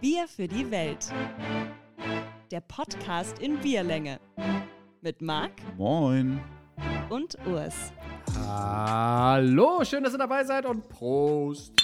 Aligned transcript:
Bier 0.00 0.26
für 0.28 0.48
die 0.48 0.70
Welt. 0.70 1.12
Der 2.50 2.62
Podcast 2.62 3.38
in 3.38 3.58
Bierlänge. 3.58 4.18
Mit 5.02 5.20
Marc 5.20 5.52
Moin. 5.76 6.40
und 7.10 7.36
Urs. 7.46 7.92
Hallo, 8.46 9.84
schön, 9.84 10.02
dass 10.02 10.14
ihr 10.14 10.18
dabei 10.18 10.44
seid 10.44 10.64
und 10.64 10.88
Prost. 10.88 11.74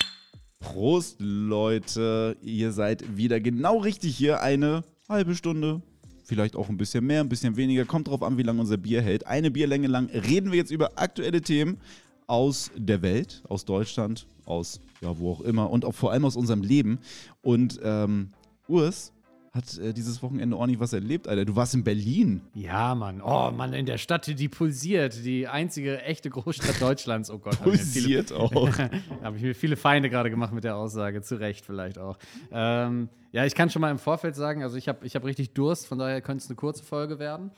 Prost, 0.61 1.17
Leute. 1.21 2.39
Ihr 2.41 2.73
seid 2.73 3.19
wieder 3.19 3.39
genau 3.39 3.81
richtig 3.81 4.17
hier. 4.17 4.41
Eine 4.41 4.83
halbe 5.11 5.35
Stunde, 5.35 5.83
vielleicht 6.25 6.57
auch 6.57 6.71
ein 6.71 6.79
bisschen 6.79 7.05
mehr, 7.05 7.21
ein 7.21 7.29
bisschen 7.29 7.57
weniger. 7.57 7.85
Kommt 7.85 8.09
drauf 8.09 8.23
an, 8.23 8.39
wie 8.39 8.43
lange 8.45 8.63
unser 8.63 8.79
Bier 8.79 9.03
hält. 9.03 9.27
Eine 9.27 9.51
Bierlänge 9.51 9.89
lang 9.89 10.07
reden 10.09 10.53
wir 10.53 10.59
jetzt 10.59 10.71
über 10.71 10.93
aktuelle 10.97 11.43
Themen 11.43 11.79
aus 12.27 12.71
der 12.77 13.03
Welt, 13.03 13.43
aus 13.49 13.65
Deutschland, 13.65 14.27
aus 14.45 14.81
ja, 15.01 15.19
wo 15.19 15.33
auch 15.33 15.41
immer 15.41 15.71
und 15.71 15.85
auch 15.85 15.95
vor 15.95 16.13
allem 16.13 16.25
aus 16.25 16.37
unserem 16.37 16.63
Leben. 16.63 16.99
Und 17.43 17.79
ähm, 17.83 18.31
Urs 18.69 19.13
hat 19.53 19.79
äh, 19.79 19.95
dieses 19.95 20.23
Wochenende 20.23 20.57
ordentlich 20.57 20.81
was 20.81 20.93
erlebt, 20.93 21.29
Alter. 21.29 21.45
Du 21.47 21.57
warst 21.57 21.75
in 21.75 21.83
Berlin. 21.83 22.43
Ja, 22.53 22.95
Mann. 22.95 23.23
Oh, 23.23 23.51
Mann, 23.51 23.73
in 23.73 23.87
der 23.87 23.97
Stadt, 23.97 24.27
die 24.27 24.49
pulsiert. 24.49 25.25
Die 25.25 25.49
einzige 25.49 26.03
echte 26.03 26.29
Großstadt 26.29 26.79
Deutschlands. 26.81 27.31
Oh 27.31 27.39
Gott. 27.39 27.65
mir 27.65 27.73
viele- 27.79 28.23
Pulsiert 28.23 28.33
auch. 28.35 28.79
Habe 29.23 29.37
ich 29.37 29.43
mir 29.43 29.55
viele 29.55 29.77
Feinde 29.77 30.11
gerade 30.11 30.29
gemacht 30.31 30.53
mit 30.53 30.65
der 30.65 30.77
Aussage. 30.77 31.23
Zu 31.23 31.37
Recht 31.37 31.65
vielleicht 31.65 31.99
auch. 31.99 32.19
Ähm, 32.53 33.09
ja, 33.33 33.47
ich 33.47 33.55
kann 33.55 33.71
schon 33.71 33.81
mal 33.81 33.91
im 33.91 33.99
Vorfeld 33.99 34.35
sagen, 34.37 34.63
also 34.63 34.77
ich 34.77 34.89
habe 34.89 35.07
ich 35.07 35.15
hab 35.17 35.25
richtig 35.25 35.53
Durst, 35.55 35.87
von 35.87 35.99
daher 35.99 36.21
könnte 36.21 36.43
es 36.45 36.51
eine 36.51 36.57
kurze 36.57 36.85
Folge 36.85 37.19
werden. 37.19 37.51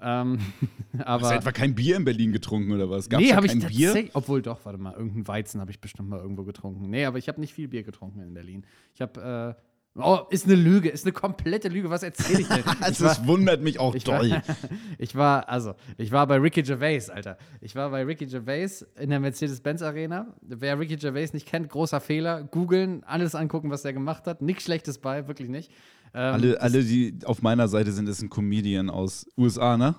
Ähm, 0.00 0.38
Hast 0.92 1.00
du 1.00 1.06
aber 1.06 1.34
etwa 1.34 1.52
kein 1.52 1.74
Bier 1.74 1.96
in 1.96 2.04
Berlin 2.04 2.32
getrunken 2.32 2.72
oder 2.72 2.90
was? 2.90 3.08
Gab's 3.08 3.22
nee, 3.22 3.32
habe 3.32 3.46
ich 3.46 3.52
kein 3.52 3.60
Bier? 3.68 3.88
tatsächlich, 3.88 4.14
obwohl 4.14 4.42
doch, 4.42 4.64
warte 4.64 4.78
mal, 4.78 4.92
irgendein 4.94 5.26
Weizen 5.26 5.60
habe 5.60 5.70
ich 5.70 5.80
bestimmt 5.80 6.08
mal 6.08 6.20
irgendwo 6.20 6.44
getrunken. 6.44 6.90
Nee, 6.90 7.04
aber 7.04 7.18
ich 7.18 7.28
habe 7.28 7.40
nicht 7.40 7.54
viel 7.54 7.68
Bier 7.68 7.82
getrunken 7.82 8.20
in 8.20 8.34
Berlin. 8.34 8.64
Ich 8.94 9.00
habe, 9.00 9.56
äh, 9.96 10.00
oh, 10.00 10.20
ist 10.30 10.44
eine 10.46 10.54
Lüge, 10.54 10.88
ist 10.90 11.04
eine 11.04 11.12
komplette 11.12 11.68
Lüge, 11.68 11.88
was 11.90 12.02
erzähle 12.02 12.40
ich 12.40 12.48
denn? 12.48 12.58
Ich 12.90 13.00
war- 13.00 13.08
das 13.08 13.26
wundert 13.26 13.62
mich 13.62 13.80
auch 13.80 13.94
ich 13.94 14.06
war, 14.06 14.18
doll. 14.20 14.42
ich 14.98 15.14
war, 15.14 15.48
also, 15.48 15.74
ich 15.96 16.12
war 16.12 16.26
bei 16.26 16.36
Ricky 16.36 16.62
Gervais, 16.62 17.08
Alter. 17.10 17.38
Ich 17.60 17.74
war 17.74 17.90
bei 17.90 18.04
Ricky 18.04 18.26
Gervais 18.26 18.86
in 18.98 19.10
der 19.10 19.20
Mercedes-Benz 19.20 19.82
Arena. 19.82 20.34
Wer 20.42 20.78
Ricky 20.78 20.96
Gervais 20.96 21.32
nicht 21.32 21.46
kennt, 21.46 21.68
großer 21.68 22.00
Fehler. 22.00 22.44
Googeln, 22.44 23.02
alles 23.04 23.34
angucken, 23.34 23.70
was 23.70 23.82
der 23.82 23.92
gemacht 23.92 24.26
hat. 24.26 24.42
Nichts 24.42 24.64
Schlechtes 24.64 24.98
bei, 24.98 25.26
wirklich 25.28 25.48
nicht. 25.48 25.70
Ähm, 26.16 26.32
Alle, 26.32 26.60
alle, 26.62 26.82
die 26.82 27.18
auf 27.24 27.42
meiner 27.42 27.68
Seite 27.68 27.92
sind, 27.92 28.08
ist 28.08 28.22
ein 28.22 28.30
Comedian 28.30 28.88
aus 28.88 29.26
USA, 29.36 29.76
ne? 29.76 29.94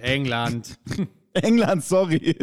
England. 0.00 0.78
England, 1.34 1.84
sorry. 1.84 2.36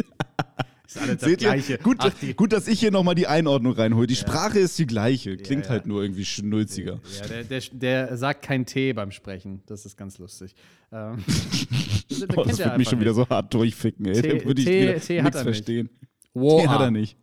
Ist 0.86 0.96
alles 0.98 1.16
das 1.18 1.28
Seht 1.28 1.42
ihr? 1.42 1.48
Gleiche. 1.48 1.78
Gut, 1.78 1.96
Ach, 2.00 2.12
gut, 2.36 2.52
dass 2.52 2.68
ich 2.68 2.78
hier 2.78 2.92
nochmal 2.92 3.16
die 3.16 3.26
Einordnung 3.26 3.72
reinhole. 3.72 4.06
Die 4.06 4.14
Sprache 4.14 4.60
ist 4.60 4.78
die 4.78 4.86
gleiche, 4.86 5.36
klingt 5.36 5.64
ja. 5.64 5.70
halt 5.70 5.86
nur 5.86 6.02
irgendwie 6.02 6.24
schnulziger. 6.24 7.00
Ja, 7.20 7.26
der, 7.26 7.44
der, 7.44 7.62
der 7.72 8.16
sagt 8.16 8.42
kein 8.42 8.64
T 8.64 8.92
beim 8.92 9.10
Sprechen. 9.10 9.62
Das 9.66 9.86
ist 9.86 9.96
ganz 9.96 10.18
lustig. 10.18 10.54
Ähm, 10.92 11.18
das 12.08 12.26
Boah, 12.28 12.44
das 12.46 12.58
würde 12.60 12.78
mich 12.78 12.88
schon 12.88 13.00
wieder 13.00 13.14
so 13.14 13.28
hart 13.28 13.52
durchficken, 13.52 14.06
ey. 14.06 14.22
T- 14.22 14.38
Da 14.38 14.44
würde 14.44 14.60
ich 14.60 14.66
T- 14.66 14.98
T 15.00 15.22
hat 15.22 15.34
er 15.34 15.40
nicht. 15.40 15.42
verstehen. 15.42 15.90
Wow. 16.32 16.62
T 16.62 16.68
hat 16.68 16.80
er 16.80 16.90
nicht. 16.92 17.16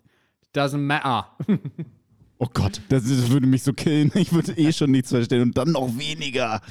Doesn't 0.53 0.77
matter. 0.79 1.37
Oh 2.39 2.47
Gott, 2.53 2.81
das, 2.89 3.03
das 3.03 3.31
würde 3.31 3.47
mich 3.47 3.63
so 3.63 3.73
killen. 3.73 4.11
Ich 4.13 4.31
würde 4.31 4.51
eh 4.53 4.71
schon 4.71 4.91
nichts 4.91 5.09
verstehen 5.09 5.41
und 5.41 5.57
dann 5.57 5.71
noch 5.71 5.97
weniger. 5.97 6.61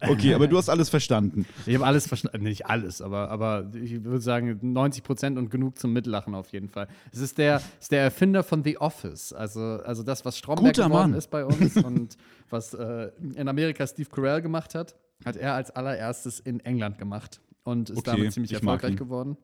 Okay, 0.00 0.34
aber 0.34 0.48
du 0.48 0.58
hast 0.58 0.68
alles 0.68 0.90
verstanden. 0.90 1.46
Ich 1.64 1.74
habe 1.74 1.86
alles 1.86 2.06
verstanden. 2.06 2.42
Nicht 2.42 2.66
alles, 2.66 3.00
aber, 3.00 3.30
aber 3.30 3.70
ich 3.74 4.04
würde 4.04 4.20
sagen 4.20 4.58
90 4.60 5.02
Prozent 5.02 5.38
und 5.38 5.50
genug 5.50 5.78
zum 5.78 5.92
Mitlachen 5.94 6.34
auf 6.34 6.48
jeden 6.48 6.68
Fall. 6.68 6.88
Es 7.10 7.20
ist 7.20 7.38
der, 7.38 7.62
ist 7.80 7.90
der 7.90 8.02
Erfinder 8.02 8.42
von 8.42 8.62
The 8.64 8.78
Office. 8.78 9.32
Also, 9.32 9.60
also 9.60 10.02
das, 10.02 10.24
was 10.26 10.36
Stromberg 10.36 10.74
Guter 10.74 10.88
geworden 10.88 11.10
Mann. 11.12 11.18
ist 11.18 11.30
bei 11.30 11.44
uns 11.44 11.76
und 11.82 12.16
was 12.50 12.74
äh, 12.74 13.10
in 13.34 13.48
Amerika 13.48 13.86
Steve 13.86 14.08
Carell 14.10 14.42
gemacht 14.42 14.74
hat, 14.74 14.94
hat 15.24 15.36
er 15.36 15.54
als 15.54 15.70
allererstes 15.70 16.40
in 16.40 16.60
England 16.60 16.98
gemacht 16.98 17.40
und 17.62 17.88
ist 17.88 17.98
Okay, 17.98 18.10
damit 18.10 18.32
ziemlich 18.32 18.52
erfolgreich 18.52 18.96
geworden. 18.96 19.38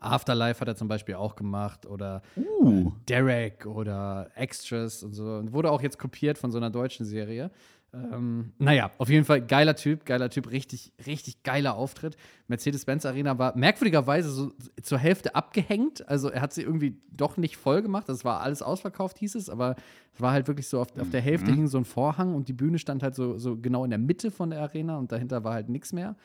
Afterlife 0.00 0.60
hat 0.60 0.68
er 0.68 0.76
zum 0.76 0.88
Beispiel 0.88 1.14
auch 1.14 1.36
gemacht 1.36 1.86
oder 1.86 2.22
Uh, 2.36 2.92
Derek 3.08 3.66
oder 3.66 4.30
Extras 4.34 5.02
und 5.02 5.12
so. 5.12 5.24
Und 5.36 5.52
wurde 5.52 5.70
auch 5.70 5.82
jetzt 5.82 5.98
kopiert 5.98 6.38
von 6.38 6.50
so 6.50 6.58
einer 6.58 6.70
deutschen 6.70 7.06
Serie. 7.06 7.50
Ähm, 7.94 8.52
naja, 8.58 8.90
auf 8.98 9.08
jeden 9.08 9.24
Fall 9.24 9.40
geiler 9.40 9.76
Typ, 9.76 10.04
geiler 10.04 10.28
Typ, 10.28 10.50
richtig, 10.50 10.92
richtig 11.06 11.42
geiler 11.42 11.76
Auftritt. 11.76 12.16
Mercedes-Benz 12.48 13.06
Arena 13.06 13.38
war 13.38 13.56
merkwürdigerweise 13.56 14.30
so 14.30 14.52
zur 14.82 14.98
Hälfte 14.98 15.34
abgehängt. 15.34 16.06
Also 16.08 16.28
er 16.28 16.40
hat 16.40 16.52
sie 16.52 16.62
irgendwie 16.62 17.00
doch 17.12 17.36
nicht 17.36 17.56
voll 17.56 17.82
gemacht. 17.82 18.08
Das 18.08 18.24
war 18.24 18.40
alles 18.40 18.62
ausverkauft, 18.62 19.18
hieß 19.18 19.36
es, 19.36 19.48
aber 19.48 19.76
es 20.12 20.20
war 20.20 20.32
halt 20.32 20.48
wirklich 20.48 20.68
so, 20.68 20.80
auf, 20.80 20.88
auf 20.98 21.10
der 21.10 21.20
Hälfte 21.20 21.52
hing 21.52 21.68
so 21.68 21.78
ein 21.78 21.84
Vorhang 21.84 22.34
und 22.34 22.48
die 22.48 22.52
Bühne 22.52 22.78
stand 22.78 23.02
halt 23.02 23.14
so, 23.14 23.38
so 23.38 23.56
genau 23.56 23.84
in 23.84 23.90
der 23.90 23.98
Mitte 23.98 24.30
von 24.30 24.50
der 24.50 24.60
Arena 24.60 24.98
und 24.98 25.12
dahinter 25.12 25.44
war 25.44 25.54
halt 25.54 25.68
nichts 25.68 25.92
mehr. 25.92 26.16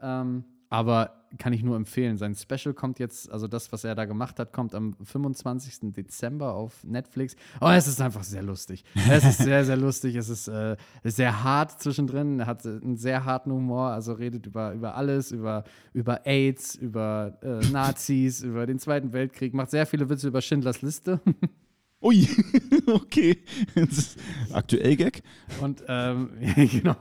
Ähm, 0.00 0.44
aber 0.70 1.20
kann 1.38 1.52
ich 1.52 1.62
nur 1.62 1.76
empfehlen. 1.76 2.16
Sein 2.16 2.34
Special 2.34 2.74
kommt 2.74 2.98
jetzt, 2.98 3.30
also 3.30 3.46
das, 3.46 3.72
was 3.72 3.84
er 3.84 3.94
da 3.94 4.04
gemacht 4.04 4.38
hat, 4.38 4.52
kommt 4.52 4.74
am 4.74 4.96
25. 5.02 5.92
Dezember 5.92 6.54
auf 6.54 6.82
Netflix. 6.84 7.36
Oh, 7.60 7.68
es 7.68 7.86
ist 7.86 8.00
einfach 8.00 8.24
sehr 8.24 8.42
lustig. 8.42 8.84
Es 9.08 9.24
ist 9.24 9.38
sehr, 9.38 9.64
sehr 9.64 9.76
lustig. 9.76 10.16
Es 10.16 10.28
ist 10.28 10.48
äh, 10.48 10.76
sehr 11.04 11.44
hart 11.44 11.80
zwischendrin. 11.80 12.40
Er 12.40 12.46
hat 12.46 12.64
äh, 12.64 12.68
einen 12.70 12.96
sehr 12.96 13.24
harten 13.24 13.52
Humor, 13.52 13.90
also 13.90 14.12
redet 14.12 14.46
über, 14.46 14.72
über 14.72 14.94
alles, 14.96 15.32
über, 15.32 15.64
über 15.92 16.26
AIDS, 16.26 16.76
über 16.76 17.38
äh, 17.42 17.66
Nazis, 17.70 18.42
über 18.42 18.66
den 18.66 18.78
Zweiten 18.78 19.12
Weltkrieg, 19.12 19.54
macht 19.54 19.70
sehr 19.70 19.86
viele 19.86 20.08
Witze 20.08 20.28
über 20.28 20.40
Schindlers 20.40 20.82
Liste. 20.82 21.20
ui, 22.02 22.28
okay. 22.86 23.38
Aktuell 24.52 24.96
Gag? 24.96 25.22
Und 25.60 25.82
ähm, 25.86 26.30
genau. 26.56 26.96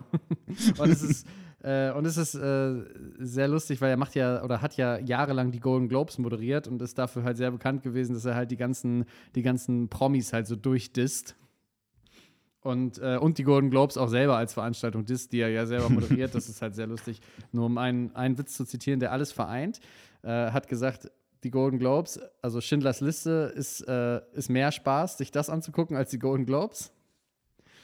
Und 0.77 0.89
es 0.89 1.01
ist, 1.01 1.27
äh, 1.61 1.91
und 1.91 2.05
es 2.05 2.17
ist 2.17 2.35
äh, 2.35 2.85
sehr 3.19 3.47
lustig, 3.47 3.81
weil 3.81 3.89
er 3.89 3.97
macht 3.97 4.15
ja 4.15 4.43
oder 4.43 4.61
hat 4.61 4.77
ja 4.77 4.97
jahrelang 4.97 5.51
die 5.51 5.59
Golden 5.59 5.89
Globes 5.89 6.17
moderiert 6.17 6.67
und 6.67 6.81
ist 6.81 6.97
dafür 6.97 7.23
halt 7.23 7.37
sehr 7.37 7.51
bekannt 7.51 7.83
gewesen, 7.83 8.13
dass 8.13 8.25
er 8.25 8.35
halt 8.35 8.51
die 8.51 8.57
ganzen, 8.57 9.05
die 9.35 9.41
ganzen 9.41 9.89
Promis 9.89 10.31
halt 10.31 10.47
so 10.47 10.55
durchdisst. 10.55 11.35
Und, 12.61 12.97
äh, 12.97 13.17
und 13.17 13.37
die 13.37 13.43
Golden 13.43 13.69
Globes 13.69 13.97
auch 13.97 14.09
selber 14.09 14.35
als 14.35 14.53
Veranstaltung 14.53 15.05
disst, 15.05 15.31
die 15.31 15.39
er 15.39 15.49
ja 15.49 15.65
selber 15.65 15.89
moderiert. 15.89 16.35
Das 16.35 16.49
ist 16.49 16.61
halt 16.61 16.75
sehr 16.75 16.87
lustig. 16.87 17.21
Nur 17.51 17.65
um 17.65 17.77
einen, 17.77 18.13
einen 18.15 18.37
Witz 18.37 18.55
zu 18.55 18.65
zitieren, 18.65 18.99
der 18.99 19.13
alles 19.13 19.31
vereint, 19.31 19.79
äh, 20.23 20.51
hat 20.51 20.67
gesagt, 20.67 21.09
die 21.43 21.51
Golden 21.51 21.79
Globes, 21.79 22.19
also 22.41 22.59
Schindlers 22.59 22.99
Liste, 22.99 23.53
ist, 23.55 23.81
äh, 23.87 24.21
ist 24.33 24.49
mehr 24.49 24.73
Spaß, 24.73 25.17
sich 25.17 25.31
das 25.31 25.49
anzugucken, 25.49 25.95
als 25.95 26.09
die 26.09 26.19
Golden 26.19 26.45
Globes. 26.45 26.91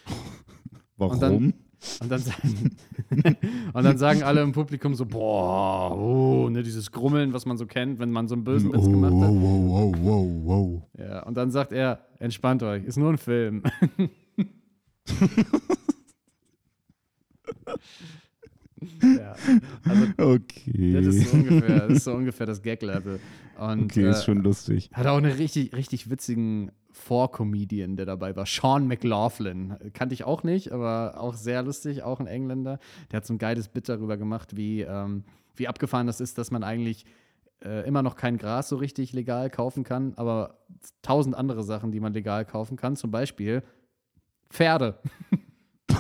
Warum? 0.98 1.54
Und 2.02 2.12
dann, 2.12 2.20
sagen, 2.20 2.76
und 3.74 3.84
dann 3.84 3.98
sagen 3.98 4.24
alle 4.24 4.42
im 4.42 4.52
Publikum 4.52 4.96
so, 4.96 5.06
boah, 5.06 5.96
oh, 5.98 6.50
ne, 6.50 6.64
dieses 6.64 6.92
Grummeln, 6.92 7.34
was 7.34 7.46
man 7.46 7.58
so 7.58 7.66
kennt, 7.66 8.00
wenn 8.00 8.12
man 8.12 8.28
so 8.28 8.36
einen 8.36 8.44
bösen 8.44 8.74
Witz 8.74 8.86
gemacht 8.86 9.14
hat. 9.14 9.30
wow, 9.30 9.66
wow, 9.68 9.96
wow, 10.02 10.28
wow. 10.44 10.82
Ja, 10.98 11.24
und 11.24 11.36
dann 11.36 11.52
sagt 11.52 11.72
er, 11.72 12.00
entspannt 12.20 12.64
euch, 12.64 12.84
ist 12.86 12.98
nur 12.98 13.12
ein 13.12 13.18
Film. 13.18 13.64
ja, 19.02 19.36
also 19.84 20.06
Okay. 20.18 20.94
das 20.94 21.06
ist 21.16 21.30
so 21.30 21.38
ungefähr 21.38 21.88
das, 21.88 21.98
ist 21.98 22.04
so 22.04 22.14
ungefähr 22.14 22.46
das 22.46 22.62
Gag-Level. 22.62 23.20
Okay, 23.58 24.10
ist 24.10 24.22
äh, 24.22 24.24
schon 24.24 24.40
lustig. 24.40 24.90
Hat 24.94 25.08
auch 25.08 25.18
einen 25.18 25.32
richtig, 25.32 25.74
richtig 25.76 26.10
witzigen 26.10 26.72
Vorcomedian, 26.96 27.98
der 27.98 28.06
dabei 28.06 28.36
war. 28.36 28.46
Sean 28.46 28.88
McLaughlin. 28.88 29.76
Kannte 29.94 30.14
ich 30.14 30.24
auch 30.24 30.44
nicht, 30.44 30.72
aber 30.72 31.16
auch 31.18 31.36
sehr 31.36 31.62
lustig, 31.62 32.04
auch 32.04 32.20
ein 32.20 32.28
Engländer. 32.28 32.80
Der 33.12 33.18
hat 33.18 33.26
so 33.26 33.34
ein 33.34 33.38
geiles 33.38 33.68
Bit 33.68 33.90
darüber 33.90 34.18
gemacht, 34.18 34.56
wie, 34.56 34.82
ähm, 34.82 35.24
wie 35.56 35.68
abgefahren 35.68 36.08
das 36.08 36.22
ist, 36.22 36.38
dass 36.38 36.52
man 36.52 36.64
eigentlich 36.64 37.06
äh, 37.64 37.86
immer 37.88 38.02
noch 38.02 38.16
kein 38.16 38.38
Gras 38.38 38.70
so 38.70 38.78
richtig 38.78 39.14
legal 39.14 39.50
kaufen 39.50 39.84
kann, 39.84 40.14
aber 40.16 40.58
tausend 41.02 41.36
andere 41.36 41.64
Sachen, 41.64 41.92
die 41.92 42.00
man 42.00 42.14
legal 42.14 42.46
kaufen 42.46 42.78
kann. 42.78 42.96
Zum 42.96 43.12
Beispiel 43.12 43.62
Pferde. 44.50 44.98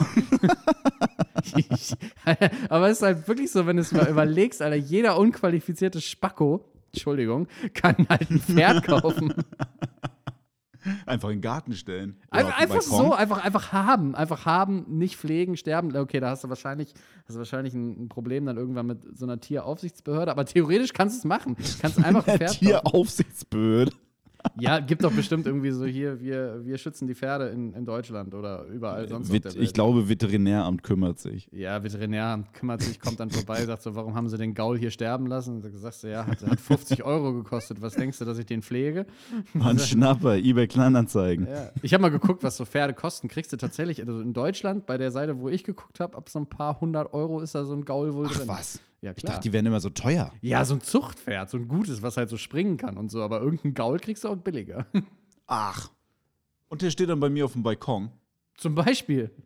aber 2.69 2.89
es 2.89 2.97
ist 2.97 3.03
halt 3.03 3.27
wirklich 3.27 3.51
so, 3.51 3.67
wenn 3.67 3.75
du 3.75 3.81
es 3.81 3.91
mal 3.91 4.07
überlegst, 4.07 4.61
Alter, 4.61 4.77
jeder 4.77 5.19
unqualifizierte 5.19 6.01
Spacko, 6.01 6.63
Entschuldigung, 6.93 7.47
kann 7.73 8.07
halt 8.09 8.31
ein 8.31 8.39
Pferd 8.39 8.85
kaufen. 8.85 9.33
Einfach 11.05 11.29
in 11.29 11.37
den 11.37 11.41
Garten 11.41 11.73
stellen. 11.73 12.17
Oder 12.31 12.57
Einfach, 12.57 12.81
so, 12.81 13.13
einfach, 13.13 13.43
einfach 13.43 13.71
haben. 13.71 14.15
Einfach 14.15 14.45
haben, 14.45 14.85
nicht 14.87 15.17
pflegen, 15.17 15.57
sterben. 15.57 15.95
Okay, 15.95 16.19
da 16.19 16.29
hast 16.29 16.43
du 16.43 16.49
wahrscheinlich, 16.49 16.93
hast 17.27 17.35
du 17.35 17.39
wahrscheinlich 17.39 17.73
ein, 17.73 18.05
ein 18.05 18.09
Problem 18.09 18.45
dann 18.45 18.57
irgendwann 18.57 18.87
mit 18.87 18.99
so 19.17 19.25
einer 19.25 19.39
Tieraufsichtsbehörde. 19.39 20.31
Aber 20.31 20.45
theoretisch 20.45 20.93
kannst 20.93 21.15
du 21.15 21.19
es 21.19 21.25
machen. 21.25 21.55
Kannst 21.79 21.97
einfach 22.03 22.27
ein 22.27 22.37
Pferd. 22.37 22.59
Tieraufsichtsbehörde. 22.59 23.91
Ja, 24.59 24.79
gibt 24.79 25.03
doch 25.03 25.11
bestimmt 25.11 25.45
irgendwie 25.45 25.71
so 25.71 25.85
hier, 25.85 26.19
wir, 26.21 26.61
wir 26.65 26.77
schützen 26.77 27.07
die 27.07 27.15
Pferde 27.15 27.47
in, 27.49 27.73
in 27.73 27.85
Deutschland 27.85 28.33
oder 28.33 28.63
überall 28.65 29.07
sonst 29.07 29.27
auf 29.29 29.33
Wit- 29.33 29.45
der 29.45 29.53
Welt. 29.55 29.63
ich 29.63 29.73
glaube, 29.73 30.07
Veterinäramt 30.09 30.83
kümmert 30.83 31.19
sich. 31.19 31.47
Ja, 31.51 31.83
Veterinär 31.83 32.43
kümmert 32.53 32.81
sich, 32.81 32.99
kommt 32.99 33.19
dann 33.19 33.29
vorbei, 33.29 33.61
sagt 33.65 33.81
so, 33.83 33.95
warum 33.95 34.15
haben 34.15 34.29
sie 34.29 34.37
den 34.37 34.53
Gaul 34.53 34.77
hier 34.77 34.91
sterben 34.91 35.27
lassen? 35.27 35.61
Und 35.63 35.77
sagst 35.77 36.03
du, 36.03 36.09
ja, 36.11 36.25
hat, 36.25 36.41
hat 36.45 36.59
50 36.59 37.03
Euro 37.03 37.33
gekostet. 37.33 37.81
Was 37.81 37.95
denkst 37.95 38.19
du, 38.19 38.25
dass 38.25 38.37
ich 38.37 38.45
den 38.45 38.61
pflege? 38.61 39.05
Mann, 39.53 39.79
Schnapper, 39.79 40.35
eBay 40.37 40.67
Kleinanzeigen. 40.67 41.47
Ja. 41.47 41.71
Ich 41.81 41.93
habe 41.93 42.01
mal 42.01 42.09
geguckt, 42.09 42.43
was 42.43 42.57
so 42.57 42.65
Pferde 42.65 42.93
kosten. 42.93 43.27
Kriegst 43.27 43.51
du 43.53 43.57
tatsächlich, 43.57 43.99
also 43.99 44.19
in 44.21 44.33
Deutschland, 44.33 44.85
bei 44.85 44.97
der 44.97 45.11
Seite, 45.11 45.39
wo 45.39 45.49
ich 45.49 45.63
geguckt 45.63 45.99
habe, 45.99 46.15
ab 46.17 46.29
so 46.29 46.39
ein 46.39 46.47
paar 46.47 46.79
hundert 46.81 47.13
Euro 47.13 47.41
ist 47.41 47.55
da 47.55 47.65
so 47.65 47.73
ein 47.73 47.85
Gaul 47.85 48.13
wohl 48.13 48.27
Ach 48.29 48.35
drin. 48.37 48.47
was? 48.47 48.79
Ja, 49.05 49.13
Ich 49.15 49.21
dachte, 49.23 49.41
die 49.41 49.53
wären 49.53 49.65
immer 49.67 49.79
so 49.79 49.89
teuer. 49.91 50.33
ja, 50.41 50.65
so 50.65 50.73
ein 50.73 50.81
Zuchtpferd, 50.81 51.47
so 51.49 51.57
ein 51.57 51.67
gutes, 51.67 52.01
was 52.01 52.17
halt 52.17 52.27
so 52.29 52.37
springen 52.37 52.77
kann 52.77 52.97
und 52.97 53.11
so. 53.11 53.21
Aber 53.21 53.39
irgendein 53.39 53.73
Gaul 53.75 53.99
kriegst 53.99 54.23
du 54.23 54.29
auch 54.29 54.35
billiger. 54.37 54.87
Ach. 55.47 55.91
Und 56.69 56.81
der 56.81 56.89
steht 56.89 57.09
dann 57.09 57.19
bei 57.19 57.29
mir 57.29 57.45
auf 57.45 57.53
dem 57.53 57.61
Balkon. 57.63 58.09
Zum 58.57 58.73
Beispiel. 58.75 59.31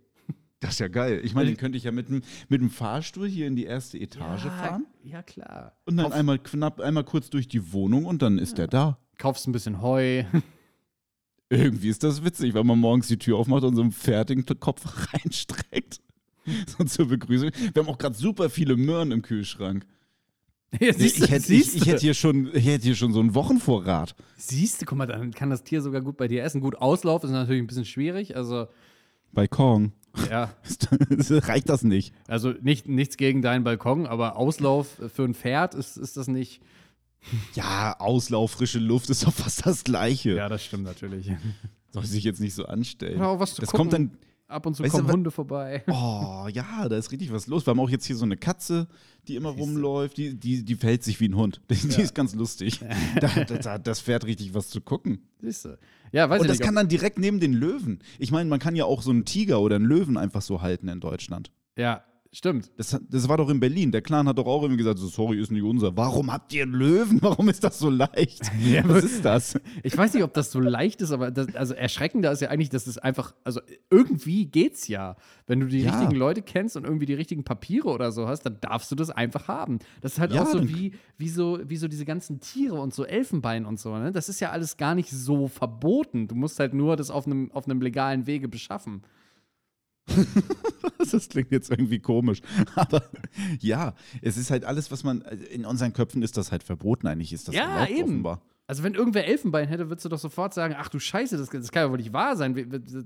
Das 0.61 0.71
ist 0.71 0.79
ja 0.79 0.89
geil. 0.89 1.21
Ich 1.23 1.33
meine, 1.33 1.47
den 1.47 1.55
könnte 1.55 1.77
ich 1.77 1.85
ja 1.85 1.91
mit 1.93 2.09
dem, 2.09 2.21
mit 2.49 2.59
dem 2.59 2.69
Fahrstuhl 2.69 3.29
hier 3.29 3.47
in 3.47 3.55
die 3.55 3.63
erste 3.63 3.97
Etage 3.97 4.41
fahren. 4.43 4.87
Ja, 5.03 5.23
klar. 5.23 5.71
Und 5.85 5.95
dann 5.95 6.07
Kauf- 6.07 6.13
einmal 6.13 6.37
knapp, 6.37 6.81
einmal 6.81 7.05
kurz 7.05 7.29
durch 7.29 7.47
die 7.47 7.71
Wohnung 7.71 8.03
und 8.03 8.21
dann 8.21 8.37
ist 8.37 8.57
der 8.57 8.67
da. 8.67 8.97
Kaufst 9.17 9.47
ein 9.47 9.53
bisschen 9.53 9.81
Heu. 9.81 10.25
Irgendwie 11.49 11.87
ist 11.87 12.03
das 12.03 12.25
witzig, 12.25 12.53
wenn 12.53 12.67
man 12.67 12.77
morgens 12.77 13.07
die 13.07 13.17
Tür 13.17 13.37
aufmacht 13.37 13.63
und 13.63 13.75
so 13.77 13.81
einen 13.81 13.93
fertigen 13.93 14.45
Kopf 14.59 15.13
reinstreckt. 15.13 16.01
So 16.77 16.83
zur 16.83 17.07
Begrüßung. 17.07 17.51
Wir 17.73 17.83
haben 17.83 17.89
auch 17.89 17.97
gerade 17.97 18.15
super 18.15 18.49
viele 18.49 18.75
Möhren 18.77 19.11
im 19.11 19.21
Kühlschrank. 19.21 19.85
Ja, 20.79 20.93
siehst 20.93 21.19
du, 21.19 21.23
ich, 21.23 21.31
hätte, 21.31 21.51
ich, 21.51 21.63
siehst 21.63 21.75
ich, 21.77 21.87
hätte 21.87 22.01
hier 22.01 22.13
schon, 22.13 22.51
ich 22.53 22.63
hätte 22.67 22.83
hier 22.83 22.95
schon 22.95 23.11
so 23.11 23.19
einen 23.19 23.33
Wochenvorrat. 23.33 24.13
Siehst 24.37 24.79
du, 24.79 24.85
guck 24.85 24.99
mal, 24.99 25.07
dann 25.07 25.33
kann 25.33 25.49
das 25.49 25.63
Tier 25.63 25.81
sogar 25.81 26.01
gut 26.01 26.15
bei 26.15 26.27
dir 26.27 26.43
essen. 26.43 26.61
Gut, 26.61 26.75
Auslauf 26.75 27.23
ist 27.23 27.31
natürlich 27.31 27.63
ein 27.63 27.65
bisschen 27.65 27.85
schwierig. 27.85 28.35
Also, 28.35 28.67
Balkon. 29.33 29.93
ja, 30.29 30.53
Reicht 31.29 31.69
das 31.69 31.83
nicht? 31.83 32.13
also 32.27 32.51
nicht, 32.61 32.87
nichts 32.87 33.17
gegen 33.17 33.41
deinen 33.41 33.63
Balkon, 33.63 34.05
aber 34.05 34.35
Auslauf 34.35 35.01
für 35.11 35.23
ein 35.23 35.33
Pferd 35.33 35.73
ist, 35.73 35.97
ist 35.97 36.17
das 36.17 36.27
nicht. 36.27 36.61
Ja, 37.55 37.95
Auslauf, 37.99 38.51
frische 38.51 38.79
Luft 38.79 39.09
ist 39.09 39.25
doch 39.25 39.33
fast 39.33 39.65
das 39.65 39.83
Gleiche. 39.83 40.35
Ja, 40.35 40.49
das 40.49 40.63
stimmt 40.63 40.83
natürlich. 40.83 41.31
Soll 41.91 42.05
sich 42.05 42.23
jetzt 42.23 42.39
nicht 42.39 42.53
so 42.53 42.65
anstellen. 42.65 43.21
Auch 43.21 43.39
was 43.39 43.55
zu 43.55 43.61
das 43.61 43.71
gucken. 43.71 43.89
kommt 43.89 43.93
dann. 43.93 44.11
Ab 44.49 44.65
und 44.65 44.75
zu 44.75 44.83
Weißt 44.83 44.93
du, 44.93 44.97
kommen 44.97 45.07
wa- 45.09 45.13
Hunde 45.13 45.31
vorbei. 45.31 45.83
Oh, 45.87 46.47
ja, 46.51 46.89
da 46.89 46.97
ist 46.97 47.11
richtig 47.11 47.31
was 47.31 47.45
los. 47.47 47.65
Wir 47.67 47.71
haben 47.71 47.79
auch 47.79 47.89
jetzt 47.89 48.05
hier 48.05 48.15
so 48.15 48.25
eine 48.25 48.35
Katze, 48.35 48.87
die 49.27 49.35
immer 49.35 49.49
rumläuft. 49.49 50.17
Die, 50.17 50.37
die, 50.39 50.65
die 50.65 50.75
verhält 50.75 51.03
sich 51.03 51.19
wie 51.19 51.29
ein 51.29 51.35
Hund. 51.35 51.61
Die, 51.69 51.75
die 51.87 52.01
ist 52.01 52.15
ganz 52.15 52.33
lustig. 52.33 52.79
da, 53.21 53.27
da, 53.45 53.57
da, 53.57 53.77
das 53.77 53.99
fährt 53.99 54.25
richtig 54.25 54.53
was 54.55 54.69
zu 54.69 54.81
gucken. 54.81 55.21
Siehst 55.41 55.65
du. 55.65 55.77
Ja, 56.11 56.27
weiß 56.29 56.41
Und 56.41 56.47
das 56.49 56.57
nicht. 56.57 56.65
kann 56.65 56.73
dann 56.75 56.87
direkt 56.87 57.19
neben 57.19 57.39
den 57.39 57.53
Löwen. 57.53 57.99
Ich 58.17 58.31
meine, 58.31 58.49
man 58.49 58.59
kann 58.59 58.75
ja 58.75 58.85
auch 58.85 59.03
so 59.03 59.11
einen 59.11 59.23
Tiger 59.25 59.61
oder 59.61 59.75
einen 59.75 59.85
Löwen 59.85 60.17
einfach 60.17 60.41
so 60.41 60.61
halten 60.63 60.87
in 60.87 60.99
Deutschland. 60.99 61.51
ja, 61.77 62.03
stimmt. 62.31 62.71
Das, 62.77 62.99
das 63.09 63.27
war 63.27 63.37
doch 63.37 63.49
in 63.49 63.59
Berlin. 63.59 63.91
Der 63.91 64.01
Clan 64.01 64.27
hat 64.27 64.37
doch 64.37 64.45
auch 64.45 64.61
irgendwie 64.61 64.77
gesagt, 64.77 64.99
so, 64.99 65.07
sorry, 65.07 65.39
ist 65.39 65.51
nicht 65.51 65.63
unser. 65.63 65.95
Warum 65.97 66.31
habt 66.31 66.53
ihr 66.53 66.63
einen 66.63 66.73
Löwen? 66.73 67.19
Warum 67.21 67.49
ist 67.49 67.63
das 67.63 67.79
so 67.79 67.89
leicht? 67.89 68.41
Ja, 68.63 68.87
Was 68.87 69.03
ist 69.03 69.25
das? 69.25 69.59
Ich 69.83 69.97
weiß 69.97 70.13
nicht, 70.13 70.23
ob 70.23 70.33
das 70.33 70.51
so 70.51 70.59
leicht 70.59 71.01
ist, 71.01 71.11
aber 71.11 71.31
das, 71.31 71.55
also 71.55 71.73
erschreckender 71.73 72.31
ist 72.31 72.41
ja 72.41 72.49
eigentlich, 72.49 72.69
dass 72.69 72.87
es 72.87 72.97
einfach, 72.97 73.33
also 73.43 73.61
irgendwie 73.89 74.45
geht's 74.45 74.87
ja. 74.87 75.15
Wenn 75.47 75.59
du 75.59 75.65
die 75.67 75.79
Ja. 75.81 75.91
richtigen 75.91 76.15
Leute 76.15 76.41
kennst 76.41 76.75
und 76.77 76.83
irgendwie 76.83 77.05
die 77.05 77.13
richtigen 77.13 77.43
Papiere 77.43 77.87
oder 77.89 78.11
so 78.11 78.27
hast, 78.27 78.41
dann 78.43 78.57
darfst 78.61 78.91
du 78.91 78.95
das 78.95 79.09
einfach 79.09 79.47
haben. 79.47 79.79
Das 80.01 80.13
ist 80.13 80.19
halt 80.19 80.31
Ja, 80.33 80.43
auch 80.43 80.47
so 80.47 80.67
wie, 80.69 80.93
wie 81.17 81.29
so 81.29 81.59
wie 81.63 81.77
so 81.77 81.87
diese 81.87 82.05
ganzen 82.05 82.39
Tiere 82.39 82.79
und 82.79 82.93
so 82.93 83.05
Elfenbein 83.05 83.65
und 83.65 83.79
so, 83.79 83.97
ne? 83.97 84.11
Das 84.11 84.29
ist 84.29 84.39
ja 84.39 84.51
alles 84.51 84.77
gar 84.77 84.93
nicht 84.95 85.09
so 85.09 85.47
verboten. 85.47 86.27
Du 86.27 86.35
musst 86.35 86.59
halt 86.59 86.73
nur 86.73 86.95
das 86.95 87.09
auf 87.09 87.25
einem 87.25 87.51
auf 87.53 87.65
einem 87.65 87.81
legalen 87.81 88.27
Wege 88.27 88.47
beschaffen. 88.47 89.01
Das 91.11 91.29
klingt 91.29 91.51
jetzt 91.51 91.71
irgendwie 91.71 91.99
komisch. 91.99 92.41
Aber 92.75 93.03
ja, 93.61 93.93
es 94.21 94.37
ist 94.37 94.51
halt 94.51 94.65
alles, 94.65 94.91
was 94.91 95.03
man. 95.03 95.21
In 95.51 95.65
unseren 95.65 95.93
Köpfen 95.93 96.21
ist 96.21 96.37
das 96.37 96.51
halt 96.51 96.61
verboten. 96.63 97.07
Eigentlich 97.07 97.33
ist 97.33 97.47
das 97.47 97.55
Ja, 97.55 97.75
erlaubt, 97.75 97.91
eben. 97.91 98.03
offenbar. 98.03 98.41
Also 98.67 98.83
wenn 98.83 98.93
irgendwer 98.93 99.25
Elfenbein 99.25 99.67
hätte, 99.67 99.89
würdest 99.89 100.05
du 100.05 100.09
doch 100.09 100.19
sofort 100.19 100.53
sagen, 100.53 100.75
ach 100.77 100.89
du 100.89 100.99
Scheiße, 100.99 101.37
das, 101.37 101.49
das 101.49 101.71
kann 101.71 101.83
ja 101.85 101.89
wohl 101.89 101.97
nicht 101.97 102.13
wahr 102.13 102.35
sein. 102.37 102.53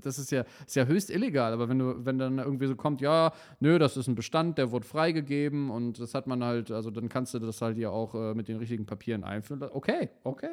Das 0.02 0.18
ist 0.18 0.30
ja, 0.30 0.44
ist 0.66 0.76
ja 0.76 0.84
höchst 0.84 1.08
illegal. 1.08 1.54
Aber 1.54 1.70
wenn 1.70 1.78
du, 1.78 2.04
wenn 2.04 2.18
dann 2.18 2.38
irgendwie 2.38 2.66
so 2.66 2.76
kommt, 2.76 3.00
ja, 3.00 3.32
nö, 3.60 3.78
das 3.78 3.96
ist 3.96 4.06
ein 4.08 4.14
Bestand, 4.14 4.58
der 4.58 4.72
wurde 4.72 4.86
freigegeben 4.86 5.70
und 5.70 5.98
das 6.00 6.12
hat 6.14 6.26
man 6.26 6.44
halt, 6.44 6.70
also 6.70 6.90
dann 6.90 7.08
kannst 7.08 7.32
du 7.32 7.38
das 7.38 7.62
halt 7.62 7.78
ja 7.78 7.88
auch 7.88 8.14
äh, 8.14 8.34
mit 8.34 8.48
den 8.48 8.58
richtigen 8.58 8.84
Papieren 8.84 9.24
einführen. 9.24 9.62
Okay, 9.72 10.10
okay, 10.24 10.50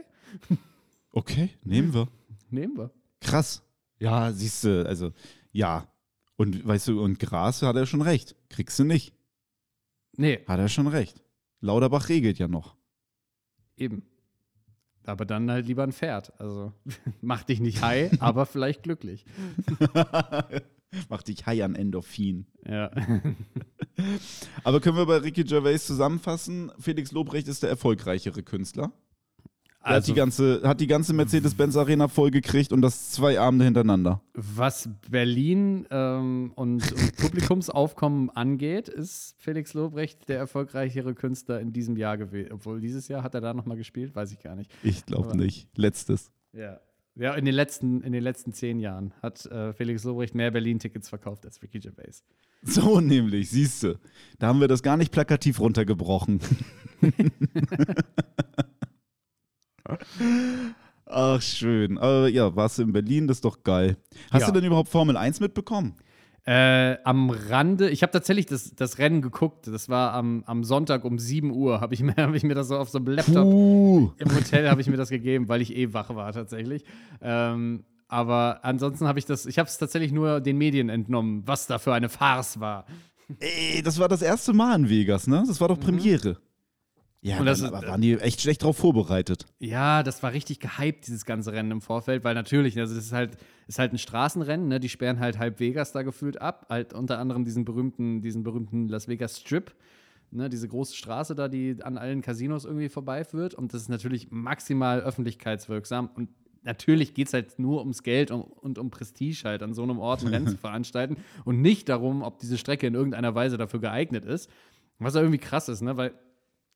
Okay, 1.12 1.50
nehmen 1.66 1.94
wir. 1.94 2.08
nehmen 2.50 2.78
wir. 2.78 2.92
Krass. 3.20 3.62
Ja, 4.00 4.32
siehst 4.32 4.64
du, 4.64 4.88
also, 4.88 5.12
ja. 5.52 5.88
Und 6.42 6.66
weißt 6.66 6.88
du, 6.88 7.04
und 7.04 7.20
Gras 7.20 7.62
hat 7.62 7.76
er 7.76 7.86
schon 7.86 8.02
recht. 8.02 8.36
Kriegst 8.50 8.80
du 8.80 8.84
nicht. 8.84 9.14
Nee, 10.18 10.40
Hat 10.48 10.60
er 10.60 10.70
schon 10.70 10.88
recht. 10.88 11.22
Lauterbach 11.60 12.10
regelt 12.10 12.40
ja 12.40 12.48
noch. 12.48 12.76
eben. 13.78 14.02
Aber 15.04 15.26
dann 15.26 15.52
halt 15.52 15.68
lieber 15.68 15.84
ein 15.84 15.92
Pferd. 15.94 16.34
Also 16.40 16.74
mach 17.22 17.44
dich 17.44 17.60
nicht 17.60 17.84
high, 17.84 18.12
aber 18.20 18.48
vielleicht 18.48 18.82
glücklich. 18.82 19.24
Macht 21.10 21.28
dich 21.28 21.46
high 21.46 21.62
an 21.64 21.76
Endorphin. 21.76 22.48
Ja. 22.68 22.90
Aber 24.64 24.82
können 24.82 24.98
wir 24.98 25.06
bei 25.06 25.18
Ricky 25.18 25.44
Gervais 25.44 25.86
zusammenfassen? 25.86 26.72
Felix 26.80 27.12
Lobrecht 27.12 27.48
ist 27.48 27.62
der 27.62 27.70
erfolgreichere 27.70 28.42
Künstler. 28.42 28.92
Er 29.84 29.96
hat 29.96 30.08
die 30.08 30.14
ganze, 30.14 30.62
hat 30.64 30.80
die 30.80 30.88
ganze 30.88 31.14
Mercedes-Benz 31.14 31.76
Arena 31.76 32.08
vollgekriegt 32.08 32.72
und 32.72 32.82
das 32.82 33.12
zwei 33.12 33.40
Abende 33.40 33.66
hintereinander. 33.66 34.22
Was 34.34 34.90
Berlin 35.10 35.88
ähm, 35.90 36.52
und, 36.56 36.92
und 36.92 37.18
Publikumsaufkommen 37.18 38.30
angeht, 38.30 38.90
ist 38.90 39.36
Felix 39.40 39.74
Lobrecht 39.74 40.30
der 40.30 40.38
erfolgreichere 40.38 41.16
Künstler 41.16 41.60
in 41.60 41.74
diesem 41.74 41.98
Jahr 41.98 42.18
gewesen. 42.18 42.52
Obwohl 42.52 42.80
dieses 42.80 43.08
Jahr 43.08 43.24
hat 43.24 43.34
er 43.34 43.42
da 43.42 43.54
nochmal 43.54 43.78
gespielt, 43.78 44.16
weiß 44.16 44.32
ich 44.32 44.40
gar 44.40 44.56
nicht. 44.56 44.72
Ich 44.84 45.06
glaube 45.06 45.36
nicht. 45.36 45.68
Letztes. 45.76 46.32
Ja. 46.54 46.80
Ja, 47.16 47.34
in 47.34 47.44
den 47.44 47.56
letzten, 47.56 48.02
in 48.02 48.14
den 48.14 48.24
letzten 48.24 48.54
zehn 48.54 48.80
Jahren 48.80 49.14
hat 49.22 49.46
äh, 49.48 49.74
Felix 49.74 50.04
Lobrecht 50.06 50.34
mehr 50.34 50.50
Berlin-Tickets 50.52 51.10
verkauft 51.10 51.46
als 51.46 51.62
Ricky 51.62 51.80
Gervais. 51.80 52.24
So 52.64 53.00
nämlich, 53.00 53.50
siehst 53.50 53.82
du. 53.82 54.00
Da 54.38 54.46
haben 54.46 54.62
wir 54.62 54.68
das 54.68 54.84
gar 54.84 54.96
nicht 54.96 55.12
plakativ 55.12 55.60
runtergebrochen. 55.60 56.40
Ach, 61.06 61.42
schön. 61.42 61.98
Aber 61.98 62.28
ja, 62.30 62.56
warst 62.56 62.78
du 62.78 62.84
in 62.84 62.94
Berlin? 62.94 63.28
Das 63.28 63.38
ist 63.38 63.46
doch 63.46 63.64
geil. 63.64 63.98
Hast 64.32 64.42
Ja. 64.42 64.48
du 64.48 64.54
denn 64.54 64.64
überhaupt 64.66 64.90
Formel 64.90 65.18
1 65.18 65.40
mitbekommen? 65.40 65.96
Äh, 66.44 66.98
am 67.04 67.30
Rande, 67.30 67.90
ich 67.90 68.02
habe 68.02 68.12
tatsächlich 68.12 68.46
das, 68.48 68.74
das 68.76 68.98
Rennen 68.98 69.22
geguckt. 69.22 69.68
Das 69.68 69.90
war 69.90 70.14
am, 70.14 70.44
am 70.48 70.64
Sonntag 70.64 71.04
um 71.06 71.20
7 71.20 71.52
Uhr, 71.52 71.82
habe 71.82 71.94
ich, 71.94 72.02
mir- 72.02 72.16
hab 72.18 72.34
ich 72.34 72.44
mir 72.44 72.56
das 72.56 72.68
so 72.70 72.78
auf 72.78 72.90
so 72.90 72.98
einem 72.98 73.08
Laptop 73.08 73.46
Uh. 73.46 74.12
im 74.18 74.34
Hotel 74.36 74.70
habe 74.70 74.82
ich 74.82 74.88
mir 74.88 74.98
das 74.98 75.10
gegeben, 75.10 75.50
weil 75.50 75.62
ich 75.62 75.76
eh 75.76 75.94
wach 75.94 76.16
war 76.16 76.32
tatsächlich. 76.34 76.84
Ähm, 77.22 77.84
aber 78.08 78.60
ansonsten 78.64 79.08
habe 79.08 79.20
ich 79.20 79.26
das, 79.26 79.46
ich 79.46 79.60
habe 79.60 79.68
es 79.70 79.78
tatsächlich 79.78 80.12
nur 80.12 80.40
den 80.42 80.58
Medien 80.58 80.90
entnommen, 80.90 81.44
was 81.46 81.68
da 81.68 81.78
für 81.78 81.94
eine 81.94 82.10
Farce 82.10 82.60
war. 82.60 82.86
Ey, 83.40 83.82
das 83.84 84.00
war 84.00 84.10
das 84.10 84.22
erste 84.22 84.52
Mal 84.54 84.76
in 84.80 84.90
Vegas, 84.90 85.28
ne? 85.28 85.44
Das 85.48 85.62
war 85.62 85.68
doch 85.70 85.80
Premiere. 85.80 86.38
Ja, 87.24 87.40
Und 87.40 87.46
das 87.46 87.62
aber 87.62 87.86
waren 87.88 88.02
die 88.02 88.14
echt 88.20 88.42
schlecht 88.42 88.64
drauf 88.64 88.78
vorbereitet. 88.78 89.46
Ja, 89.60 90.02
das 90.02 90.24
war 90.24 90.34
richtig 90.34 90.60
gehypt, 90.60 91.06
dieses 91.06 91.24
ganze 91.24 91.54
Rennen 91.54 91.70
im 91.70 91.82
Vorfeld, 91.82 92.24
weil 92.24 92.34
natürlich, 92.34 92.80
also 92.80 92.96
das 92.96 93.06
ist 93.06 93.12
halt, 93.12 93.38
ist 93.68 93.78
halt 93.78 93.94
ein 93.94 94.00
Straßenrennen, 94.00 94.68
ne? 94.68 94.80
Die 94.80 94.90
sperren 94.90 95.20
halt 95.20 95.38
halb 95.38 95.60
Vegas 95.60 95.92
da 95.92 96.02
gefühlt 96.02 96.42
ab, 96.42 96.66
halt 96.70 96.94
unter 96.94 97.20
anderem 97.20 97.46
diesen 97.46 97.64
berühmten, 97.64 98.22
diesen 98.22 98.42
berühmten 98.42 98.88
Las 98.88 99.08
Vegas 99.08 99.40
Strip. 99.40 99.76
Ne, 100.34 100.48
diese 100.48 100.70
große 100.70 100.96
Straße 100.96 101.36
da, 101.36 101.50
die 101.50 101.76
an 101.84 101.98
allen 101.98 102.22
Casinos 102.22 102.64
irgendwie 102.64 102.88
vorbeiführt. 102.88 103.54
Und 103.54 103.74
das 103.74 103.82
ist 103.82 103.90
natürlich 103.90 104.32
maximal 104.32 105.02
öffentlichkeitswirksam. 105.02 106.10
Und 106.16 106.30
natürlich 106.64 107.14
geht 107.14 107.28
es 107.28 107.34
halt 107.34 107.60
nur 107.60 107.82
ums 107.82 108.02
Geld 108.02 108.32
und, 108.32 108.44
und 108.44 108.80
um 108.80 108.92
Prestige 108.92 109.42
halt, 109.44 109.62
an 109.62 109.74
so 109.74 109.84
einem 109.84 110.00
Ort 110.00 110.22
ein 110.22 110.30
Rennen 110.30 110.48
zu 110.48 110.58
veranstalten. 110.58 111.18
Und 111.44 111.62
nicht 111.62 111.90
darum, 111.90 112.22
ob 112.22 112.40
diese 112.40 112.58
Strecke 112.58 112.88
in 112.88 112.94
irgendeiner 112.94 113.36
Weise 113.36 113.58
dafür 113.58 113.82
geeignet 113.82 114.24
ist. 114.24 114.50
Was 115.00 115.16
ja 115.16 115.20
irgendwie 115.20 115.38
krass 115.38 115.68
ist, 115.68 115.82
ne? 115.82 115.98
Weil 115.98 116.14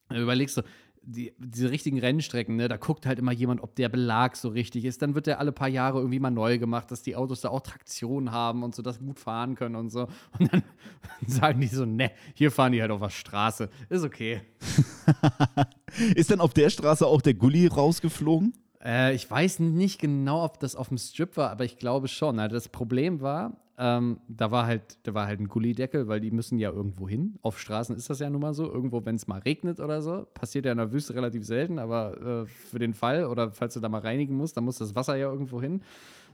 überlegst 0.09 0.57
du, 0.57 0.61
die, 1.07 1.33
diese 1.37 1.69
richtigen 1.69 1.99
Rennstrecken, 1.99 2.55
ne, 2.55 2.67
da 2.67 2.77
guckt 2.77 3.05
halt 3.05 3.19
immer 3.19 3.31
jemand, 3.31 3.61
ob 3.61 3.75
der 3.75 3.89
Belag 3.89 4.35
so 4.35 4.49
richtig 4.49 4.85
ist. 4.85 5.01
Dann 5.01 5.13
wird 5.13 5.27
der 5.27 5.39
alle 5.39 5.51
paar 5.51 5.67
Jahre 5.67 5.99
irgendwie 5.99 6.19
mal 6.19 6.31
neu 6.31 6.57
gemacht, 6.57 6.89
dass 6.91 7.03
die 7.03 7.15
Autos 7.15 7.41
da 7.41 7.49
auch 7.49 7.61
Traktion 7.61 8.31
haben 8.31 8.63
und 8.63 8.73
so, 8.73 8.81
dass 8.81 8.97
sie 8.97 9.05
gut 9.05 9.19
fahren 9.19 9.55
können 9.55 9.75
und 9.75 9.89
so. 9.89 10.07
Und 10.39 10.51
dann 10.51 10.63
sagen 11.27 11.61
die 11.61 11.67
so, 11.67 11.85
ne, 11.85 12.11
hier 12.33 12.51
fahren 12.51 12.71
die 12.71 12.81
halt 12.81 12.91
auf 12.91 13.01
der 13.01 13.09
Straße. 13.09 13.69
Ist 13.89 14.03
okay. 14.03 14.41
Ist 16.15 16.31
denn 16.31 16.41
auf 16.41 16.53
der 16.53 16.69
Straße 16.69 17.05
auch 17.05 17.21
der 17.21 17.35
Gully 17.35 17.67
rausgeflogen? 17.67 18.53
Äh, 18.83 19.13
ich 19.13 19.29
weiß 19.29 19.59
nicht 19.59 19.99
genau, 19.99 20.43
ob 20.43 20.59
das 20.59 20.75
auf 20.75 20.89
dem 20.89 20.97
Strip 20.97 21.37
war, 21.37 21.51
aber 21.51 21.65
ich 21.65 21.77
glaube 21.77 22.07
schon. 22.07 22.39
Also 22.39 22.55
das 22.55 22.69
Problem 22.69 23.21
war, 23.21 23.57
ähm, 23.77 24.19
da 24.27 24.51
war 24.51 24.65
halt, 24.65 24.97
da 25.03 25.13
war 25.13 25.27
halt 25.27 25.39
ein 25.39 25.47
Gullideckel, 25.47 26.07
weil 26.07 26.19
die 26.21 26.31
müssen 26.31 26.59
ja 26.59 26.69
irgendwo 26.71 27.09
hin. 27.09 27.37
Auf 27.41 27.59
Straßen 27.59 27.95
ist 27.95 28.09
das 28.09 28.19
ja 28.19 28.29
nun 28.29 28.41
mal 28.41 28.53
so. 28.53 28.71
Irgendwo, 28.71 29.03
wenn 29.05 29.15
es 29.15 29.27
mal 29.27 29.39
regnet 29.39 29.79
oder 29.79 30.01
so, 30.01 30.25
passiert 30.33 30.65
ja 30.65 30.71
in 30.71 30.77
der 30.77 30.91
Wüste 30.93 31.13
relativ 31.15 31.45
selten, 31.45 31.77
aber 31.79 32.43
äh, 32.43 32.45
für 32.45 32.79
den 32.79 32.93
Fall 32.93 33.25
oder 33.25 33.51
falls 33.51 33.73
du 33.73 33.79
da 33.81 33.89
mal 33.89 34.01
reinigen 34.01 34.35
musst, 34.37 34.55
dann 34.57 34.63
muss 34.63 34.77
das 34.77 34.95
Wasser 34.95 35.15
ja 35.17 35.29
irgendwo 35.31 35.61
hin. 35.61 35.81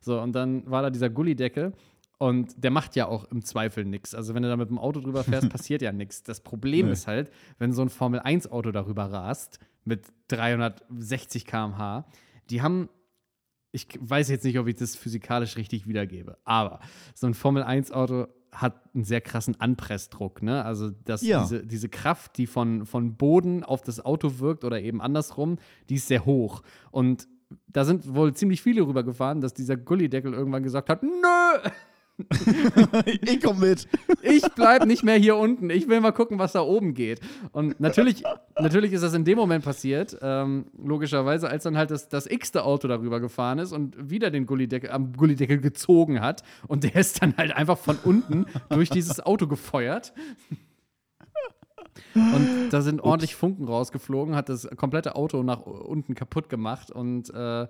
So, 0.01 0.19
und 0.19 0.33
dann 0.33 0.69
war 0.69 0.81
da 0.83 0.89
dieser 0.89 1.09
Gullideckel. 1.09 1.73
Und 2.17 2.63
der 2.63 2.69
macht 2.69 2.95
ja 2.95 3.07
auch 3.07 3.23
im 3.31 3.43
Zweifel 3.43 3.83
nichts. 3.83 4.13
Also, 4.13 4.35
wenn 4.35 4.43
du 4.43 4.49
da 4.49 4.55
mit 4.55 4.69
dem 4.69 4.77
Auto 4.77 4.99
drüber 4.99 5.23
fährst, 5.23 5.49
passiert 5.51 5.81
ja 5.81 5.91
nichts. 5.91 6.21
Das 6.21 6.41
Problem 6.41 6.85
Nee. 6.85 6.91
ist 6.91 7.07
halt, 7.07 7.31
wenn 7.57 7.73
so 7.73 7.81
ein 7.81 7.89
Formel-1-Auto 7.89 8.71
darüber 8.71 9.05
rast 9.11 9.57
mit 9.85 10.05
360 10.27 11.45
km/h, 11.45 12.05
die 12.51 12.61
haben 12.61 12.89
ich 13.71 13.87
weiß 13.99 14.29
jetzt 14.29 14.43
nicht, 14.43 14.59
ob 14.59 14.67
ich 14.67 14.75
das 14.75 14.95
physikalisch 14.95 15.55
richtig 15.57 15.87
wiedergebe, 15.87 16.37
aber 16.43 16.79
so 17.15 17.27
ein 17.27 17.33
Formel-1-Auto 17.33 18.27
hat 18.51 18.81
einen 18.93 19.05
sehr 19.05 19.21
krassen 19.21 19.59
Anpressdruck, 19.61 20.43
ne? 20.43 20.65
Also 20.65 20.89
dass 20.89 21.21
Ja. 21.21 21.41
diese, 21.43 21.65
diese 21.65 21.87
Kraft, 21.87 22.37
die 22.37 22.47
von, 22.47 22.85
von 22.85 23.15
Boden 23.15 23.63
auf 23.63 23.81
das 23.81 24.03
Auto 24.03 24.39
wirkt 24.39 24.65
oder 24.65 24.81
eben 24.81 25.01
andersrum, 25.01 25.57
die 25.89 25.95
ist 25.95 26.07
sehr 26.07 26.25
hoch. 26.25 26.61
Und 26.91 27.29
da 27.67 27.85
sind 27.85 28.13
wohl 28.13 28.33
ziemlich 28.33 28.61
viele 28.61 28.81
rübergefahren, 28.85 29.39
dass 29.39 29.53
dieser 29.53 29.77
Gullideckel 29.77 30.33
irgendwann 30.33 30.63
gesagt 30.63 30.89
hat, 30.89 31.01
nö, 31.01 31.69
ich 33.21 33.41
komm 33.41 33.59
mit. 33.59 33.87
ich 34.21 34.43
bleib 34.55 34.85
nicht 34.85 35.03
mehr 35.03 35.17
hier 35.17 35.35
unten. 35.35 35.69
Ich 35.69 35.87
will 35.87 36.01
mal 36.01 36.11
gucken, 36.11 36.39
was 36.39 36.53
da 36.53 36.61
oben 36.61 36.93
geht. 36.93 37.19
Und 37.51 37.79
natürlich, 37.79 38.23
natürlich 38.59 38.93
ist 38.93 39.01
das 39.03 39.13
in 39.13 39.25
dem 39.25 39.37
Moment 39.37 39.63
passiert, 39.63 40.17
ähm, 40.21 40.65
logischerweise, 40.77 41.49
als 41.49 41.63
dann 41.63 41.77
halt 41.77 41.91
das, 41.91 42.09
das 42.09 42.27
x-te 42.27 42.63
Auto 42.63 42.87
darüber 42.87 43.19
gefahren 43.19 43.59
ist 43.59 43.71
und 43.71 44.09
wieder 44.09 44.31
den 44.31 44.45
Gullideckel, 44.45 44.91
am 44.91 45.13
Gullideckel 45.13 45.59
gezogen 45.59 46.21
hat. 46.21 46.43
Und 46.67 46.83
der 46.83 46.95
ist 46.95 47.21
dann 47.21 47.35
halt 47.37 47.55
einfach 47.55 47.77
von 47.77 47.97
unten 48.03 48.45
durch 48.69 48.89
dieses 48.89 49.19
Auto 49.19 49.47
gefeuert. 49.47 50.13
Und 52.13 52.69
da 52.71 52.81
sind 52.81 53.01
ordentlich 53.01 53.35
Funken 53.35 53.65
rausgeflogen, 53.65 54.35
hat 54.35 54.49
das 54.49 54.67
komplette 54.75 55.15
Auto 55.15 55.43
nach 55.43 55.61
unten 55.61 56.15
kaputt 56.15 56.49
gemacht 56.49 56.91
und 56.91 57.29
äh, 57.33 57.67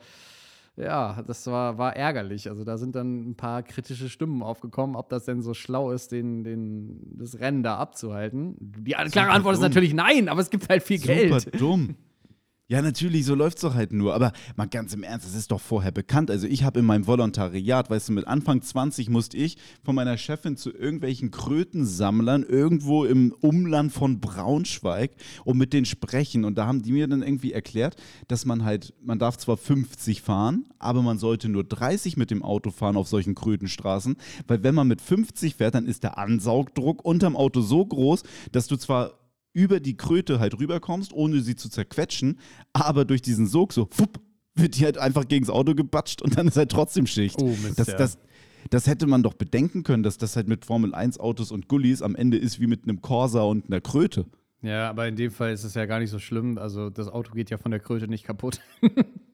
ja, 0.82 1.22
das 1.28 1.46
war, 1.48 1.78
war 1.78 1.96
ärgerlich. 1.96 2.50
Also 2.50 2.64
da 2.64 2.78
sind 2.78 2.96
dann 2.96 3.30
ein 3.30 3.36
paar 3.36 3.62
kritische 3.64 4.10
Stimmen 4.10 4.42
aufgekommen, 4.42 4.96
ob 4.96 5.10
das 5.10 5.26
denn 5.26 5.42
so 5.42 5.54
schlau 5.54 5.92
ist, 5.92 6.12
den, 6.12 6.44
den, 6.44 7.18
das 7.18 7.40
Rennen 7.40 7.64
da 7.64 7.78
abzuhalten. 7.78 8.56
Die 8.60 8.92
klare 8.92 9.30
Antwort 9.32 9.54
ist 9.54 9.60
dumm. 9.62 9.70
natürlich 9.70 9.94
nein, 9.94 10.28
aber 10.28 10.42
es 10.42 10.50
gibt 10.50 10.70
halt 10.70 10.84
viel 10.84 11.00
Super 11.00 11.14
Geld. 11.14 11.62
dumm. 11.62 11.96
Ja, 12.72 12.82
natürlich, 12.82 13.26
so 13.26 13.36
läuft's 13.36 13.60
doch 13.60 13.74
halt 13.74 13.92
nur. 13.92 14.14
Aber 14.14 14.32
mal 14.56 14.66
ganz 14.66 14.94
im 14.94 15.04
Ernst, 15.04 15.26
das 15.26 15.36
ist 15.36 15.52
doch 15.52 15.60
vorher 15.60 15.92
bekannt. 15.92 16.32
Also 16.32 16.48
ich 16.48 16.64
habe 16.64 16.80
in 16.80 16.86
meinem 16.86 17.06
Volontariat, 17.06 17.90
weißt 17.90 18.08
du, 18.08 18.14
mit 18.14 18.28
Anfang 18.28 18.62
20 18.62 19.10
musste 19.10 19.36
ich 19.36 19.58
von 19.84 19.94
meiner 19.94 20.18
Chefin 20.18 20.56
zu 20.56 20.72
irgendwelchen 20.74 21.32
Krötensammlern 21.32 22.44
irgendwo 22.44 23.04
im 23.04 23.36
Umland 23.42 23.92
von 23.92 24.22
Braunschweig 24.22 25.12
und 25.44 25.58
mit 25.58 25.74
denen 25.74 25.86
sprechen. 25.86 26.46
Und 26.46 26.58
da 26.58 26.66
haben 26.66 26.82
die 26.82 26.94
mir 26.94 27.10
dann 27.10 27.24
irgendwie 27.24 27.52
erklärt, 27.52 27.98
dass 28.30 28.46
man 28.46 28.64
halt, 28.64 28.94
man 29.04 29.20
darf 29.20 29.36
zwar 29.36 29.58
50 29.58 30.22
fahren, 30.22 30.70
aber 30.80 31.02
man 31.02 31.18
sollte 31.18 31.50
nur 31.50 31.66
30 31.66 32.16
mit 32.16 32.32
dem 32.32 32.42
Auto 32.42 32.72
fahren 32.72 32.96
auf 32.96 33.10
solchen 33.10 33.36
Krötenstraßen, 33.36 34.16
weil 34.48 34.64
wenn 34.64 34.76
man 34.76 34.88
mit 34.88 35.02
50 35.02 35.56
fährt, 35.56 35.76
dann 35.76 35.88
ist 35.88 36.04
der 36.04 36.18
Ansaugdruck 36.18 37.04
unterm 37.04 37.36
Auto 37.36 37.60
so 37.60 37.86
groß, 37.86 38.24
dass 38.54 38.68
du 38.68 38.78
zwar 38.78 39.21
über 39.54 39.80
die 39.80 39.98
Kröte 39.98 40.40
halt 40.40 40.60
rüberkommst, 40.60 41.14
ohne 41.14 41.42
sie 41.42 41.56
zu 41.56 41.70
zerquetschen, 41.70 42.40
aber 42.74 43.06
durch 43.06 43.22
diesen 43.22 43.48
Sog 43.48 43.74
so, 43.74 43.88
fupp, 43.92 44.20
wird 44.56 44.78
die 44.78 44.86
halt 44.86 44.98
einfach 44.98 45.28
gegens 45.28 45.50
Auto 45.50 45.76
gebatscht 45.76 46.22
und 46.22 46.38
dann 46.38 46.48
ist 46.48 46.58
halt 46.58 46.72
trotzdem 46.72 47.08
Schicht. 47.08 47.42
Oh, 47.42 47.48
Mist, 47.48 47.80
das, 47.80 47.88
ja. 47.88 47.98
das, 47.98 48.18
das 48.70 48.88
hätte 48.88 49.08
man 49.08 49.24
doch 49.24 49.34
bedenken 49.34 49.84
können, 49.84 50.04
dass 50.04 50.18
das 50.18 50.36
halt 50.36 50.48
mit 50.48 50.66
Formel-1-Autos 50.66 51.52
und 51.52 51.68
Gullis 51.68 52.02
am 52.02 52.16
Ende 52.16 52.38
ist 52.38 52.60
wie 52.60 52.68
mit 52.68 52.84
einem 52.84 53.02
Corsa 53.02 53.42
und 53.42 53.68
einer 53.68 53.82
Kröte. 53.82 54.26
Ja, 54.62 54.90
aber 54.90 55.08
in 55.08 55.16
dem 55.16 55.32
Fall 55.32 55.54
ist 55.54 55.64
es 55.64 55.74
ja 55.74 55.86
gar 55.86 56.00
nicht 56.00 56.12
so 56.12 56.20
schlimm. 56.20 56.58
Also 56.58 56.90
das 56.90 57.08
Auto 57.08 57.34
geht 57.34 57.50
ja 57.50 57.58
von 57.58 57.72
der 57.72 57.80
Kröte 57.80 58.08
nicht 58.08 58.26
kaputt. 58.26 58.62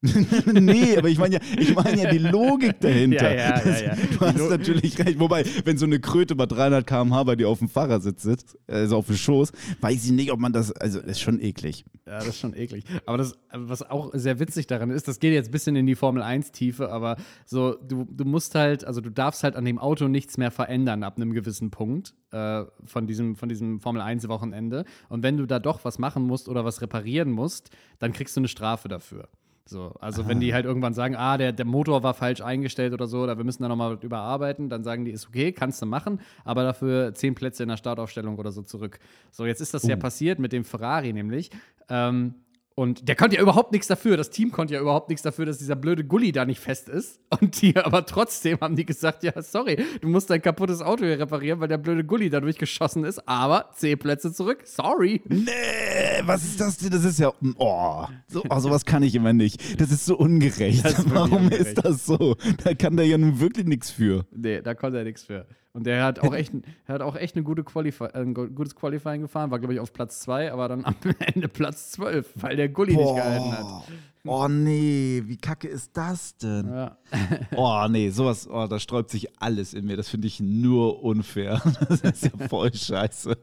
nee, 0.46 0.96
aber 0.96 1.08
ich 1.08 1.18
meine 1.18 1.36
ja, 1.36 1.40
ich 1.58 1.74
meine 1.74 2.02
ja 2.02 2.10
die 2.10 2.18
Logik 2.18 2.78
dahinter. 2.80 3.34
Ja, 3.34 3.58
ja, 3.58 3.68
ja, 3.68 3.80
ja. 3.80 3.96
Du 3.96 4.20
hast 4.20 4.50
natürlich 4.50 4.96
recht. 5.00 5.18
Wobei, 5.18 5.44
wenn 5.64 5.76
so 5.76 5.86
eine 5.86 5.98
Kröte 5.98 6.36
bei 6.36 6.46
300 6.46 6.86
km/h 6.86 7.24
bei 7.24 7.34
dir 7.34 7.48
auf 7.48 7.58
dem 7.58 7.68
Fahrersitz 7.68 8.22
sitzt, 8.22 8.56
also 8.68 8.98
auf 8.98 9.06
dem 9.06 9.16
Schoß, 9.16 9.50
weiß 9.80 10.04
ich 10.04 10.12
nicht, 10.12 10.30
ob 10.30 10.38
man 10.38 10.52
das, 10.52 10.70
also 10.70 11.00
das 11.00 11.12
ist 11.12 11.20
schon 11.20 11.40
eklig. 11.40 11.84
Ja, 12.06 12.18
das 12.18 12.28
ist 12.28 12.38
schon 12.38 12.54
eklig. 12.54 12.84
Aber 13.06 13.18
das, 13.18 13.36
was 13.52 13.82
auch 13.82 14.10
sehr 14.14 14.38
witzig 14.38 14.68
daran 14.68 14.90
ist, 14.90 15.08
das 15.08 15.18
geht 15.18 15.32
jetzt 15.32 15.48
ein 15.48 15.52
bisschen 15.52 15.74
in 15.74 15.86
die 15.86 15.96
Formel 15.96 16.22
1-Tiefe, 16.22 16.90
aber 16.92 17.16
so, 17.44 17.74
du, 17.74 18.06
du 18.08 18.24
musst 18.24 18.54
halt, 18.54 18.84
also 18.84 19.00
du 19.00 19.10
darfst 19.10 19.42
halt 19.42 19.56
an 19.56 19.64
dem 19.64 19.80
Auto 19.80 20.06
nichts 20.06 20.38
mehr 20.38 20.52
verändern 20.52 21.02
ab 21.02 21.16
einem 21.16 21.32
gewissen 21.32 21.72
Punkt 21.72 22.14
äh, 22.30 22.62
von 22.84 23.08
diesem, 23.08 23.34
von 23.34 23.48
diesem 23.48 23.80
Formel 23.80 24.00
1-Wochenende. 24.00 24.84
Und 25.08 25.24
wenn 25.24 25.36
du 25.36 25.46
da 25.46 25.58
doch 25.58 25.84
was 25.84 25.98
machen 25.98 26.22
musst 26.22 26.48
oder 26.48 26.64
was 26.64 26.82
reparieren 26.82 27.32
musst, 27.32 27.70
dann 27.98 28.12
kriegst 28.12 28.36
du 28.36 28.40
eine 28.40 28.48
Strafe 28.48 28.86
dafür. 28.86 29.28
So, 29.68 29.94
also 30.00 30.26
wenn 30.26 30.40
die 30.40 30.54
halt 30.54 30.64
irgendwann 30.64 30.94
sagen, 30.94 31.14
ah, 31.14 31.36
der, 31.36 31.52
der 31.52 31.66
Motor 31.66 32.02
war 32.02 32.14
falsch 32.14 32.40
eingestellt 32.40 32.94
oder 32.94 33.06
so, 33.06 33.20
oder 33.20 33.36
wir 33.36 33.44
müssen 33.44 33.62
da 33.62 33.68
nochmal 33.68 33.98
überarbeiten, 34.00 34.70
dann 34.70 34.82
sagen 34.82 35.04
die, 35.04 35.10
ist 35.10 35.28
okay, 35.28 35.52
kannst 35.52 35.82
du 35.82 35.86
machen, 35.86 36.20
aber 36.44 36.62
dafür 36.62 37.12
zehn 37.12 37.34
Plätze 37.34 37.64
in 37.64 37.68
der 37.68 37.76
Startaufstellung 37.76 38.38
oder 38.38 38.50
so 38.50 38.62
zurück. 38.62 38.98
So, 39.30 39.44
jetzt 39.44 39.60
ist 39.60 39.74
das 39.74 39.82
ja 39.82 39.96
passiert 39.96 40.38
mit 40.38 40.52
dem 40.52 40.64
Ferrari 40.64 41.12
nämlich. 41.12 41.50
Ähm, 41.90 42.34
und 42.78 43.08
der 43.08 43.16
konnte 43.16 43.34
ja 43.34 43.42
überhaupt 43.42 43.72
nichts 43.72 43.88
dafür. 43.88 44.16
Das 44.16 44.30
Team 44.30 44.52
konnte 44.52 44.74
ja 44.74 44.80
überhaupt 44.80 45.08
nichts 45.08 45.22
dafür, 45.22 45.44
dass 45.46 45.58
dieser 45.58 45.74
blöde 45.74 46.04
Gully 46.04 46.30
da 46.30 46.44
nicht 46.44 46.60
fest 46.60 46.88
ist. 46.88 47.18
Und 47.40 47.60
die 47.60 47.76
aber 47.84 48.06
trotzdem 48.06 48.60
haben 48.60 48.76
die 48.76 48.86
gesagt: 48.86 49.24
Ja, 49.24 49.32
sorry, 49.42 49.84
du 50.00 50.06
musst 50.06 50.30
dein 50.30 50.40
kaputtes 50.40 50.80
Auto 50.80 51.04
hier 51.04 51.18
reparieren, 51.18 51.58
weil 51.58 51.66
der 51.66 51.78
blöde 51.78 52.04
Gully 52.04 52.30
da 52.30 52.38
durchgeschossen 52.38 53.02
ist. 53.02 53.28
Aber 53.28 53.70
zehn 53.74 53.98
Plätze 53.98 54.32
zurück. 54.32 54.60
Sorry. 54.62 55.20
Nee, 55.26 56.22
was 56.22 56.44
ist 56.44 56.60
das 56.60 56.78
denn? 56.78 56.90
Das 56.90 57.04
ist 57.04 57.18
ja. 57.18 57.32
Oh, 57.56 58.04
so, 58.28 58.44
oh, 58.48 58.60
sowas 58.60 58.84
kann 58.84 59.02
ich 59.02 59.16
immer 59.16 59.32
nicht. 59.32 59.80
Das 59.80 59.90
ist 59.90 60.06
so 60.06 60.16
ungerecht. 60.16 60.84
Ist 60.84 61.12
Warum 61.12 61.46
ungerecht. 61.46 61.78
ist 61.78 61.84
das 61.84 62.06
so? 62.06 62.36
Da 62.62 62.74
kann 62.74 62.96
der 62.96 63.06
ja 63.06 63.18
nun 63.18 63.40
wirklich 63.40 63.66
nichts 63.66 63.90
für. 63.90 64.24
Nee, 64.30 64.62
da 64.62 64.74
konnte 64.74 64.98
er 64.98 65.04
nichts 65.04 65.24
für. 65.24 65.48
Und 65.78 65.86
der 65.86 66.02
hat 66.04 66.18
auch 66.18 66.34
echt, 66.34 66.52
er 66.88 66.94
hat 66.96 67.02
auch 67.02 67.14
echt 67.14 67.36
eine 67.36 67.44
gute 67.44 67.62
Qualifi 67.62 68.04
äh, 68.04 68.18
ein 68.18 68.34
gu- 68.34 68.48
gutes 68.48 68.74
Qualifying 68.74 69.22
gefahren, 69.22 69.50
war, 69.52 69.60
glaube 69.60 69.74
ich, 69.74 69.80
auf 69.80 69.92
Platz 69.92 70.18
2, 70.20 70.52
aber 70.52 70.68
dann 70.68 70.84
am 70.84 70.94
Ende 71.34 71.46
Platz 71.48 71.92
12, 71.92 72.32
weil 72.34 72.56
der 72.56 72.68
Gully 72.68 72.96
nicht 72.96 73.14
gehalten 73.14 73.52
hat. 73.52 73.84
Oh 74.26 74.48
nee, 74.48 75.22
wie 75.26 75.36
kacke 75.36 75.68
ist 75.68 75.96
das 75.96 76.36
denn? 76.36 76.66
Ja. 76.68 76.98
Oh 77.56 77.86
nee, 77.88 78.10
sowas, 78.10 78.48
oh, 78.50 78.66
da 78.66 78.78
sträubt 78.80 79.10
sich 79.10 79.40
alles 79.40 79.72
in 79.72 79.86
mir. 79.86 79.96
Das 79.96 80.08
finde 80.08 80.26
ich 80.26 80.40
nur 80.40 81.02
unfair. 81.04 81.62
Das 81.88 82.00
ist 82.00 82.24
ja 82.24 82.48
voll 82.48 82.74
scheiße. 82.74 83.38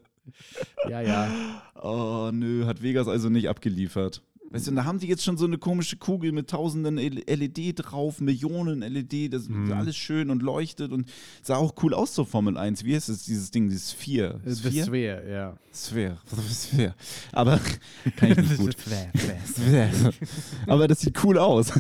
ja, 0.90 1.02
ja. 1.02 1.28
Oh 1.82 2.30
nö, 2.34 2.66
hat 2.66 2.82
Vegas 2.84 3.08
also 3.08 3.30
nicht 3.30 3.48
abgeliefert. 3.50 4.22
Weißt 4.56 4.68
du, 4.68 4.72
und 4.72 4.78
da 4.78 4.86
haben 4.86 5.00
die 5.00 5.08
jetzt 5.08 5.22
schon 5.22 5.36
so 5.36 5.44
eine 5.44 5.58
komische 5.58 5.98
Kugel 5.98 6.32
mit 6.32 6.50
tausenden 6.50 6.96
LED 6.96 7.74
drauf, 7.76 8.22
Millionen 8.22 8.80
LED, 8.80 9.34
das 9.34 9.44
ist 9.44 9.72
alles 9.72 9.98
schön 9.98 10.30
und 10.30 10.42
leuchtet 10.42 10.94
und 10.94 11.12
sah 11.42 11.58
auch 11.58 11.74
cool 11.84 11.94
aus 11.94 12.14
zur 12.14 12.26
Formel 12.26 12.58
1. 12.58 12.86
Wie 12.86 12.96
heißt 12.96 13.10
es, 13.10 13.26
dieses 13.26 13.52
Ding, 13.52 13.68
dieses 13.68 13.92
Sphere? 13.92 14.40
Das 14.46 14.64
ist 14.64 14.86
schwer, 14.86 15.28
ja. 15.28 15.58
Sphere. 15.74 16.18
Sphere. 16.50 16.96
Aber 17.34 17.60
kann 18.16 18.32
ich 18.32 18.38
nicht 18.38 18.58
gut. 18.58 18.78
Sphere. 19.46 20.14
Aber 20.68 20.88
das 20.88 21.02
sieht 21.02 21.22
cool 21.22 21.38
aus. 21.38 21.74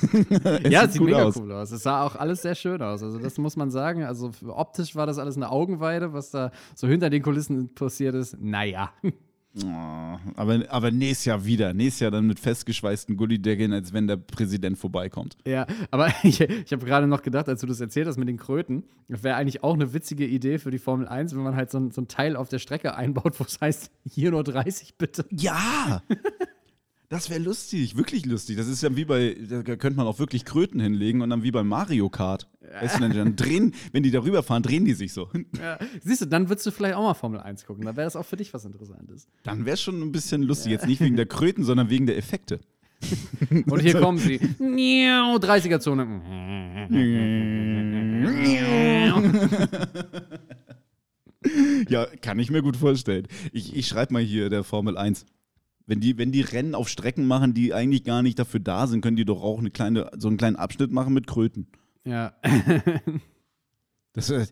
Ja, 0.69 0.83
es 0.83 0.93
sieht 0.93 1.01
mega 1.01 1.31
cool 1.33 1.53
aus. 1.53 1.71
Es 1.71 1.83
sah 1.83 2.03
auch 2.03 2.17
alles 2.17 2.41
sehr 2.41 2.55
schön 2.55 2.81
aus. 2.81 3.01
Also, 3.01 3.19
das 3.19 3.37
muss 3.37 3.55
man 3.55 3.71
sagen. 3.71 4.03
Also, 4.03 4.31
optisch 4.47 4.95
war 4.95 5.07
das 5.07 5.17
alles 5.17 5.37
eine 5.37 5.49
Augenweide, 5.49 6.11
was 6.11 6.31
da 6.31 6.51
so 6.75 6.89
hinter 6.89 7.09
den 7.09 7.21
Kulissen 7.23 7.73
passiert 7.73 8.15
ist. 8.15 8.37
Naja. 8.37 8.91
Oh, 9.63 10.17
aber, 10.35 10.63
aber 10.67 10.91
nächstes 10.91 11.25
Jahr 11.25 11.45
wieder. 11.45 11.73
Nächstes 11.73 12.01
Jahr 12.01 12.11
dann 12.11 12.27
mit 12.27 12.39
festgeschweißten 12.39 13.15
Gullideckeln, 13.15 13.71
als 13.71 13.93
wenn 13.93 14.07
der 14.07 14.17
Präsident 14.17 14.77
vorbeikommt. 14.77 15.37
Ja, 15.47 15.65
aber 15.91 16.09
ich, 16.23 16.41
ich 16.41 16.71
habe 16.73 16.85
gerade 16.85 17.07
noch 17.07 17.21
gedacht, 17.21 17.47
als 17.47 17.61
du 17.61 17.67
das 17.67 17.79
erzählt 17.79 18.07
hast 18.07 18.17
mit 18.17 18.27
den 18.27 18.37
Kröten, 18.37 18.83
das 19.07 19.23
wäre 19.23 19.35
eigentlich 19.35 19.63
auch 19.63 19.73
eine 19.73 19.93
witzige 19.93 20.25
Idee 20.25 20.59
für 20.59 20.71
die 20.71 20.79
Formel 20.79 21.07
1, 21.07 21.35
wenn 21.35 21.43
man 21.43 21.55
halt 21.55 21.71
so 21.71 21.77
ein, 21.77 21.91
so 21.91 22.01
ein 22.01 22.07
Teil 22.07 22.35
auf 22.35 22.49
der 22.49 22.59
Strecke 22.59 22.95
einbaut, 22.95 23.39
wo 23.39 23.45
es 23.45 23.61
heißt, 23.61 23.91
hier 24.03 24.31
nur 24.31 24.43
30 24.43 24.97
bitte. 24.97 25.25
Ja! 25.31 26.01
Das 27.09 27.29
wäre 27.29 27.39
lustig, 27.39 27.97
wirklich 27.97 28.25
lustig. 28.25 28.57
Das 28.57 28.67
ist 28.67 28.81
ja 28.81 28.95
wie 28.95 29.05
bei, 29.05 29.35
da 29.39 29.75
könnte 29.75 29.97
man 29.97 30.07
auch 30.07 30.17
wirklich 30.17 30.43
Kröten 30.43 30.79
hinlegen 30.79 31.21
und 31.21 31.29
dann 31.29 31.43
wie 31.43 31.51
bei 31.51 31.63
Mario 31.63 32.09
Kart. 32.09 32.47
Weißt 32.81 32.97
du, 32.97 33.01
dann, 33.01 33.15
dann 33.15 33.35
drehen, 33.35 33.75
wenn 33.91 34.01
die 34.01 34.11
darüber 34.11 34.41
fahren, 34.41 34.63
drehen 34.63 34.85
die 34.85 34.93
sich 34.93 35.13
so. 35.13 35.29
Ja. 35.59 35.77
Siehst 36.01 36.21
du, 36.21 36.25
dann 36.25 36.49
würdest 36.49 36.65
du 36.65 36.71
vielleicht 36.71 36.95
auch 36.95 37.03
mal 37.03 37.13
Formel 37.13 37.39
1 37.39 37.65
gucken. 37.65 37.85
Da 37.85 37.95
wäre 37.95 38.05
das 38.05 38.15
auch 38.15 38.25
für 38.25 38.37
dich 38.37 38.53
was 38.53 38.65
Interessantes. 38.65 39.27
Dann 39.43 39.65
wäre 39.65 39.77
schon 39.77 40.01
ein 40.01 40.11
bisschen 40.11 40.43
lustig. 40.43 40.71
Jetzt 40.71 40.87
nicht 40.87 41.01
wegen 41.01 41.15
der 41.15 41.27
Kröten, 41.27 41.63
sondern 41.63 41.89
wegen 41.89 42.07
der 42.07 42.17
Effekte. 42.17 42.59
Und 43.67 43.81
hier 43.81 43.99
kommen 43.99 44.17
sie. 44.17 44.39
30er-Zone. 45.39 46.21
Ja, 51.87 52.07
kann 52.21 52.39
ich 52.39 52.49
mir 52.49 52.63
gut 52.63 52.75
vorstellen. 52.75 53.27
Ich, 53.51 53.75
ich 53.75 53.87
schreibe 53.87 54.13
mal 54.13 54.21
hier 54.21 54.49
der 54.49 54.63
Formel 54.63 54.97
1. 54.97 55.25
Wenn 55.87 55.99
die, 55.99 56.17
wenn 56.17 56.31
die 56.31 56.41
Rennen 56.41 56.73
auf 56.75 56.89
Strecken 56.89 57.27
machen, 57.27 57.53
die 57.53 57.73
eigentlich 57.73 58.03
gar 58.03 58.23
nicht 58.23 58.39
dafür 58.39 58.59
da 58.59 58.87
sind, 58.87 59.01
können 59.01 59.17
die 59.17 59.25
doch 59.25 59.41
auch 59.43 59.59
eine 59.59 59.69
kleine, 59.71 60.09
so 60.17 60.27
einen 60.27 60.37
kleinen 60.37 60.55
Abschnitt 60.55 60.91
machen 60.91 61.13
mit 61.13 61.27
Kröten. 61.27 61.67
Ja. 62.05 62.33
Das, 64.13 64.29
äh, 64.29 64.47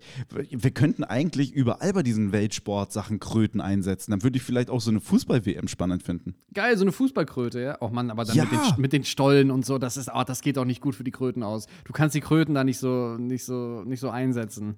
wir 0.52 0.72
könnten 0.72 1.06
eigentlich 1.06 1.54
überall 1.54 1.94
bei 1.94 2.04
diesen 2.04 2.34
Weltsport-Sachen 2.34 3.22
Kröten 3.22 3.62
einsetzen. 3.62 4.12
Dann 4.12 4.22
würde 4.22 4.36
ich 4.36 4.44
vielleicht 4.44 4.70
auch 4.70 4.82
so 4.82 4.92
eine 4.92 5.00
Fußball-WM 5.00 5.70
spannend 5.70 6.04
finden. 6.04 6.36
Geil, 6.54 6.78
so 6.78 6.84
eine 6.84 6.92
Fußballkröte, 6.92 7.62
ja. 7.62 7.78
Oh 7.80 7.88
Mann, 7.88 8.12
aber 8.12 8.26
dann 8.26 8.36
Ja. 8.36 8.44
mit, 8.44 8.52
den, 8.52 8.82
mit 8.82 8.92
den 8.92 9.06
Stollen 9.06 9.52
und 9.52 9.66
so, 9.66 9.78
das 9.78 9.96
ist, 9.96 10.10
ah, 10.10 10.26
das 10.26 10.42
geht 10.42 10.58
auch 10.58 10.66
nicht 10.66 10.82
gut 10.82 10.96
für 10.96 11.06
die 11.06 11.12
Kröten 11.12 11.44
aus. 11.44 11.68
Du 11.86 11.94
kannst 11.94 12.14
die 12.14 12.20
Kröten 12.20 12.54
da 12.56 12.66
nicht 12.66 12.78
so, 12.78 13.16
nicht 13.18 13.46
so, 13.46 13.84
nicht 13.86 14.02
so 14.02 14.10
einsetzen. 14.10 14.76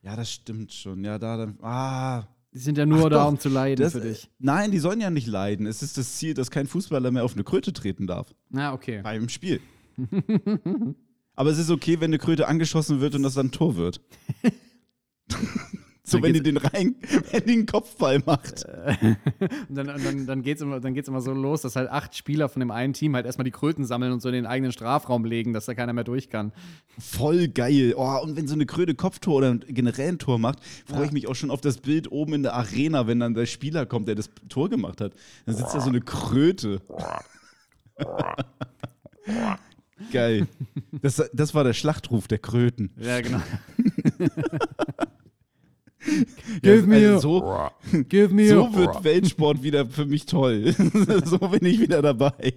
Ja, 0.00 0.16
das 0.16 0.32
stimmt 0.32 0.72
schon. 0.72 1.04
Ja, 1.04 1.18
da 1.18 1.36
dann. 1.36 1.58
Ah. 1.60 2.24
Die 2.54 2.60
sind 2.60 2.78
ja 2.78 2.86
nur 2.86 3.06
Ach 3.06 3.10
da, 3.10 3.24
doch, 3.24 3.28
um 3.30 3.38
zu 3.38 3.48
leiden 3.48 3.82
Das, 3.82 3.94
für 3.94 4.00
dich. 4.00 4.30
Nein, 4.38 4.70
die 4.70 4.78
sollen 4.78 5.00
ja 5.00 5.10
nicht 5.10 5.26
leiden. 5.26 5.66
Es 5.66 5.82
ist 5.82 5.98
das 5.98 6.16
Ziel, 6.16 6.34
dass 6.34 6.52
kein 6.52 6.68
Fußballer 6.68 7.10
mehr 7.10 7.24
auf 7.24 7.34
eine 7.34 7.42
Kröte 7.42 7.72
treten 7.72 8.06
darf. 8.06 8.32
Na, 8.48 8.72
okay. 8.72 9.00
Beim 9.02 9.28
Spiel. 9.28 9.60
Aber 11.34 11.50
es 11.50 11.58
ist 11.58 11.70
okay, 11.70 11.98
wenn 11.98 12.10
eine 12.10 12.18
Kröte 12.18 12.46
angeschossen 12.46 13.00
wird 13.00 13.16
und 13.16 13.24
das 13.24 13.34
dann 13.34 13.46
ein 13.46 13.50
Tor 13.50 13.74
wird. 13.74 14.00
so, 16.06 16.22
wenn 16.22 16.34
die 16.34 16.42
den 16.42 16.58
rein, 16.58 16.96
wenn 17.32 17.44
die 17.46 17.52
einen 17.52 17.66
Kopfball 17.66 18.22
macht. 18.26 18.66
Und 19.68 19.74
dann, 19.74 19.86
dann, 19.86 20.26
dann 20.26 20.42
geht 20.42 20.56
es 20.56 20.62
immer, 20.62 20.78
dann 20.78 20.92
geht's 20.92 21.08
immer 21.08 21.22
so 21.22 21.32
los, 21.32 21.62
dass 21.62 21.76
halt 21.76 21.90
acht 21.90 22.14
Spieler 22.14 22.50
von 22.50 22.60
dem 22.60 22.70
einen 22.70 22.92
Team 22.92 23.14
halt 23.14 23.24
erstmal 23.24 23.46
die 23.46 23.50
Kröten 23.50 23.86
sammeln 23.86 24.12
und 24.12 24.20
so 24.20 24.28
in 24.28 24.34
den 24.34 24.44
eigenen 24.46 24.70
Strafraum 24.70 25.24
legen, 25.24 25.54
dass 25.54 25.64
da 25.64 25.74
keiner 25.74 25.94
mehr 25.94 26.04
durch 26.04 26.28
kann. 26.28 26.52
Voll 26.98 27.48
geil. 27.48 27.94
Oh, 27.96 28.18
und 28.22 28.36
wenn 28.36 28.46
so 28.46 28.54
eine 28.54 28.66
Kröte 28.66 28.94
Kopftor 28.94 29.36
oder 29.36 29.56
generell 29.56 30.10
ein 30.10 30.18
Tor 30.18 30.38
macht, 30.38 30.58
freue 30.86 31.06
ich 31.06 31.12
mich 31.12 31.26
auch 31.26 31.34
schon 31.34 31.50
auf 31.50 31.62
das 31.62 31.78
Bild 31.78 32.12
oben 32.12 32.34
in 32.34 32.42
der 32.42 32.52
Arena, 32.52 33.06
wenn 33.06 33.20
dann 33.20 33.32
der 33.32 33.46
Spieler 33.46 33.86
kommt, 33.86 34.06
der 34.06 34.14
das 34.14 34.28
Tor 34.50 34.68
gemacht 34.68 35.00
hat. 35.00 35.14
Dann 35.46 35.56
sitzt 35.56 35.74
da 35.74 35.80
so 35.80 35.88
eine 35.88 36.02
Kröte. 36.02 36.82
geil. 40.12 40.46
Das, 41.00 41.22
das 41.32 41.54
war 41.54 41.64
der 41.64 41.72
Schlachtruf 41.72 42.28
der 42.28 42.38
Kröten. 42.38 42.90
Ja, 42.98 43.22
genau. 43.22 43.40
Give 46.62 46.86
me 46.86 46.96
also 47.14 47.42
a- 47.44 47.70
so, 47.90 48.02
Give 48.08 48.34
me 48.34 48.48
so 48.48 48.74
wird 48.74 49.02
Weltsport 49.04 49.62
wieder 49.62 49.86
für 49.86 50.06
mich 50.06 50.26
toll. 50.26 50.72
so 51.24 51.38
bin 51.38 51.64
ich 51.64 51.80
wieder 51.80 52.02
dabei. 52.02 52.54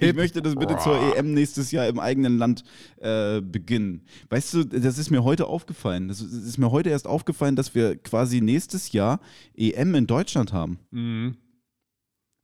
Ich 0.00 0.14
möchte 0.14 0.40
das 0.40 0.54
bitte 0.54 0.78
zur 0.78 0.98
EM 1.16 1.34
nächstes 1.34 1.72
Jahr 1.72 1.86
im 1.88 1.98
eigenen 1.98 2.38
Land 2.38 2.64
äh, 2.98 3.42
beginnen. 3.42 4.02
Weißt 4.30 4.54
du, 4.54 4.64
das 4.64 4.96
ist 4.96 5.10
mir 5.10 5.24
heute 5.24 5.46
aufgefallen. 5.46 6.08
Das 6.08 6.22
ist 6.22 6.56
mir 6.58 6.70
heute 6.70 6.88
erst 6.88 7.06
aufgefallen, 7.06 7.54
dass 7.54 7.74
wir 7.74 7.96
quasi 7.96 8.40
nächstes 8.40 8.92
Jahr 8.92 9.20
EM 9.54 9.94
in 9.94 10.06
Deutschland 10.06 10.52
haben. 10.54 10.78
Mhm. 10.90 11.36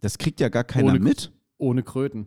Das 0.03 0.19
kriegt 0.19 0.39
ja 0.41 0.51
gar 0.51 0.65
keiner 0.65 0.91
Ohne- 0.93 1.01
mit. 1.01 1.33
Ohne 1.57 1.83
Kröten. 1.83 2.27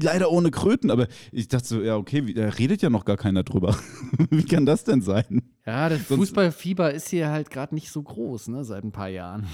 Leider 0.00 0.30
ohne 0.30 0.50
Kröten, 0.50 0.90
aber 0.90 1.08
ich 1.32 1.48
dachte 1.48 1.66
so, 1.66 1.82
ja, 1.82 1.96
okay, 1.96 2.26
wie- 2.26 2.34
da 2.34 2.48
redet 2.48 2.82
ja 2.82 2.90
noch 2.90 3.04
gar 3.04 3.16
keiner 3.16 3.42
drüber. 3.42 3.76
wie 4.30 4.44
kann 4.44 4.64
das 4.66 4.84
denn 4.84 5.00
sein? 5.02 5.42
Ja, 5.66 5.88
das 5.88 6.06
Sonst- 6.08 6.20
Fußballfieber 6.28 6.92
ist 6.94 7.08
hier 7.08 7.30
halt 7.30 7.50
gerade 7.50 7.74
nicht 7.74 7.90
so 7.90 8.02
groß, 8.02 8.48
ne, 8.48 8.64
seit 8.64 8.84
ein 8.84 8.92
paar 8.92 9.08
Jahren. 9.08 9.46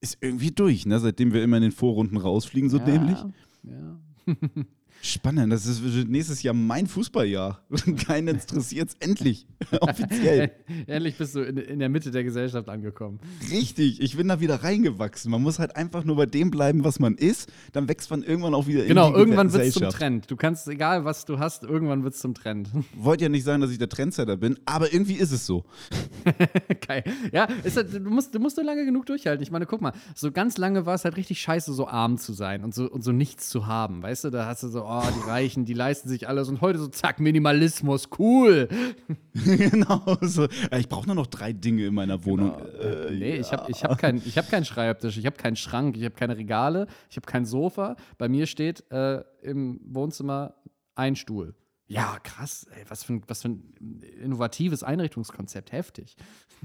Ist 0.00 0.18
irgendwie 0.20 0.50
durch, 0.50 0.84
ne? 0.86 0.98
Seitdem 0.98 1.32
wir 1.32 1.42
immer 1.42 1.56
in 1.58 1.62
den 1.64 1.72
Vorrunden 1.72 2.16
rausfliegen, 2.16 2.68
so 2.70 2.78
ja, 2.78 2.84
dämlich. 2.84 3.18
Ja. 3.62 4.00
Spannend, 5.04 5.52
das 5.52 5.66
ist 5.66 5.82
nächstes 6.08 6.44
Jahr 6.44 6.54
mein 6.54 6.86
Fußballjahr. 6.86 7.60
Keinen 8.06 8.28
interessiert 8.28 8.90
es 8.90 8.96
endlich. 9.00 9.48
Offiziell. 9.80 10.52
Endlich 10.86 11.18
bist 11.18 11.34
du 11.34 11.40
in, 11.40 11.56
in 11.56 11.80
der 11.80 11.88
Mitte 11.88 12.12
der 12.12 12.22
Gesellschaft 12.22 12.68
angekommen. 12.68 13.18
Richtig, 13.50 14.00
ich 14.00 14.16
bin 14.16 14.28
da 14.28 14.40
wieder 14.40 14.62
reingewachsen. 14.62 15.30
Man 15.32 15.42
muss 15.42 15.58
halt 15.58 15.74
einfach 15.74 16.04
nur 16.04 16.14
bei 16.14 16.26
dem 16.26 16.52
bleiben, 16.52 16.84
was 16.84 17.00
man 17.00 17.16
ist. 17.16 17.50
Dann 17.72 17.88
wächst 17.88 18.10
man 18.12 18.22
irgendwann 18.22 18.54
auch 18.54 18.68
wieder 18.68 18.84
Genau, 18.84 19.08
in 19.08 19.14
die 19.14 19.18
irgendwann 19.18 19.52
wird 19.52 19.64
es 19.64 19.72
zum 19.72 19.80
Gesellschaft. 19.80 19.98
Trend. 19.98 20.30
Du 20.30 20.36
kannst, 20.36 20.68
egal 20.68 21.04
was 21.04 21.24
du 21.24 21.40
hast, 21.40 21.64
irgendwann 21.64 22.04
wird 22.04 22.14
es 22.14 22.20
zum 22.20 22.34
Trend. 22.34 22.68
Wollte 22.94 23.24
ja 23.24 23.28
nicht 23.28 23.42
sagen, 23.42 23.60
dass 23.60 23.72
ich 23.72 23.78
der 23.78 23.88
Trendsetter 23.88 24.36
bin, 24.36 24.56
aber 24.66 24.92
irgendwie 24.92 25.14
ist 25.14 25.32
es 25.32 25.46
so. 25.46 25.64
Geil. 26.86 27.02
Ja, 27.32 27.48
halt, 27.48 27.92
du, 27.92 28.00
musst, 28.08 28.34
du 28.34 28.38
musst 28.38 28.56
nur 28.56 28.64
lange 28.64 28.84
genug 28.84 29.06
durchhalten. 29.06 29.42
Ich 29.42 29.50
meine, 29.50 29.66
guck 29.66 29.80
mal, 29.80 29.92
so 30.14 30.30
ganz 30.30 30.58
lange 30.58 30.86
war 30.86 30.94
es 30.94 31.04
halt 31.04 31.16
richtig 31.16 31.40
scheiße, 31.40 31.72
so 31.72 31.88
arm 31.88 32.18
zu 32.18 32.32
sein 32.32 32.62
und 32.62 32.72
so, 32.72 32.88
und 32.88 33.02
so 33.02 33.10
nichts 33.10 33.48
zu 33.48 33.66
haben. 33.66 34.02
Weißt 34.02 34.24
du, 34.24 34.30
da 34.30 34.46
hast 34.46 34.62
du 34.62 34.68
so, 34.68 34.91
oh, 34.92 35.08
die 35.16 35.28
Reichen, 35.30 35.64
die 35.64 35.72
leisten 35.72 36.08
sich 36.08 36.28
alles 36.28 36.48
und 36.48 36.60
heute 36.60 36.78
so, 36.78 36.88
zack, 36.88 37.18
Minimalismus, 37.20 38.08
cool. 38.18 38.68
genau 39.34 40.18
so. 40.20 40.44
Äh, 40.70 40.80
Ich 40.80 40.88
brauche 40.88 41.06
nur 41.06 41.14
noch 41.14 41.26
drei 41.26 41.52
Dinge 41.52 41.86
in 41.86 41.94
meiner 41.94 42.24
Wohnung. 42.24 42.54
Äh, 42.78 43.10
nee, 43.12 43.36
ich 43.36 43.52
habe 43.52 43.70
ich 43.70 43.84
hab 43.84 43.98
keinen 43.98 44.22
ich 44.24 44.36
hab 44.36 44.50
keinen 44.50 44.64
Schreibtisch, 44.64 45.16
ich 45.16 45.26
habe 45.26 45.36
keinen 45.36 45.56
Schrank, 45.56 45.96
ich 45.96 46.04
habe 46.04 46.14
keine 46.14 46.36
Regale, 46.36 46.86
ich 47.08 47.16
habe 47.16 47.26
kein 47.26 47.46
Sofa. 47.46 47.96
Bei 48.18 48.28
mir 48.28 48.46
steht 48.46 48.84
äh, 48.90 49.22
im 49.42 49.80
Wohnzimmer 49.84 50.54
ein 50.94 51.16
Stuhl. 51.16 51.54
Ja, 51.86 52.18
krass, 52.22 52.66
ey, 52.74 52.84
was 52.88 53.04
für, 53.04 53.14
ein, 53.14 53.22
was 53.26 53.42
für 53.42 53.48
ein 53.48 54.02
innovatives 54.22 54.82
Einrichtungskonzept, 54.82 55.72
heftig. 55.72 56.16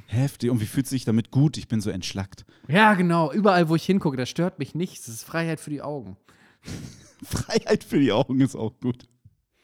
Heftig. 0.06 0.50
Und 0.50 0.62
wie 0.62 0.66
fühlt 0.66 0.88
sich 0.88 1.06
damit 1.06 1.32
gut? 1.32 1.58
Ich 1.58 1.68
bin 1.68 1.82
so 1.82 1.90
entschlackt. 1.90 2.46
Ja, 2.68 2.94
genau, 2.94 3.32
überall, 3.34 3.68
wo 3.68 3.76
ich 3.76 3.84
hingucke, 3.84 4.16
das 4.16 4.30
stört 4.30 4.60
mich 4.60 4.76
nichts. 4.76 5.06
Das 5.06 5.16
ist 5.16 5.24
Freiheit 5.24 5.60
für 5.60 5.70
die 5.70 5.82
Augen. 5.82 6.18
Freiheit 7.24 7.84
für 7.84 8.00
die 8.00 8.12
Augen 8.12 8.40
ist 8.42 8.56
auch 8.56 8.74
gut. 8.80 9.08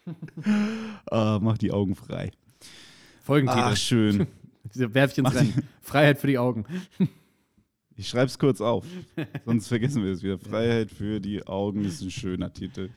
ah, 1.12 1.40
mach 1.42 1.58
die 1.58 1.72
Augen 1.72 1.96
frei. 1.96 2.32
Folgentitel. 3.24 3.62
Ach, 3.64 3.78
schön. 3.78 4.28
Diese 4.74 4.94
werf 4.94 5.12
ich 5.12 5.18
ins 5.18 5.34
Rennen. 5.34 5.68
Freiheit 5.82 6.18
für 6.18 6.28
die 6.28 6.38
Augen. 6.38 6.66
Ich 7.96 8.10
schreib's 8.10 8.40
kurz 8.40 8.60
auf, 8.60 8.86
sonst 9.46 9.68
vergessen 9.68 10.04
wir 10.04 10.12
es 10.12 10.24
wieder. 10.24 10.40
Freiheit 10.40 10.90
für 10.90 11.20
die 11.20 11.46
Augen 11.46 11.86
ist 11.86 12.02
ein 12.02 12.10
schöner 12.10 12.52
Titel. 12.52 12.90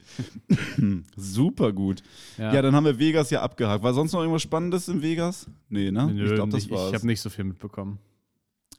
Super 1.17 1.73
gut. 1.73 2.03
Ja. 2.39 2.55
Ja. 2.55 2.63
dann 2.63 2.75
haben 2.75 2.87
wir 2.87 2.99
Vegas 2.99 3.31
ja 3.31 3.43
abgehakt. 3.43 3.83
War 3.83 3.93
sonst 3.93 4.13
noch 4.13 4.21
irgendwas 4.21 4.43
Spannendes 4.43 4.89
in 4.89 5.03
Vegas? 5.03 5.51
Nee, 5.69 5.91
ne? 5.91 6.11
Nö, 6.13 6.25
ich 6.25 6.35
glaube, 6.35 6.53
das 6.53 6.71
war's. 6.71 6.89
ich 6.89 6.95
habe 6.95 7.07
nicht 7.07 7.21
so 7.21 7.29
viel 7.29 7.45
mitbekommen. 7.45 7.99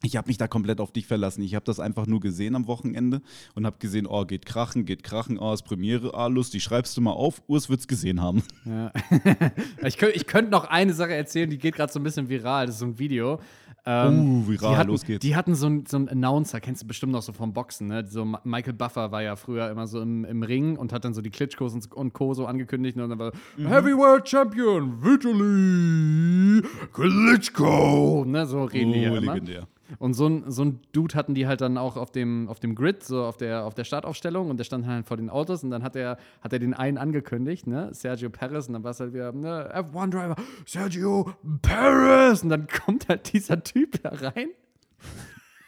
Ich 0.03 0.15
habe 0.15 0.27
mich 0.27 0.38
da 0.38 0.47
komplett 0.47 0.79
auf 0.79 0.91
dich 0.91 1.07
verlassen. 1.07 1.41
Ich 1.41 1.55
habe 1.55 1.65
das 1.65 1.79
einfach 1.79 2.05
nur 2.05 2.19
gesehen 2.19 2.55
am 2.55 2.67
Wochenende 2.67 3.21
und 3.55 3.65
habe 3.65 3.77
gesehen, 3.79 4.05
oh, 4.05 4.25
geht 4.25 4.45
krachen, 4.45 4.86
geht 4.86 5.03
krachen, 5.03 5.39
oh, 5.39 5.53
ist 5.53 5.63
Premiere, 5.63 6.13
ah, 6.13 6.27
lustig, 6.27 6.63
schreibst 6.63 6.95
du 6.97 7.01
mal 7.01 7.12
auf, 7.13 7.41
Urs 7.47 7.67
wird's 7.69 7.88
gesehen 7.88 8.21
haben. 8.21 8.43
Ja. 8.65 8.91
ich 9.88 9.97
könnte 9.97 10.19
könnt 10.25 10.51
noch 10.51 10.65
eine 10.65 10.93
Sache 10.93 11.13
erzählen, 11.13 11.49
die 11.49 11.57
geht 11.57 11.75
gerade 11.75 11.91
so 11.91 11.99
ein 11.99 12.03
bisschen 12.03 12.29
viral. 12.29 12.67
Das 12.67 12.75
ist 12.75 12.79
so 12.79 12.86
ein 12.86 12.99
Video. 12.99 13.39
Ähm, 13.86 14.43
Uh, 14.43 14.47
viral, 14.49 14.77
hatten, 14.77 14.89
los 14.89 15.03
geht's. 15.05 15.21
Die 15.21 15.36
hatten 15.36 15.55
so 15.55 15.65
einen 15.65 15.86
so 15.86 15.97
Announcer, 15.97 16.60
kennst 16.60 16.83
du 16.83 16.88
bestimmt 16.88 17.13
noch 17.13 17.21
so 17.21 17.31
vom 17.31 17.53
Boxen, 17.53 17.88
ne? 17.88 18.05
So 18.05 18.25
Michael 18.43 18.73
Buffer 18.73 19.12
war 19.12 19.23
ja 19.23 19.36
früher 19.38 19.69
immer 19.71 19.88
so 19.88 20.01
im, 20.01 20.25
im 20.25 20.43
Ring 20.43 20.75
und 20.77 20.91
hat 20.91 21.05
dann 21.05 21.13
so 21.13 21.21
die 21.21 21.29
Klitschkos 21.29 21.73
und, 21.73 21.91
und 21.93 22.13
Co. 22.13 22.33
so 22.33 22.45
angekündigt 22.45 22.97
und 22.97 23.10
dann 23.10 23.17
war 23.17 23.31
Mhm. 23.55 23.67
Heavyweight 23.67 24.27
Champion 24.27 25.01
Vitali 25.01 26.62
Klitschko. 26.93 28.25
Ne? 28.25 28.45
So 28.45 28.65
reden 28.65 28.91
die 28.91 28.99
ja 29.01 29.12
Oh, 29.12 29.15
immer. 29.15 29.33
legendär. 29.33 29.67
Und 30.00 30.13
so 30.13 30.28
ein, 30.28 30.50
so 30.52 30.63
ein 30.63 30.80
Dude 30.91 31.15
hatten 31.15 31.34
die 31.34 31.47
halt 31.47 31.62
dann 31.62 31.78
auch 31.78 31.97
auf 31.97 32.12
dem, 32.12 32.50
auf 32.50 32.60
dem 32.60 32.76
Grid, 32.76 33.04
so 33.04 33.23
auf 33.23 33.38
der, 33.38 33.65
auf 33.65 33.73
der 33.73 33.84
Startaufstellung. 33.84 34.50
Und 34.50 34.58
der 34.58 34.63
stand 34.63 34.86
halt 34.86 35.06
vor 35.06 35.17
den 35.17 35.30
Autos. 35.30 35.63
Und 35.63 35.71
dann 35.71 35.84
hat 35.84 35.95
er, 35.95 36.17
hat 36.41 36.52
den 36.52 36.73
einen 36.73 36.97
angekündigt, 36.97 37.67
ne, 37.67 37.89
Sergio 37.93 38.30
Perez. 38.30 38.67
Und 38.67 38.73
dann 38.73 38.84
war 38.84 38.91
es 38.91 39.00
halt 39.00 39.13
wieder, 39.13 39.32
ne, 39.32 39.71
F1-Driver, 39.73 40.36
Sergio 40.65 41.34
Perez! 41.62 42.43
Und 42.43 42.50
dann 42.50 42.67
kommt 42.67 43.08
halt 43.08 43.32
dieser 43.34 43.63
Typ 43.63 44.02
da 44.02 44.10
rein. 44.10 44.50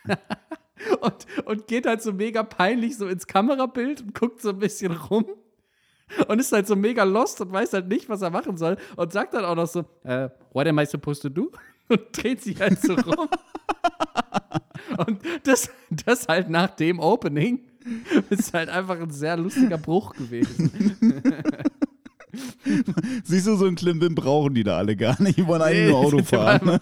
Und, 1.02 1.28
und 1.46 1.68
geht 1.68 1.86
halt 1.86 2.02
so 2.02 2.14
mega 2.14 2.42
peinlich 2.42 2.98
so 2.98 3.08
ins 3.08 3.28
Kamerabild 3.28 4.02
und 4.02 4.14
guckt 4.14 4.42
so 4.42 4.50
ein 4.50 4.60
bisschen 4.60 4.94
rum. 4.94 5.26
Und 6.28 6.40
ist 6.40 6.52
halt 6.52 6.68
so 6.68 6.76
mega 6.76 7.04
lost 7.04 7.40
und 7.42 7.52
weiß 7.52 7.74
halt 7.74 7.88
nicht, 7.88 8.10
was 8.10 8.22
er 8.22 8.32
machen 8.32 8.58
soll. 8.58 8.78
Und 8.96 9.12
sagt 9.12 9.34
dann 9.34 9.46
auch 9.46 9.56
noch 9.56 9.68
so, 9.68 9.86
äh, 10.04 10.30
what 10.54 10.66
am 10.68 10.80
I 10.80 10.86
supposed 10.86 11.22
to 11.22 11.30
do? 11.30 11.52
Und 11.90 12.02
dreht 12.14 12.42
sich 12.42 12.60
halt 12.60 12.82
so 12.82 12.94
rum. 12.94 13.30
Und 14.98 15.20
das, 15.44 15.70
das 15.90 16.28
halt 16.28 16.50
nach 16.50 16.70
dem 16.72 17.00
Opening 17.00 17.60
ist 18.30 18.54
halt 18.54 18.70
einfach 18.70 19.00
ein 19.00 19.12
sehr 19.12 19.38
lustiger 19.38 19.78
Bruch 19.78 20.14
gewesen. 20.14 20.72
Siehst 23.24 23.48
du, 23.48 23.56
so 23.56 23.66
einen 23.66 23.76
Klimbim 23.76 24.16
brauchen 24.16 24.54
die 24.54 24.64
da 24.64 24.78
alle 24.78 24.96
gar 24.96 25.20
nicht. 25.22 25.38
Die 25.38 25.48
wollen 25.48 25.62
eigentlich 25.62 25.90
nur 25.90 26.00
Auto 26.00 26.24
fahren. 26.24 26.80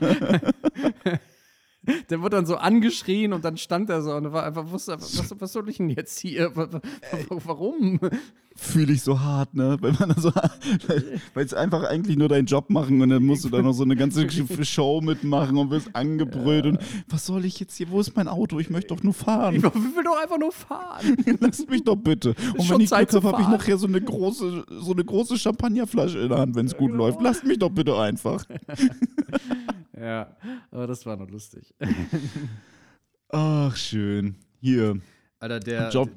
Der 2.10 2.22
wurde 2.22 2.36
dann 2.38 2.46
so 2.46 2.56
angeschrien 2.58 3.34
und 3.34 3.44
dann 3.46 3.58
stand 3.58 3.90
er 3.90 4.02
so 4.02 4.14
und 4.14 4.32
war 4.34 4.44
einfach, 4.44 4.70
wusste 4.72 4.94
einfach, 4.94 5.08
was, 5.08 5.34
was 5.40 5.54
soll 5.54 5.70
ich 5.70 5.78
denn 5.78 5.90
jetzt 5.90 6.20
hier? 6.20 6.56
Wa- 6.56 6.68
wa- 6.72 6.82
wa- 7.30 7.38
Warum? 7.46 8.00
Fühle 8.60 8.94
ich 8.94 9.04
so 9.04 9.20
hart, 9.20 9.54
ne? 9.54 9.78
Wenn 9.82 9.94
man 10.00 10.16
so, 10.18 10.32
weil 11.36 11.46
es 11.46 11.54
einfach 11.54 11.84
eigentlich 11.84 12.18
nur 12.18 12.28
deinen 12.28 12.48
Job 12.48 12.72
machen 12.72 13.02
und 13.02 13.10
dann 13.10 13.24
musst 13.24 13.46
du 13.46 13.50
da 13.50 13.62
noch 13.62 13.74
so 13.74 13.84
eine 13.84 13.96
ganze 13.96 14.28
Show 14.66 15.00
mitmachen 15.02 15.58
und 15.58 15.70
wirst 15.70 15.96
angebrüllt 15.96 16.66
und 16.66 16.80
was 17.08 17.28
soll 17.28 17.46
ich 17.46 17.60
jetzt 17.60 17.76
hier? 17.78 17.92
Wo 17.92 18.00
ist 18.00 18.16
mein 18.16 18.28
Auto? 18.28 18.58
Ich 18.60 18.72
möchte 18.72 18.96
doch 18.96 19.04
nur 19.04 19.12
Ich 19.14 19.18
fahren. 19.20 19.62
will 19.62 20.04
doch 20.04 20.20
einfach 20.22 20.40
nur 20.40 20.52
fahren. 20.52 21.16
Lasst 21.40 21.70
mich 21.70 21.84
doch 21.84 21.96
bitte. 21.98 22.34
Und 22.58 22.68
wenn 22.72 22.80
ich 22.82 22.90
Zeit 22.90 23.10
Glück 23.10 23.24
habe, 23.24 23.34
habe 23.34 23.44
ich 23.44 23.48
nachher 23.48 23.78
so 23.78 23.86
eine 23.86 24.02
große, 24.02 24.66
so 24.80 24.92
eine 24.92 25.06
große 25.06 25.38
Champagnerflasche 25.38 26.18
in 26.18 26.30
der 26.30 26.40
Hand, 26.40 26.56
wenn 26.56 26.66
es 26.66 26.76
gut 26.76 26.92
läuft. 26.94 27.22
Lasst 27.22 27.44
mich 27.44 27.60
doch 27.60 27.70
bitte 27.70 27.96
einfach. 28.00 28.44
Ja, 30.00 30.36
aber 30.72 30.88
das 30.88 31.06
war 31.06 31.18
noch 31.18 31.30
lustig. 31.30 31.74
Ach, 33.30 33.76
schön. 33.76 34.36
Hier. 34.60 35.00
Alter, 35.40 35.60
der. 35.60 35.90
Job. 35.90 36.10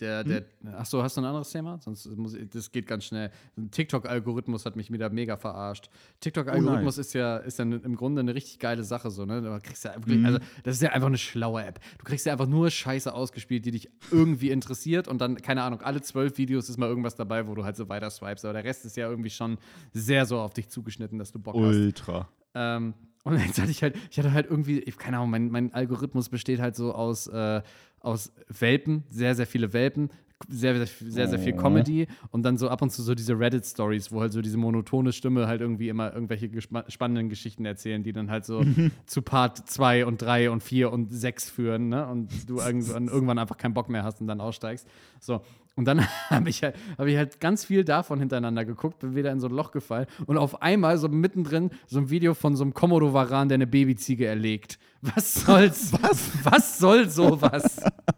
Der, 0.00 0.24
der, 0.24 0.44
ach 0.76 0.86
so, 0.86 1.04
hast 1.04 1.16
du 1.16 1.20
ein 1.20 1.24
anderes 1.24 1.50
Thema? 1.50 1.78
Sonst 1.78 2.04
muss 2.16 2.34
ich, 2.34 2.50
das 2.50 2.72
geht 2.72 2.88
ganz 2.88 3.04
schnell. 3.04 3.30
Ein 3.56 3.70
TikTok-Algorithmus 3.70 4.66
hat 4.66 4.74
mich 4.74 4.90
wieder 4.90 5.08
mega 5.08 5.36
verarscht. 5.36 5.88
TikTok-Algorithmus 6.18 6.98
Oh, 6.98 7.00
ist 7.00 7.14
ja 7.14 7.36
ist 7.36 7.60
ja 7.60 7.64
im 7.64 7.94
Grunde 7.94 8.20
eine 8.20 8.34
richtig 8.34 8.58
geile 8.58 8.82
Sache, 8.82 9.10
so, 9.10 9.24
ne? 9.24 9.40
Du 9.40 9.56
kriegst 9.62 9.84
ja 9.84 9.94
wirklich, 9.94 10.24
also, 10.24 10.40
das 10.64 10.76
ist 10.76 10.82
ja 10.82 10.90
einfach 10.90 11.06
eine 11.06 11.16
schlaue 11.16 11.64
App. 11.64 11.78
Du 11.98 12.04
kriegst 12.04 12.26
ja 12.26 12.32
einfach 12.32 12.48
nur 12.48 12.70
Scheiße 12.70 13.14
ausgespielt, 13.14 13.66
die 13.66 13.70
dich 13.70 13.88
irgendwie 14.10 14.50
interessiert 14.50 15.06
und 15.06 15.20
dann, 15.20 15.36
keine 15.36 15.62
Ahnung, 15.62 15.80
alle 15.80 16.02
zwölf 16.02 16.38
Videos 16.38 16.68
ist 16.68 16.76
mal 16.76 16.88
irgendwas 16.88 17.14
dabei, 17.14 17.46
wo 17.46 17.54
du 17.54 17.62
halt 17.62 17.76
so 17.76 17.88
weiter 17.88 18.10
swipes, 18.10 18.44
aber 18.44 18.54
der 18.54 18.64
Rest 18.64 18.84
ist 18.84 18.96
ja 18.96 19.08
irgendwie 19.08 19.30
schon 19.30 19.58
sehr 19.92 20.26
so 20.26 20.40
auf 20.40 20.54
dich 20.54 20.68
zugeschnitten, 20.68 21.20
dass 21.20 21.30
du 21.30 21.38
Bock 21.38 21.54
hast. 21.54 21.76
Ultra. 21.76 22.28
Ähm, 22.54 22.94
und 23.24 23.38
jetzt 23.38 23.60
hatte 23.60 23.70
ich 23.70 23.82
halt, 23.82 23.96
ich 24.10 24.18
hatte 24.18 24.32
halt 24.32 24.48
irgendwie, 24.48 24.80
ich, 24.80 24.96
keine 24.98 25.16
Ahnung, 25.16 25.30
mein, 25.30 25.50
mein 25.50 25.72
Algorithmus 25.72 26.28
besteht 26.28 26.60
halt 26.60 26.76
so 26.76 26.94
aus, 26.94 27.26
äh, 27.26 27.62
aus 28.00 28.32
Welpen, 28.48 29.04
sehr, 29.08 29.34
sehr 29.34 29.46
viele 29.46 29.72
Welpen, 29.72 30.10
sehr, 30.48 30.76
sehr, 30.76 30.86
sehr, 30.86 31.28
sehr 31.28 31.38
viel 31.38 31.54
Oh. 31.54 31.56
Comedy 31.56 32.06
und 32.30 32.42
dann 32.42 32.58
so 32.58 32.68
ab 32.68 32.82
und 32.82 32.90
zu 32.90 33.02
so 33.02 33.14
diese 33.14 33.38
Reddit-Stories, 33.38 34.12
wo 34.12 34.20
halt 34.20 34.32
so 34.32 34.42
diese 34.42 34.56
monotone 34.56 35.12
Stimme 35.12 35.46
halt 35.46 35.60
irgendwie 35.60 35.88
immer 35.88 36.12
irgendwelche 36.12 36.50
spannenden 36.88 37.28
Geschichten 37.28 37.64
erzählen, 37.64 38.02
die 38.02 38.12
dann 38.12 38.30
halt 38.30 38.44
so 38.44 38.62
zu 39.06 39.22
Part 39.22 39.68
2 39.68 40.06
und 40.06 40.20
3 40.22 40.50
und 40.50 40.62
4 40.62 40.92
und 40.92 41.12
6 41.12 41.50
führen, 41.50 41.88
ne? 41.88 42.06
Und 42.06 42.48
du 42.48 42.58
irgendwann, 42.58 43.08
irgendwann 43.08 43.38
einfach 43.38 43.56
keinen 43.56 43.74
Bock 43.74 43.88
mehr 43.88 44.04
hast 44.04 44.20
und 44.20 44.26
dann 44.26 44.40
aussteigst. 44.40 44.88
So. 45.20 45.42
Und 45.76 45.86
dann 45.86 46.06
habe 46.30 46.48
ich, 46.48 46.62
halt, 46.62 46.76
hab 46.98 47.06
ich 47.06 47.16
halt 47.16 47.40
ganz 47.40 47.64
viel 47.64 47.84
davon 47.84 48.20
hintereinander 48.20 48.64
geguckt, 48.64 49.00
bin 49.00 49.14
wieder 49.16 49.32
in 49.32 49.40
so 49.40 49.48
ein 49.48 49.52
Loch 49.52 49.72
gefallen 49.72 50.06
und 50.26 50.38
auf 50.38 50.62
einmal 50.62 50.98
so 50.98 51.08
mittendrin 51.08 51.70
so 51.86 51.98
ein 51.98 52.10
Video 52.10 52.34
von 52.34 52.54
so 52.54 52.62
einem 52.62 52.74
Komodo-Varan, 52.74 53.48
der 53.48 53.56
eine 53.56 53.66
Babyziege 53.66 54.26
erlegt. 54.26 54.78
Was 55.02 55.34
soll's? 55.34 55.92
Was? 56.00 56.30
Was 56.44 56.78
soll 56.78 57.08
sowas? 57.08 57.80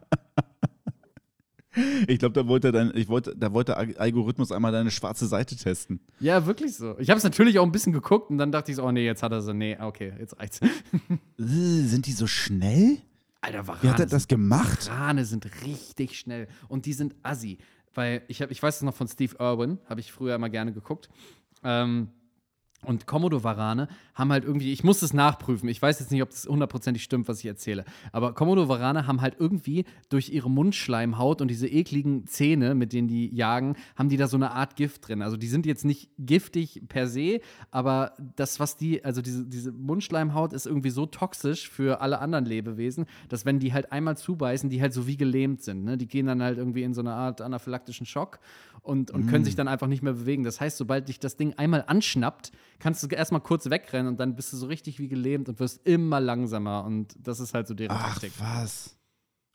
Ich 2.06 2.18
glaube, 2.18 2.32
da 2.32 2.46
wollte 2.48 2.72
dein, 2.72 2.92
ich 2.94 3.08
wollte, 3.08 3.34
da 3.36 3.52
wollte 3.52 3.72
der 3.72 4.00
Algorithmus 4.00 4.52
einmal 4.52 4.72
deine 4.72 4.90
schwarze 4.90 5.26
Seite 5.26 5.56
testen. 5.56 6.00
ja, 6.20 6.46
wirklich 6.46 6.74
so. 6.74 6.98
Ich 6.98 7.10
habe 7.10 7.18
es 7.18 7.24
natürlich 7.24 7.58
auch 7.58 7.64
ein 7.64 7.72
bisschen 7.72 7.92
geguckt 7.92 8.30
und 8.30 8.38
dann 8.38 8.52
dachte 8.52 8.70
ich 8.70 8.76
so, 8.76 8.84
oh 8.84 8.92
nee, 8.92 9.04
jetzt 9.04 9.22
hat 9.22 9.32
er 9.32 9.42
so, 9.42 9.52
nee, 9.52 9.76
okay, 9.80 10.12
jetzt 10.18 10.38
reicht's. 10.38 10.60
Äh, 11.38 11.82
sind 11.82 12.06
die 12.06 12.12
so 12.12 12.26
schnell? 12.26 12.98
Alter, 13.42 13.66
Varane 13.66 13.82
Wie 13.82 13.88
hat 13.88 14.00
er 14.00 14.06
das 14.06 14.26
gemacht? 14.26 14.88
Varane 14.88 15.24
sind 15.24 15.46
richtig 15.64 16.18
schnell 16.18 16.48
und 16.68 16.86
die 16.86 16.94
sind 16.94 17.14
assi. 17.22 17.58
Weil 17.94 18.22
ich, 18.28 18.42
hab, 18.42 18.50
ich 18.50 18.62
weiß 18.62 18.76
es 18.76 18.82
noch 18.82 18.94
von 18.94 19.08
Steve 19.08 19.36
Irwin, 19.38 19.78
habe 19.88 20.00
ich 20.00 20.12
früher 20.12 20.34
immer 20.34 20.48
gerne 20.48 20.72
geguckt. 20.72 21.08
Ähm, 21.62 22.08
und 22.86 23.06
Komodo-Varane 23.06 23.88
haben 24.14 24.32
halt 24.32 24.44
irgendwie, 24.44 24.72
ich 24.72 24.84
muss 24.84 25.02
es 25.02 25.12
nachprüfen, 25.12 25.68
ich 25.68 25.80
weiß 25.80 26.00
jetzt 26.00 26.10
nicht, 26.10 26.22
ob 26.22 26.30
das 26.30 26.46
hundertprozentig 26.46 27.02
stimmt, 27.02 27.28
was 27.28 27.40
ich 27.40 27.46
erzähle, 27.46 27.84
aber 28.12 28.32
Komodo-Varane 28.32 29.06
haben 29.06 29.20
halt 29.20 29.36
irgendwie 29.38 29.84
durch 30.08 30.30
ihre 30.30 30.50
Mundschleimhaut 30.50 31.40
und 31.40 31.48
diese 31.48 31.68
ekligen 31.68 32.26
Zähne, 32.26 32.74
mit 32.74 32.92
denen 32.92 33.08
die 33.08 33.34
jagen, 33.34 33.76
haben 33.96 34.08
die 34.08 34.16
da 34.16 34.28
so 34.28 34.36
eine 34.36 34.52
Art 34.52 34.76
Gift 34.76 35.08
drin. 35.08 35.22
Also 35.22 35.36
die 35.36 35.48
sind 35.48 35.66
jetzt 35.66 35.84
nicht 35.84 36.10
giftig 36.18 36.82
per 36.88 37.06
se, 37.06 37.40
aber 37.70 38.12
das, 38.36 38.60
was 38.60 38.76
die, 38.76 39.04
also 39.04 39.22
diese, 39.22 39.44
diese 39.44 39.72
Mundschleimhaut 39.72 40.52
ist 40.52 40.66
irgendwie 40.66 40.90
so 40.90 41.06
toxisch 41.06 41.68
für 41.68 42.00
alle 42.00 42.20
anderen 42.20 42.44
Lebewesen, 42.44 43.06
dass 43.28 43.44
wenn 43.44 43.58
die 43.58 43.72
halt 43.72 43.92
einmal 43.92 44.16
zubeißen, 44.16 44.70
die 44.70 44.80
halt 44.80 44.92
so 44.92 45.06
wie 45.06 45.16
gelähmt 45.16 45.62
sind. 45.62 45.84
Ne? 45.84 45.96
Die 45.96 46.06
gehen 46.06 46.26
dann 46.26 46.42
halt 46.42 46.58
irgendwie 46.58 46.82
in 46.82 46.94
so 46.94 47.00
eine 47.00 47.12
Art 47.12 47.40
anaphylaktischen 47.40 48.06
Schock 48.06 48.38
und, 48.82 49.10
und 49.10 49.26
können 49.26 49.44
sich 49.44 49.56
dann 49.56 49.68
einfach 49.68 49.88
nicht 49.88 50.02
mehr 50.02 50.12
bewegen. 50.12 50.44
Das 50.44 50.60
heißt, 50.60 50.76
sobald 50.76 51.08
dich 51.08 51.18
das 51.18 51.36
Ding 51.36 51.54
einmal 51.56 51.84
anschnappt, 51.86 52.52
kannst 52.78 53.02
du 53.02 53.06
erstmal 53.08 53.40
kurz 53.40 53.68
wegrennen 53.70 54.08
und 54.08 54.20
dann 54.20 54.34
bist 54.36 54.52
du 54.52 54.56
so 54.56 54.66
richtig 54.66 54.98
wie 54.98 55.08
gelähmt 55.08 55.48
und 55.48 55.60
wirst 55.60 55.86
immer 55.86 56.20
langsamer. 56.20 56.84
Und 56.84 57.14
das 57.18 57.40
ist 57.40 57.54
halt 57.54 57.66
so 57.66 57.74
deren 57.74 57.96
Ach, 57.96 58.12
Taktik. 58.14 58.32
was? 58.38 58.96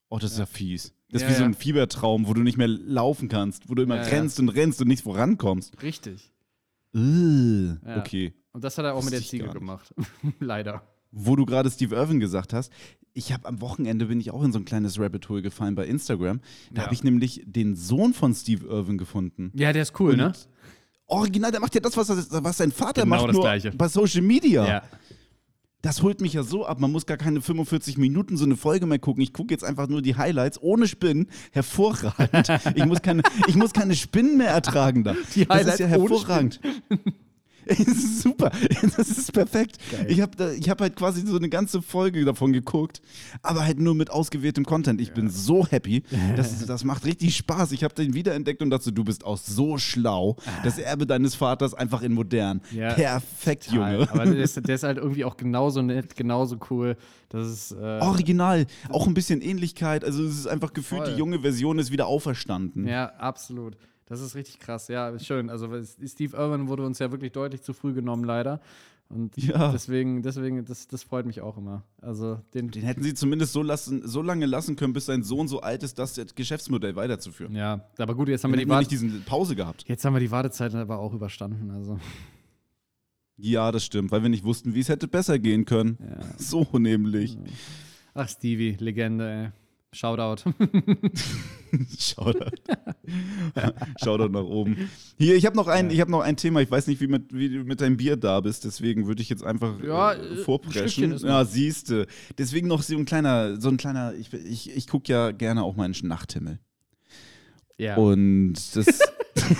Oh, 0.09 0.19
das 0.19 0.33
ist 0.33 0.39
ja 0.39 0.45
fies. 0.45 0.93
Das 1.09 1.21
ist 1.21 1.27
Ja, 1.27 1.29
wie 1.29 1.37
so 1.37 1.41
ja. 1.41 1.45
ein 1.47 1.53
Fiebertraum, 1.53 2.27
wo 2.27 2.33
du 2.33 2.41
nicht 2.41 2.57
mehr 2.57 2.67
laufen 2.67 3.29
kannst, 3.29 3.69
wo 3.69 3.75
du 3.75 3.83
immer 3.83 3.95
Ja, 3.97 4.03
ja. 4.03 4.07
rennst 4.09 4.39
und 4.39 4.49
rennst 4.49 4.81
und 4.81 4.87
nicht 4.87 5.03
vorankommst. 5.03 5.81
Richtig. 5.83 6.31
Ja. 6.93 7.97
Okay. 7.97 8.33
Und 8.51 8.63
das 8.63 8.77
hat 8.77 8.85
er 8.85 8.93
auch 8.95 9.03
mit 9.03 9.13
der 9.13 9.21
Ziege 9.21 9.47
gemacht. 9.49 9.93
Leider. 10.39 10.83
Wo 11.11 11.35
du 11.35 11.45
gerade 11.45 11.69
Steve 11.69 11.95
Irwin 11.95 12.19
gesagt 12.19 12.53
hast, 12.53 12.71
ich 13.13 13.33
habe 13.33 13.47
am 13.47 13.59
Wochenende 13.61 14.05
bin 14.05 14.19
ich 14.21 14.31
auch 14.31 14.43
in 14.43 14.51
so 14.53 14.59
ein 14.59 14.65
kleines 14.65 14.99
Rabbit 14.99 15.27
Hole 15.29 15.41
gefallen 15.41 15.75
bei 15.75 15.85
Instagram. 15.85 16.39
Da 16.71 16.81
Ja. 16.81 16.85
habe 16.85 16.93
ich 16.93 17.03
nämlich 17.03 17.41
den 17.45 17.75
Sohn 17.75 18.13
von 18.13 18.33
Steve 18.33 18.65
Irwin 18.67 18.97
gefunden. 18.97 19.51
Ja, 19.53 19.73
der 19.73 19.81
ist 19.81 19.99
cool, 19.99 20.15
ne? 20.17 20.33
Original, 21.11 21.51
der 21.51 21.59
macht 21.59 21.75
ja 21.75 21.81
das, 21.81 21.95
was, 21.97 22.09
was 22.09 22.57
sein 22.57 22.71
Vater 22.71 23.03
Genau 23.03 23.15
macht, 23.15 23.27
das 23.29 23.33
nur 23.33 23.43
Gleiche. 23.43 23.71
bei 23.71 23.87
Social 23.87 24.21
Media. 24.21 24.67
Ja. 24.67 24.81
Das 25.83 26.03
holt 26.03 26.21
mich 26.21 26.33
ja 26.33 26.43
so 26.43 26.65
ab. 26.65 26.79
Man 26.79 26.91
muss 26.91 27.07
gar 27.07 27.17
keine 27.17 27.41
45 27.41 27.97
Minuten 27.97 28.37
so 28.37 28.45
eine 28.45 28.55
Folge 28.55 28.85
mehr 28.85 28.99
gucken. 28.99 29.23
Ich 29.23 29.33
gucke 29.33 29.51
jetzt 29.51 29.63
einfach 29.63 29.87
nur 29.87 30.03
die 30.03 30.15
Highlights 30.15 30.61
ohne 30.61 30.87
Spinnen. 30.87 31.27
Hervorragend. 31.51 32.49
ich, 32.75 32.85
muss 32.85 33.01
keine, 33.01 33.23
ich 33.47 33.55
muss 33.55 33.73
keine 33.73 33.95
Spinnen 33.95 34.37
mehr 34.37 34.49
ertragen 34.49 35.03
da. 35.03 35.15
Die 35.33 35.45
das 35.45 35.65
ist 35.65 35.79
ja 35.79 35.87
Highlights 35.89 36.59
Es 37.71 37.87
ist 37.87 38.21
super. 38.21 38.51
Das 38.97 39.09
ist 39.09 39.31
perfekt. 39.31 39.77
Ich 40.07 40.21
habe 40.21 40.55
ich 40.55 40.69
hab 40.69 40.81
halt 40.81 40.95
quasi 40.95 41.25
so 41.25 41.37
eine 41.37 41.49
ganze 41.49 41.81
Folge 41.81 42.25
davon 42.25 42.51
geguckt, 42.51 43.01
aber 43.41 43.65
halt 43.65 43.79
nur 43.79 43.95
mit 43.95 44.09
ausgewähltem 44.09 44.65
Content. 44.65 44.99
Ich 45.01 45.13
bin 45.13 45.29
so 45.29 45.65
happy. 45.65 46.03
Das, 46.35 46.65
das 46.65 46.83
macht 46.83 47.05
richtig 47.05 47.35
Spaß. 47.37 47.71
Ich 47.71 47.83
habe 47.83 47.93
den 47.93 48.13
wiederentdeckt 48.13 48.61
und 48.61 48.69
dachte, 48.69 48.91
du 48.91 49.03
bist 49.03 49.25
auch 49.25 49.37
so 49.37 49.77
schlau. 49.77 50.37
Das 50.63 50.77
Erbe 50.77 51.05
deines 51.05 51.35
Vaters 51.35 51.73
einfach 51.73 52.01
in 52.01 52.13
modern. 52.13 52.61
Ja. 52.71 52.93
Perfekt. 52.93 53.71
Junge. 53.71 54.07
Aber 54.11 54.25
der 54.25 54.43
ist, 54.43 54.55
der 54.67 54.75
ist 54.75 54.83
halt 54.83 54.97
irgendwie 54.97 55.25
auch 55.25 55.37
genauso 55.37 55.81
nett, 55.81 56.15
genauso 56.15 56.57
cool. 56.69 56.97
Das 57.29 57.47
ist. 57.47 57.71
Äh, 57.71 57.99
Original, 58.01 58.65
auch 58.89 59.07
ein 59.07 59.13
bisschen 59.13 59.41
Ähnlichkeit. 59.41 60.03
Also 60.03 60.23
es 60.23 60.37
ist 60.37 60.47
einfach 60.47 60.73
gefühlt, 60.73 61.03
Voll. 61.03 61.13
die 61.13 61.19
junge 61.19 61.39
Version 61.39 61.79
ist 61.79 61.91
wieder 61.91 62.07
auferstanden. 62.07 62.87
Ja, 62.87 63.05
absolut. 63.17 63.77
Das 64.11 64.19
ist 64.21 64.35
richtig 64.35 64.59
krass. 64.59 64.89
Ja, 64.89 65.17
schön. 65.19 65.49
Also 65.49 65.69
Steve 66.05 66.35
Irwin 66.35 66.67
wurde 66.67 66.83
uns 66.85 66.99
ja 66.99 67.11
wirklich 67.11 67.31
deutlich 67.31 67.61
zu 67.61 67.71
früh 67.73 67.93
genommen, 67.93 68.25
leider. 68.25 68.59
Und 69.07 69.35
Ja. 69.37 69.71
deswegen, 69.71 70.21
deswegen, 70.21 70.65
das, 70.65 70.87
das 70.87 71.03
freut 71.03 71.25
mich 71.25 71.39
auch 71.41 71.57
immer. 71.57 71.83
Also 72.01 72.39
den. 72.53 72.71
Den 72.71 72.83
hätten 72.83 73.03
sie 73.03 73.13
zumindest 73.13 73.53
so, 73.53 73.61
lassen, 73.61 74.05
so 74.07 74.21
lange 74.21 74.45
lassen 74.45 74.75
können, 74.75 74.91
bis 74.93 75.05
sein 75.05 75.23
Sohn 75.23 75.47
so 75.47 75.61
alt 75.61 75.83
ist, 75.83 75.97
das 75.97 76.19
Geschäftsmodell 76.35 76.95
weiterzuführen. 76.97 77.55
Ja, 77.55 77.85
aber 77.97 78.13
gut, 78.15 78.27
jetzt 78.27 78.43
haben 78.43 78.51
wir 78.51 78.57
die 78.57 78.67
wir 78.67 78.77
nicht 78.79 78.91
Warte. 78.91 79.05
diese 79.07 79.19
Pause 79.21 79.55
gehabt. 79.55 79.85
Jetzt 79.87 80.03
haben 80.03 80.13
wir 80.13 80.19
die 80.19 80.31
Wartezeit 80.31 80.75
aber 80.75 80.99
auch 80.99 81.13
überstanden. 81.13 81.71
Also, 81.71 81.97
Ja, 83.37 83.71
das 83.71 83.83
stimmt, 83.85 84.11
weil 84.11 84.21
wir 84.23 84.29
nicht 84.29 84.43
wussten, 84.43 84.75
wie 84.75 84.81
es 84.81 84.89
hätte 84.89 85.07
besser 85.07 85.39
gehen 85.39 85.65
können. 85.65 85.97
ja. 85.99 86.19
So 86.37 86.67
nämlich. 86.77 87.37
Ach, 88.13 88.27
Stevie, 88.29 88.75
Legende, 88.79 89.29
ey. 89.31 89.51
Shoutout. 89.93 90.49
Shoutout. 91.99 92.61
Shoutout 94.01 94.29
nach 94.29 94.43
oben. 94.43 94.89
Hier, 95.17 95.35
ich 95.35 95.45
habe 95.45 95.57
noch, 95.57 95.67
ein, 95.67 95.89
ich 95.91 95.99
hab 95.99 96.07
noch 96.07 96.21
ein 96.21 96.37
Thema. 96.37 96.61
Ich 96.61 96.71
weiß 96.71 96.87
nicht, 96.87 97.01
wie, 97.01 97.07
mit, 97.07 97.33
wie 97.33 97.49
du 97.49 97.63
mit 97.65 97.81
deinem 97.81 97.97
Bier 97.97 98.15
da 98.15 98.39
bist. 98.39 98.63
Deswegen 98.63 99.07
würde 99.07 99.21
ich 99.21 99.29
jetzt 99.29 99.43
einfach 99.43 99.81
Ja, 99.83 100.13
äh, 100.13 100.17
äh, 100.25 100.31
ein 100.31 100.37
vorpreschen. 100.37 101.09
Noch. 101.09 101.21
Ja, 101.23 101.43
siehste. 101.43 102.07
Deswegen 102.37 102.67
noch 102.67 102.83
so 102.83 102.95
ein 102.97 103.03
kleiner, 103.05 103.59
so 103.59 103.67
ein 103.67 103.75
kleiner, 103.77 104.13
ich, 104.13 104.33
ich, 104.33 104.75
ich 104.75 104.87
gucke 104.87 105.11
ja 105.11 105.31
gerne 105.31 105.63
auch 105.63 105.75
mal 105.75 105.85
in 105.85 105.91
den 105.91 106.07
Nachthimmel. 106.07 106.59
ja, 107.77 107.95
Und 107.97 108.53
das 108.75 108.85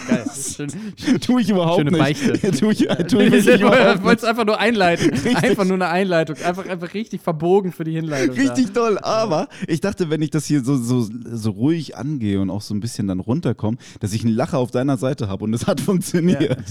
geil. 0.08 0.26
Schön, 0.36 1.20
tue 1.22 1.42
ich 1.42 1.50
überhaupt 1.50 1.78
Schöne 1.78 1.92
nicht. 1.92 2.00
Beichte. 2.00 2.52
tue 2.60 2.74
ich, 2.74 2.88
tue 3.08 3.24
ich 3.26 3.34
ich 3.48 3.62
wollte 3.64 4.16
es 4.16 4.24
einfach 4.24 4.46
nur 4.46 4.60
einleiten. 4.60 5.12
Einfach 5.36 5.66
nur 5.66 5.76
eine 5.76 5.88
Einleitung. 5.90 6.38
Einfach, 6.44 6.68
einfach 6.68 6.94
richtig 6.94 7.22
verbogen 7.22 7.72
für 7.72 7.84
die 7.84 7.94
Hinleitung. 7.94 8.36
da. 8.36 8.42
Richtig 8.42 8.74
toll, 8.74 8.98
aber 9.00 9.48
ich 9.68 9.82
dachte, 9.82 10.10
wenn 10.10 10.22
ich 10.22 10.30
das 10.30 10.46
hier 10.46 10.64
so, 10.64 10.78
so, 10.78 11.08
so 11.26 11.52
ruhig 11.52 11.98
angehe 11.98 12.40
und 12.40 12.50
auch 12.50 12.62
so 12.62 12.74
ein 12.74 12.80
bisschen 12.80 13.08
dann 13.08 13.20
runterkomme, 13.20 13.78
dass 14.00 14.14
ich 14.14 14.24
einen 14.24 14.36
Lacher 14.36 14.58
auf 14.58 14.72
deiner 14.72 14.98
Seite 14.98 15.28
habe 15.28 15.44
und 15.44 15.54
es 15.54 15.68
hat 15.68 15.82
funktioniert. 15.82 16.66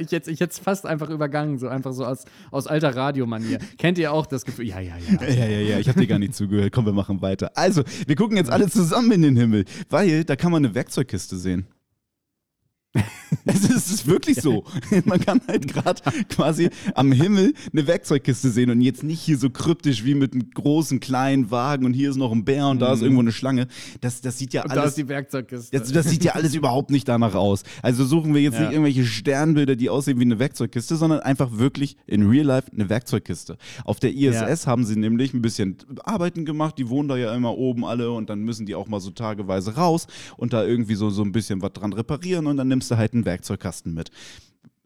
ich 0.00 0.12
hätte 0.12 0.30
ich 0.30 0.40
es 0.40 0.58
fast 0.58 0.86
einfach 0.86 1.10
übergangen, 1.10 1.58
so 1.58 1.68
einfach 1.68 1.92
so 1.92 2.04
aus, 2.04 2.24
aus 2.50 2.66
alter 2.66 2.94
Radiomanier. 2.94 3.58
Kennt 3.78 3.98
ihr 3.98 4.12
auch 4.12 4.26
das 4.26 4.44
Gefühl? 4.44 4.66
Ja, 4.66 4.80
ja, 4.80 4.94
ja. 4.96 5.28
Ja, 5.28 5.46
ja, 5.46 5.60
ja, 5.60 5.78
ich 5.78 5.88
habe 5.88 6.00
dir 6.00 6.06
gar 6.06 6.18
nicht 6.18 6.34
zugehört. 6.34 6.72
Komm, 6.72 6.86
wir 6.86 6.92
machen 6.92 7.22
weiter. 7.22 7.50
Also, 7.54 7.82
wir 8.06 8.16
gucken 8.16 8.36
jetzt 8.36 8.50
alle 8.50 8.68
zusammen 8.68 9.12
in 9.12 9.22
den 9.22 9.36
Himmel, 9.36 9.64
weil 9.88 10.24
da 10.24 10.36
kann 10.36 10.52
man 10.52 10.64
eine 10.64 10.74
Werkzeugkiste 10.74 11.36
sehen. 11.36 11.66
Es 13.44 13.64
ist, 13.64 13.70
es 13.74 13.90
ist 13.90 14.06
wirklich 14.06 14.40
so. 14.40 14.64
Man 15.04 15.18
kann 15.18 15.40
halt 15.48 15.66
gerade 15.66 16.00
quasi 16.28 16.68
am 16.94 17.10
Himmel 17.10 17.54
eine 17.72 17.86
Werkzeugkiste 17.86 18.50
sehen 18.50 18.70
und 18.70 18.80
jetzt 18.82 19.02
nicht 19.02 19.20
hier 19.20 19.36
so 19.36 19.50
kryptisch 19.50 20.04
wie 20.04 20.14
mit 20.14 20.34
einem 20.34 20.50
großen, 20.50 21.00
kleinen 21.00 21.50
Wagen 21.50 21.86
und 21.86 21.92
hier 21.94 22.10
ist 22.10 22.16
noch 22.16 22.30
ein 22.30 22.44
Bär 22.44 22.68
und 22.68 22.78
da 22.80 22.92
ist 22.92 23.02
irgendwo 23.02 23.20
eine 23.22 23.32
Schlange. 23.32 23.66
Das, 24.00 24.20
das 24.20 24.38
sieht 24.38 24.52
ja 24.52 24.62
Und 24.62 24.70
da 24.70 24.80
alles 24.82 24.90
ist 24.92 24.98
die 24.98 25.08
Werkzeugkiste. 25.08 25.76
Das, 25.76 25.90
das 25.90 26.10
sieht 26.10 26.24
ja 26.24 26.32
alles 26.32 26.54
überhaupt 26.54 26.90
nicht 26.90 27.08
danach 27.08 27.34
aus. 27.34 27.62
Also 27.82 28.04
suchen 28.04 28.34
wir 28.34 28.42
jetzt 28.42 28.54
Ja. 28.54 28.60
nicht 28.60 28.72
irgendwelche 28.72 29.04
Sternbilder, 29.04 29.76
die 29.76 29.88
aussehen 29.90 30.18
wie 30.20 30.24
eine 30.24 30.38
Werkzeugkiste, 30.38 30.96
sondern 30.96 31.20
einfach 31.20 31.58
wirklich 31.58 31.96
in 32.06 32.28
Real 32.28 32.46
Life 32.46 32.70
eine 32.72 32.88
Werkzeugkiste. 32.90 33.56
Auf 33.84 33.98
der 33.98 34.12
ISS 34.14 34.66
haben 34.66 34.84
sie 34.84 34.96
nämlich 34.96 35.32
ein 35.34 35.42
bisschen 35.42 35.78
Arbeiten 36.04 36.44
gemacht. 36.44 36.76
Die 36.78 36.88
wohnen 36.88 37.08
da 37.08 37.16
ja 37.16 37.34
immer 37.34 37.56
oben 37.56 37.84
alle 37.84 38.12
und 38.12 38.30
dann 38.30 38.40
müssen 38.42 38.66
die 38.66 38.74
auch 38.74 38.86
mal 38.86 39.00
so 39.00 39.10
tageweise 39.10 39.74
raus 39.74 40.06
und 40.36 40.52
da 40.52 40.64
irgendwie 40.64 40.94
so, 40.94 41.10
so 41.10 41.22
ein 41.22 41.32
bisschen 41.32 41.60
was 41.62 41.72
dran 41.72 41.92
reparieren 41.92 42.46
und 42.46 42.58
dann 42.58 42.68
nimmst 42.82 42.90
du 42.90 42.96
halt 42.96 43.14
einen 43.14 43.24
Werkzeugkasten 43.24 43.94
mit. 43.94 44.10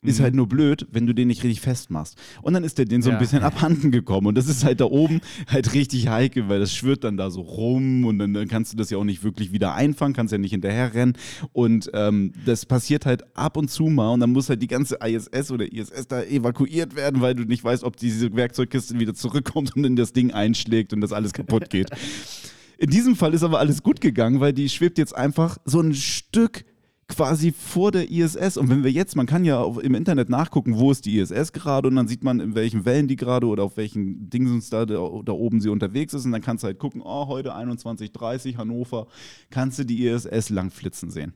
Ist 0.03 0.21
halt 0.21 0.37
nur 0.37 0.47
blöd, 0.47 0.87
wenn 0.93 1.05
du 1.09 1.15
den 1.15 1.27
nicht 1.27 1.43
richtig 1.43 1.63
festmachst. 1.63 2.17
Und 2.43 2.53
dann 2.55 2.63
ist 2.63 2.79
der 2.79 2.85
den 2.85 3.03
so 3.03 3.09
ein 3.11 3.15
Ja. 3.15 3.19
bisschen 3.19 3.43
abhanden 3.43 3.91
gekommen. 3.91 4.29
Und 4.29 4.37
das 4.37 4.47
ist 4.47 4.63
halt 4.63 4.81
da 4.81 4.85
oben 4.85 5.21
halt 5.49 5.75
richtig 5.75 6.07
heikel, 6.07 6.49
weil 6.49 6.61
das 6.61 6.73
schwirrt 6.73 7.03
dann 7.03 7.17
da 7.17 7.29
so 7.29 7.41
rum 7.41 8.05
und 8.05 8.19
dann, 8.21 8.33
dann 8.33 8.47
kannst 8.47 8.73
du 8.73 8.77
das 8.77 8.91
ja 8.91 8.99
auch 8.99 9.05
nicht 9.05 9.25
wirklich 9.25 9.51
wieder 9.51 9.75
einfangen, 9.75 10.15
kannst 10.15 10.31
ja 10.31 10.39
nicht 10.39 10.53
hinterher 10.53 10.95
rennen. 10.95 11.15
Und 11.53 11.91
ähm, 11.93 12.33
das 12.45 12.67
passiert 12.67 13.05
halt 13.05 13.25
ab 13.37 13.57
und 13.57 13.69
zu 13.69 13.87
mal 13.87 14.11
und 14.13 14.21
dann 14.21 14.31
muss 14.31 14.49
halt 14.49 14.63
die 14.63 14.69
ganze 14.69 14.99
ISS 15.05 15.51
oder 15.51 15.73
ISS 15.73 16.07
da 16.07 16.23
evakuiert 16.23 16.95
werden, 16.95 17.21
weil 17.21 17.35
du 17.35 17.43
nicht 17.43 17.65
weißt, 17.65 17.83
ob 17.83 17.97
diese 17.97 18.37
Werkzeugkiste 18.37 19.01
wieder 19.01 19.15
zurückkommt 19.15 19.75
und 19.75 19.83
in 19.85 19.97
das 19.97 20.13
Ding 20.13 20.31
einschlägt 20.31 20.93
und 20.93 21.01
das 21.01 21.13
alles 21.13 21.33
kaputt 21.33 21.69
geht. 21.71 21.89
In 22.79 22.91
diesem 22.91 23.17
Fall 23.17 23.33
ist 23.33 23.43
aber 23.43 23.59
alles 23.59 23.83
gut 23.83 24.03
gegangen, 24.03 24.39
weil 24.41 24.53
die 24.53 24.69
schwebt 24.69 24.99
jetzt 24.99 25.17
einfach 25.17 25.57
so 25.65 25.81
ein 25.81 25.95
Stück 25.95 26.67
quasi 27.09 27.53
vor 27.53 27.93
der 27.93 28.11
ISS. 28.11 28.57
Und 28.57 28.69
wenn 28.69 28.83
wir 28.85 28.91
jetzt, 28.91 29.15
man 29.17 29.27
kann 29.27 29.45
ja 29.45 29.61
auf, 29.61 29.83
im 29.83 29.95
Internet 29.95 30.29
nachgucken, 30.29 30.77
wo 30.77 30.91
ist 30.91 31.05
die 31.07 31.19
ISS 31.19 31.53
gerade 31.53 31.89
und 31.89 31.97
dann 31.97 32.09
sieht 32.09 32.25
man, 32.25 32.41
in 32.41 32.55
welchen 32.55 32.85
Wellen 32.85 33.09
die 33.09 33.17
gerade 33.17 33.47
oder 33.47 33.63
auf 33.63 33.77
welchen 33.77 34.29
Dingsens 34.29 34.71
da, 34.71 34.87
da, 34.87 34.95
da 35.25 35.33
oben 35.33 35.61
sie 35.61 35.69
unterwegs 35.69 36.15
ist. 36.15 36.25
Und 36.25 36.33
dann 36.33 36.43
kannst 36.43 36.65
du 36.65 36.67
halt 36.67 36.79
gucken, 36.79 37.03
oh, 37.05 37.29
heute 37.29 37.55
21.30 37.55 38.57
Hannover, 38.57 39.07
kannst 39.51 39.79
du 39.79 39.85
die 39.85 40.07
ISS 40.07 40.51
langflitzen 40.51 41.11
sehen. 41.11 41.35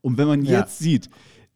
Und 0.00 0.18
wenn 0.18 0.26
man 0.28 0.44
Ja. 0.44 0.60
jetzt 0.60 0.78
sieht, 0.78 1.08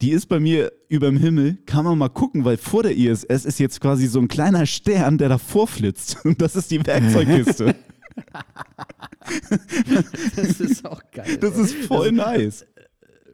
die 0.02 0.10
ist 0.10 0.26
bei 0.26 0.38
mir 0.38 0.72
überm 0.88 1.16
Himmel, 1.16 1.56
kann 1.64 1.84
man 1.86 1.96
mal 1.96 2.10
gucken, 2.10 2.44
weil 2.44 2.58
vor 2.58 2.82
der 2.82 2.94
ISS 2.96 3.46
ist 3.46 3.58
jetzt 3.58 3.80
quasi 3.80 4.06
so 4.06 4.20
ein 4.20 4.28
kleiner 4.28 4.66
Stern, 4.66 5.16
der 5.16 5.30
davor 5.30 5.66
flitzt. 5.66 6.18
Und 6.24 6.42
das 6.42 6.54
ist 6.56 6.70
die 6.70 6.84
Werkzeugkiste. 6.86 7.74
Das 10.36 10.60
ist 10.60 10.84
auch 10.86 11.02
geil. 11.12 11.36
Das 11.38 11.56
ist 11.58 11.74
voll 11.74 12.12
nice. 12.12 12.64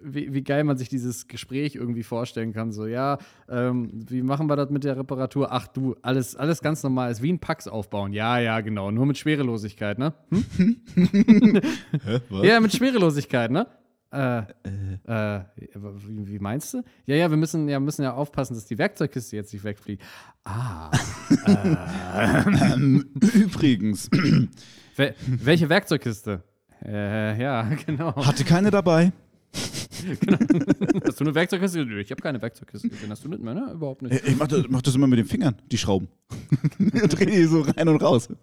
Wie, 0.05 0.33
wie 0.33 0.43
geil 0.43 0.65
man 0.65 0.77
sich 0.77 0.89
dieses 0.89 1.29
Gespräch 1.29 1.75
irgendwie 1.75 2.03
vorstellen 2.03 2.53
kann. 2.53 2.73
So, 2.73 2.87
ja, 2.87 3.19
ähm, 3.49 3.91
wie 4.09 4.23
machen 4.23 4.49
wir 4.49 4.57
das 4.57 4.71
mit 4.71 4.85
der 4.85 4.97
Reparatur? 4.97 5.49
Ach 5.51 5.67
du, 5.69 5.97
alles, 6.03 6.37
alles 6.37 6.61
ganz 6.61 6.83
normal. 6.83 7.11
Ist 7.11 7.23
wie 7.23 7.33
ein 7.33 7.39
Pax 7.39 7.69
aufbauen. 7.69 8.13
Ja, 8.13 8.39
ja, 8.39 8.61
genau. 8.61 8.91
Nur 8.91 9.07
mit 9.07 9.19
Schwerelosigkeit, 9.19 9.99
ne? 9.99 10.15
Hm? 10.31 10.77
Hä, 12.05 12.21
was? 12.31 12.47
Ja, 12.47 12.61
mit 12.61 12.73
Schwerelosigkeit, 12.73 13.51
ne? 13.51 13.67
Äh, 14.13 14.43
äh, 15.07 15.41
wie, 15.57 16.29
wie 16.29 16.39
meinst 16.39 16.75
du? 16.75 16.83
Ja, 17.07 17.17
ja, 17.17 17.31
wir 17.31 17.39
müssen 17.39 17.67
ja, 17.69 17.81
müssen 17.81 18.03
ja 18.03 18.13
aufpassen, 18.13 18.55
dass 18.55 18.67
die 18.67 18.77
Werkzeugkiste 18.77 19.37
jetzt 19.37 19.55
nicht 19.55 19.65
wegfliegt. 19.65 20.03
Ah. 20.45 20.91
Ähm, 21.47 23.07
übrigens, 23.35 24.11
Wel 24.97 25.15
welche 25.27 25.69
Werkzeugkiste? 25.69 26.43
Äh, 26.85 27.41
ja, 27.41 27.63
genau. 27.87 28.15
hatte 28.27 28.45
keine 28.45 28.71
dabei. 28.71 29.13
Hast 31.07 31.21
du 31.21 31.25
eine 31.25 31.35
Werkzeugkiste? 31.35 31.83
Ich 32.01 32.11
habe 32.11 32.23
keine 32.23 32.41
Werkzeugkiste 32.41 32.89
gesehen. 32.89 33.11
Hast 33.11 33.25
du 33.25 33.29
nicht 33.29 33.43
mehr, 33.43 33.55
ne? 33.55 33.71
Überhaupt 33.73 34.03
nicht. 34.03 34.27
Ich 34.27 34.37
mach 34.37 34.49
das, 34.49 34.65
mach 34.69 34.83
das 34.83 34.95
immer 34.95 35.07
mit 35.07 35.19
den 35.19 35.27
Fingern, 35.27 35.57
die 35.71 35.79
Schrauben. 35.79 36.09
Dreh 36.79 37.27
die 37.27 37.45
so 37.45 37.63
rein 37.63 37.89
und 37.89 38.03
raus. 38.03 38.29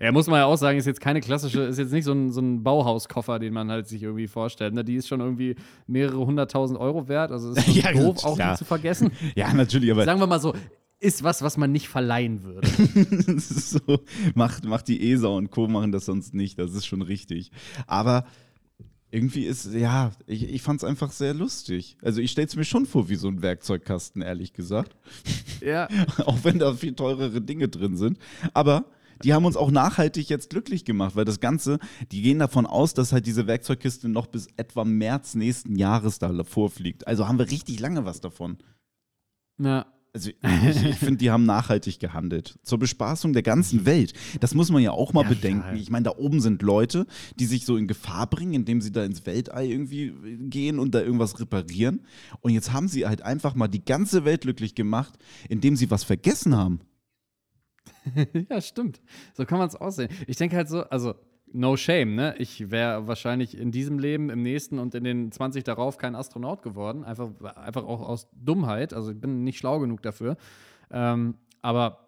Ja, 0.00 0.12
muss 0.12 0.28
man 0.28 0.38
ja 0.38 0.46
auch 0.46 0.56
sagen, 0.56 0.78
ist 0.78 0.86
jetzt 0.86 1.00
keine 1.00 1.20
klassische, 1.20 1.62
ist 1.62 1.78
jetzt 1.78 1.90
nicht 1.90 2.04
so 2.04 2.12
ein, 2.12 2.30
so 2.30 2.40
ein 2.40 2.62
Bauhauskoffer, 2.62 3.40
den 3.40 3.52
man 3.52 3.68
halt 3.68 3.88
sich 3.88 4.00
irgendwie 4.00 4.28
vorstellt. 4.28 4.74
Ne? 4.74 4.84
Die 4.84 4.94
ist 4.94 5.08
schon 5.08 5.18
irgendwie 5.18 5.56
mehrere 5.88 6.24
hunderttausend 6.24 6.78
Euro 6.78 7.08
wert. 7.08 7.32
Also 7.32 7.50
ist 7.50 7.66
Ja, 7.74 7.92
doof, 7.92 8.24
auch 8.24 8.38
nicht 8.38 8.58
zu 8.58 8.64
vergessen. 8.64 9.10
Ja, 9.34 9.52
natürlich, 9.52 9.90
aber 9.90 10.04
Sagen 10.04 10.20
wir 10.20 10.28
mal 10.28 10.38
so, 10.38 10.54
ist 11.00 11.24
was, 11.24 11.42
was 11.42 11.56
man 11.56 11.72
nicht 11.72 11.88
verleihen 11.88 12.44
würde. 12.44 12.68
so, 13.40 13.80
macht, 14.34 14.64
macht 14.64 14.88
die 14.88 15.10
ESA 15.10 15.28
und 15.28 15.50
Co. 15.50 15.66
machen 15.66 15.90
das 15.92 16.06
sonst 16.06 16.32
nicht. 16.32 16.58
Das 16.58 16.72
ist 16.72 16.86
schon 16.86 17.02
richtig. 17.02 17.50
Aber 17.88 18.24
irgendwie 19.16 19.44
ist, 19.44 19.72
ja, 19.72 20.12
ich, 20.26 20.42
ich 20.42 20.60
fand 20.60 20.80
es 20.80 20.84
einfach 20.84 21.10
sehr 21.10 21.32
lustig. 21.32 21.96
Also 22.02 22.20
ich 22.20 22.30
stelle 22.30 22.46
es 22.46 22.54
mir 22.54 22.64
schon 22.64 22.84
vor 22.84 23.08
wie 23.08 23.14
so 23.14 23.28
ein 23.28 23.40
Werkzeugkasten, 23.40 24.20
ehrlich 24.20 24.52
gesagt. 24.52 24.94
ja. 25.60 25.88
auch 26.26 26.44
wenn 26.44 26.58
da 26.58 26.74
viel 26.74 26.94
teurere 26.94 27.40
Dinge 27.40 27.68
drin 27.68 27.96
sind. 27.96 28.18
Aber 28.52 28.84
die 29.24 29.32
haben 29.32 29.46
uns 29.46 29.56
auch 29.56 29.70
nachhaltig 29.70 30.28
jetzt 30.28 30.50
glücklich 30.50 30.84
gemacht, 30.84 31.16
weil 31.16 31.24
das 31.24 31.40
Ganze, 31.40 31.78
die 32.12 32.20
gehen 32.20 32.38
davon 32.38 32.66
aus, 32.66 32.92
dass 32.92 33.12
halt 33.12 33.24
diese 33.24 33.46
Werkzeugkiste 33.46 34.10
noch 34.10 34.26
bis 34.26 34.48
etwa 34.58 34.84
März 34.84 35.34
nächsten 35.34 35.76
Jahres 35.76 36.18
da 36.18 36.44
vorfliegt. 36.44 37.06
Also 37.06 37.26
haben 37.26 37.38
wir 37.38 37.50
richtig 37.50 37.80
lange 37.80 38.04
was 38.04 38.20
davon. 38.20 38.58
ja. 39.58 39.86
Also 40.16 40.30
ich, 40.30 40.82
ich 40.86 40.96
finde, 40.96 41.16
die 41.18 41.30
haben 41.30 41.44
nachhaltig 41.44 42.00
gehandelt. 42.00 42.58
Zur 42.62 42.78
Bespaßung 42.78 43.34
der 43.34 43.42
ganzen 43.42 43.84
Welt. 43.84 44.14
Das 44.40 44.54
muss 44.54 44.70
man 44.70 44.80
ja 44.82 44.92
auch 44.92 45.12
mal 45.12 45.24
Ja, 45.24 45.28
bedenken. 45.28 45.60
klar. 45.60 45.74
Ich 45.74 45.90
meine, 45.90 46.04
da 46.04 46.12
oben 46.16 46.40
sind 46.40 46.62
Leute, 46.62 47.06
die 47.38 47.44
sich 47.44 47.66
so 47.66 47.76
in 47.76 47.86
Gefahr 47.86 48.26
bringen, 48.26 48.54
indem 48.54 48.80
sie 48.80 48.92
da 48.92 49.04
ins 49.04 49.26
Weltall 49.26 49.66
irgendwie 49.66 50.14
gehen 50.48 50.78
und 50.78 50.94
da 50.94 51.02
irgendwas 51.02 51.38
reparieren. 51.38 52.00
Und 52.40 52.52
jetzt 52.52 52.72
haben 52.72 52.88
sie 52.88 53.06
halt 53.06 53.20
einfach 53.20 53.54
mal 53.54 53.68
die 53.68 53.84
ganze 53.84 54.24
Welt 54.24 54.40
glücklich 54.40 54.74
gemacht, 54.74 55.18
indem 55.50 55.76
sie 55.76 55.90
was 55.90 56.02
vergessen 56.02 56.56
haben. 56.56 56.80
ja, 58.48 58.60
stimmt. 58.62 59.02
So 59.34 59.44
kann 59.44 59.58
man 59.58 59.68
es 59.68 59.76
aussehen. 59.76 60.08
Ich 60.26 60.38
denke 60.38 60.56
halt 60.56 60.70
so, 60.70 60.82
also 60.84 61.14
no 61.56 61.76
shame, 61.76 62.14
ne? 62.14 62.34
Ich 62.38 62.70
wäre 62.70 63.06
wahrscheinlich 63.08 63.58
in 63.58 63.72
diesem 63.72 63.98
Leben, 63.98 64.30
im 64.30 64.42
nächsten 64.42 64.78
und 64.78 64.94
in 64.94 65.04
den 65.04 65.32
20 65.32 65.64
darauf 65.64 65.98
kein 65.98 66.14
Astronaut 66.14 66.62
geworden. 66.62 67.04
Einfach, 67.04 67.30
einfach 67.56 67.84
auch 67.84 68.06
aus 68.06 68.28
Dummheit. 68.32 68.92
Also 68.92 69.10
ich 69.10 69.20
bin 69.20 69.42
nicht 69.42 69.58
schlau 69.58 69.80
genug 69.80 70.02
dafür. 70.02 70.36
Ähm, 70.90 71.34
aber 71.62 72.05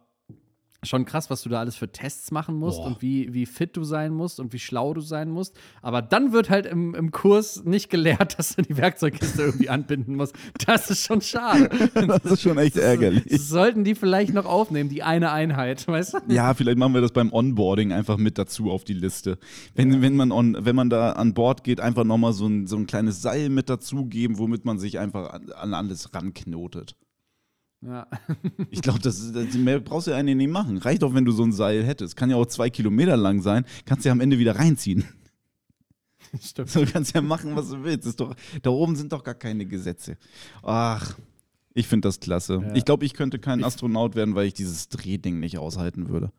schon 0.84 1.04
krass, 1.04 1.28
was 1.28 1.42
du 1.42 1.48
da 1.48 1.58
alles 1.58 1.76
für 1.76 1.90
Tests 1.90 2.30
machen 2.30 2.56
musst 2.56 2.78
Boah. 2.78 2.86
und 2.86 3.02
wie, 3.02 3.34
wie 3.34 3.46
fit 3.46 3.76
du 3.76 3.82
sein 3.82 4.12
musst 4.12 4.38
und 4.38 4.52
wie 4.52 4.60
schlau 4.60 4.94
du 4.94 5.00
sein 5.00 5.28
musst. 5.28 5.56
Aber 5.82 6.02
dann 6.02 6.32
wird 6.32 6.50
halt 6.50 6.66
im, 6.66 6.94
im 6.94 7.10
Kurs 7.10 7.64
nicht 7.64 7.90
gelehrt, 7.90 8.38
dass 8.38 8.54
du 8.56 8.62
die 8.62 8.76
Werkzeugkiste 8.76 9.42
irgendwie 9.42 9.68
anbinden 9.68 10.14
musst. 10.14 10.36
Das 10.66 10.90
ist 10.90 11.04
schon 11.04 11.20
schade. 11.20 11.68
Das 12.08 12.24
ist 12.24 12.42
schon 12.42 12.58
echt 12.58 12.76
ärgerlich. 12.76 13.24
Sollten 13.40 13.84
die 13.84 13.94
vielleicht 13.94 14.32
noch 14.32 14.46
aufnehmen, 14.46 14.88
die 14.88 15.02
eine 15.02 15.32
Einheit, 15.32 15.86
weißt 15.86 16.14
du? 16.14 16.18
Ja, 16.28 16.54
vielleicht 16.54 16.78
machen 16.78 16.94
wir 16.94 17.00
das 17.00 17.12
beim 17.12 17.32
Onboarding 17.32 17.92
einfach 17.92 18.16
mit 18.16 18.38
dazu 18.38 18.70
auf 18.70 18.84
die 18.84 18.94
Liste. 18.94 19.38
Wenn, 19.74 20.00
wenn, 20.00 20.16
man, 20.16 20.32
on, 20.32 20.56
wenn 20.60 20.76
man 20.76 20.90
da 20.90 21.12
an 21.12 21.34
Bord 21.34 21.64
geht, 21.64 21.80
einfach 21.80 22.04
nochmal 22.04 22.32
so 22.32 22.46
ein, 22.46 22.66
so 22.66 22.76
ein 22.76 22.86
kleines 22.86 23.20
Seil 23.20 23.48
mit 23.48 23.68
dazugeben, 23.68 24.38
womit 24.38 24.64
man 24.64 24.78
sich 24.78 24.98
einfach 24.98 25.30
an, 25.32 25.50
an 25.52 25.74
alles 25.74 26.14
ranknotet. 26.14 26.94
Ja. 27.80 28.06
Ich 28.70 28.82
glaube, 28.82 28.98
das, 28.98 29.32
das 29.32 29.54
mehr 29.54 29.80
brauchst 29.80 30.06
du 30.06 30.10
ja 30.10 30.16
eigentlich 30.16 30.36
nicht 30.36 30.50
machen. 30.50 30.78
Reicht 30.78 31.02
doch, 31.02 31.14
wenn 31.14 31.24
du 31.24 31.32
so 31.32 31.44
ein 31.44 31.52
Seil 31.52 31.84
hättest. 31.84 32.16
Kann 32.16 32.30
ja 32.30 32.36
auch 32.36 32.46
zwei 32.46 32.70
Kilometer 32.70 33.16
lang 33.16 33.40
sein. 33.40 33.64
Kannst 33.84 34.04
ja 34.04 34.12
am 34.12 34.20
Ende 34.20 34.38
wieder 34.38 34.56
reinziehen. 34.56 35.04
Stimmt. 36.40 36.68
So 36.70 36.84
kannst 36.84 37.14
ja 37.14 37.22
machen, 37.22 37.56
was 37.56 37.70
du 37.70 37.82
willst. 37.84 38.06
Ist 38.06 38.20
doch, 38.20 38.34
da 38.62 38.70
oben 38.70 38.96
sind 38.96 39.12
doch 39.12 39.24
gar 39.24 39.34
keine 39.34 39.64
Gesetze. 39.64 40.18
Ach, 40.62 41.16
ich 41.72 41.86
finde 41.86 42.08
das 42.08 42.20
klasse. 42.20 42.60
Ja. 42.62 42.74
Ich 42.74 42.84
glaube, 42.84 43.04
ich 43.04 43.14
könnte 43.14 43.38
kein 43.38 43.64
Astronaut 43.64 44.14
werden, 44.14 44.34
weil 44.34 44.46
ich 44.46 44.54
dieses 44.54 44.88
Drehding 44.88 45.38
nicht 45.40 45.58
aushalten 45.58 46.08
würde. 46.08 46.32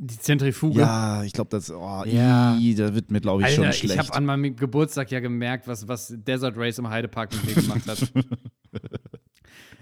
Die 0.00 0.18
Zentrifuge. 0.18 0.80
Ja, 0.80 1.24
ich 1.24 1.32
glaube, 1.32 1.50
das, 1.50 1.70
oh, 1.70 2.04
Ja. 2.04 2.56
da 2.56 2.94
wird 2.94 3.10
mir, 3.10 3.20
glaube 3.20 3.42
ich, 3.42 3.46
Alter, 3.46 3.56
schon 3.62 3.70
ich 3.70 3.78
schlecht. 3.78 3.98
habe 3.98 4.14
an 4.14 4.24
meinem 4.26 4.54
Geburtstag 4.54 5.10
ja 5.10 5.20
gemerkt, 5.20 5.66
was, 5.66 5.88
was 5.88 6.14
Desert 6.16 6.56
Race 6.56 6.78
im 6.78 6.88
Heidepark 6.88 7.32
mit 7.32 7.44
mir 7.46 7.54
gemacht 7.62 7.86
hat. 7.86 8.12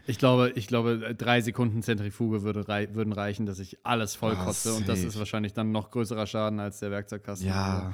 ich 0.06 0.18
glaube, 0.18 0.52
ich 0.54 0.66
glaube, 0.66 1.14
drei 1.16 1.40
Sekunden 1.40 1.82
Zentrifuge 1.82 2.42
würde, 2.42 2.68
rei 2.68 2.88
würden 2.94 3.12
reichen, 3.12 3.46
dass 3.46 3.58
ich 3.58 3.78
alles 3.82 4.14
vollkotze. 4.14 4.70
Ah, 4.70 4.76
und 4.76 4.88
das 4.88 5.02
ist 5.02 5.18
wahrscheinlich 5.18 5.52
dann 5.52 5.72
noch 5.72 5.90
größerer 5.90 6.26
Schaden 6.26 6.60
als 6.60 6.78
der 6.80 6.90
Werkzeugkasten. 6.90 7.48
ja. 7.48 7.92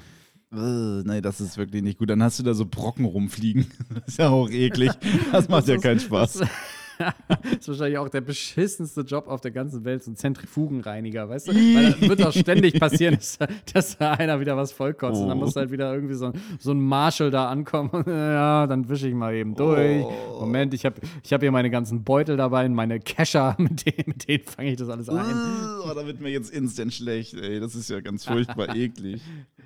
Äh, 0.55 1.03
nee, 1.05 1.23
das 1.23 1.41
ist 1.41 1.57
wirklich 1.57 1.83
nicht 1.83 1.99
gut. 1.99 2.11
Dann 2.11 2.23
hast 2.23 2.39
du 2.39 2.43
da 2.43 2.53
so 2.53 2.67
Brocken 2.67 3.07
rumfliegen. 3.07 3.67
Das 3.95 4.09
ist 4.09 4.19
ja 4.19 4.29
auch 4.29 4.51
eklig. 4.51 4.91
Das 5.33 5.49
macht 5.49 5.67
ja 5.67 5.77
ist- 5.77 5.83
keinen 5.83 5.99
Spaß. 6.01 6.41
Das 7.43 7.53
ist 7.61 7.69
wahrscheinlich 7.69 7.99
auch 7.99 8.09
der 8.09 8.21
beschissenste 8.21 9.03
Job 9.03 9.27
auf 9.29 9.41
der 9.41 9.51
ganzen 9.51 9.85
Welt, 9.85 10.03
so 10.03 10.11
ein 10.11 10.17
Zentrifugenreiniger, 10.17 11.29
weißt 11.29 11.49
du? 11.49 11.53
Weil 11.75 11.93
das 11.93 12.01
wird 12.01 12.23
auch 12.27 12.33
ständig 12.33 12.79
passieren, 12.79 13.17
dass, 13.17 13.39
dass 13.73 13.99
da 13.99 14.13
einer 14.13 14.41
wieder 14.41 14.57
was 14.57 14.73
vollkotzt. 14.73 15.21
Und 15.23 15.29
dann 15.29 15.39
Oh. 15.39 15.41
muss 15.47 15.57
halt 15.57 15.71
wieder 15.71 15.93
irgendwie 15.95 16.15
so, 16.15 16.27
ein- 16.27 16.33
so 16.59 16.71
ein 16.73 16.81
Marshall 16.81 17.31
da 17.31 17.49
ankommen. 17.49 17.91
Und, 17.91 18.07
ja, 18.07 18.67
dann 18.67 18.89
wische 18.89 19.09
ich 19.09 19.15
mal 19.15 19.35
eben 19.35 19.55
durch. 19.55 20.03
Oh. 20.05 20.41
Moment, 20.41 20.75
ich 20.75 20.85
habe 20.85 20.97
ich 21.23 21.33
hab 21.33 21.41
hier 21.41 21.51
meine 21.53 21.71
ganzen 21.71 22.05
Beutel 22.05 22.37
dabei, 22.37 22.69
meine 22.69 23.01
Kescher, 23.01 23.55
mit 23.59 23.87
denen, 23.87 24.05
mit 24.07 24.29
denen 24.29 24.45
fange 24.45 24.71
ich 24.71 24.77
das 24.77 24.89
alles 24.89 25.09
ein. 25.09 25.25
Oh, 25.85 25.93
da 25.95 26.07
wird 26.07 26.21
mir 26.21 26.31
jetzt 26.31 26.51
instant 26.51 26.93
schlecht, 26.95 27.35
ey. 27.35 27.61
Das 27.61 27.75
ist 27.75 27.91
ja 27.91 28.01
ganz 28.01 28.25
furchtbar 28.25 28.75
eklig. 28.77 29.21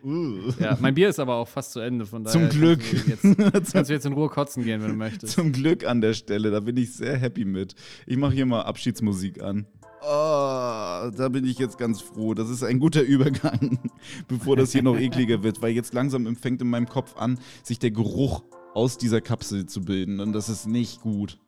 Uh. 0.05 0.53
Ja, 0.61 0.77
mein 0.81 0.95
Bier 0.95 1.09
ist 1.09 1.19
aber 1.19 1.35
auch 1.35 1.49
fast 1.49 1.73
zu 1.73 1.81
Ende, 1.81 2.07
von 2.07 2.23
daher. 2.23 2.33
Zum 2.33 2.43
kannst 2.43 2.57
Glück. 2.59 2.81
Du 2.91 3.11
jetzt, 3.51 3.73
kannst 3.73 3.91
du 3.91 3.95
jetzt 3.95 4.07
in 4.07 4.13
Ruhe 4.13 4.29
kotzen 4.29 4.63
gehen, 4.65 4.81
wenn 4.83 4.91
du 4.91 4.95
möchtest. 4.97 5.33
Zum 5.35 5.53
Glück 5.53 5.85
an 5.87 6.01
der 6.01 6.13
Stelle, 6.13 6.51
da 6.51 6.61
bin 6.61 6.77
ich 6.77 6.93
sehr 6.95 7.17
happy 7.17 7.26
mit. 7.45 7.75
Ich 8.07 8.17
mache 8.17 8.35
hier 8.35 8.47
mal 8.47 8.63
Abschiedsmusik 8.63 9.43
an. 9.43 9.67
Oh, 10.03 11.11
da 11.17 11.29
bin 11.31 11.45
ich 11.45 11.59
jetzt 11.59 11.79
ganz 11.79 12.01
froh. 12.01 12.35
Das 12.35 12.49
ist 12.49 12.63
ein 12.63 12.79
guter 12.79 13.03
Übergang, 13.03 13.79
bevor 14.29 14.57
das 14.57 14.73
hier 14.73 14.83
noch 14.83 14.97
ekliger 14.97 15.43
wird, 15.43 15.63
weil 15.63 15.73
jetzt 15.73 15.95
langsam 15.95 16.37
fängt 16.37 16.61
in 16.63 16.71
meinem 16.71 16.89
Kopf 16.89 17.17
an, 17.17 17.39
sich 17.63 17.79
der 17.79 17.91
Geruch 17.91 18.45
aus 18.75 18.99
dieser 18.99 19.21
Kapsel 19.21 19.67
zu 19.67 19.81
bilden 19.81 20.21
und 20.21 20.33
das 20.33 20.49
ist 20.49 20.67
nicht 20.67 21.01
gut. 21.01 21.39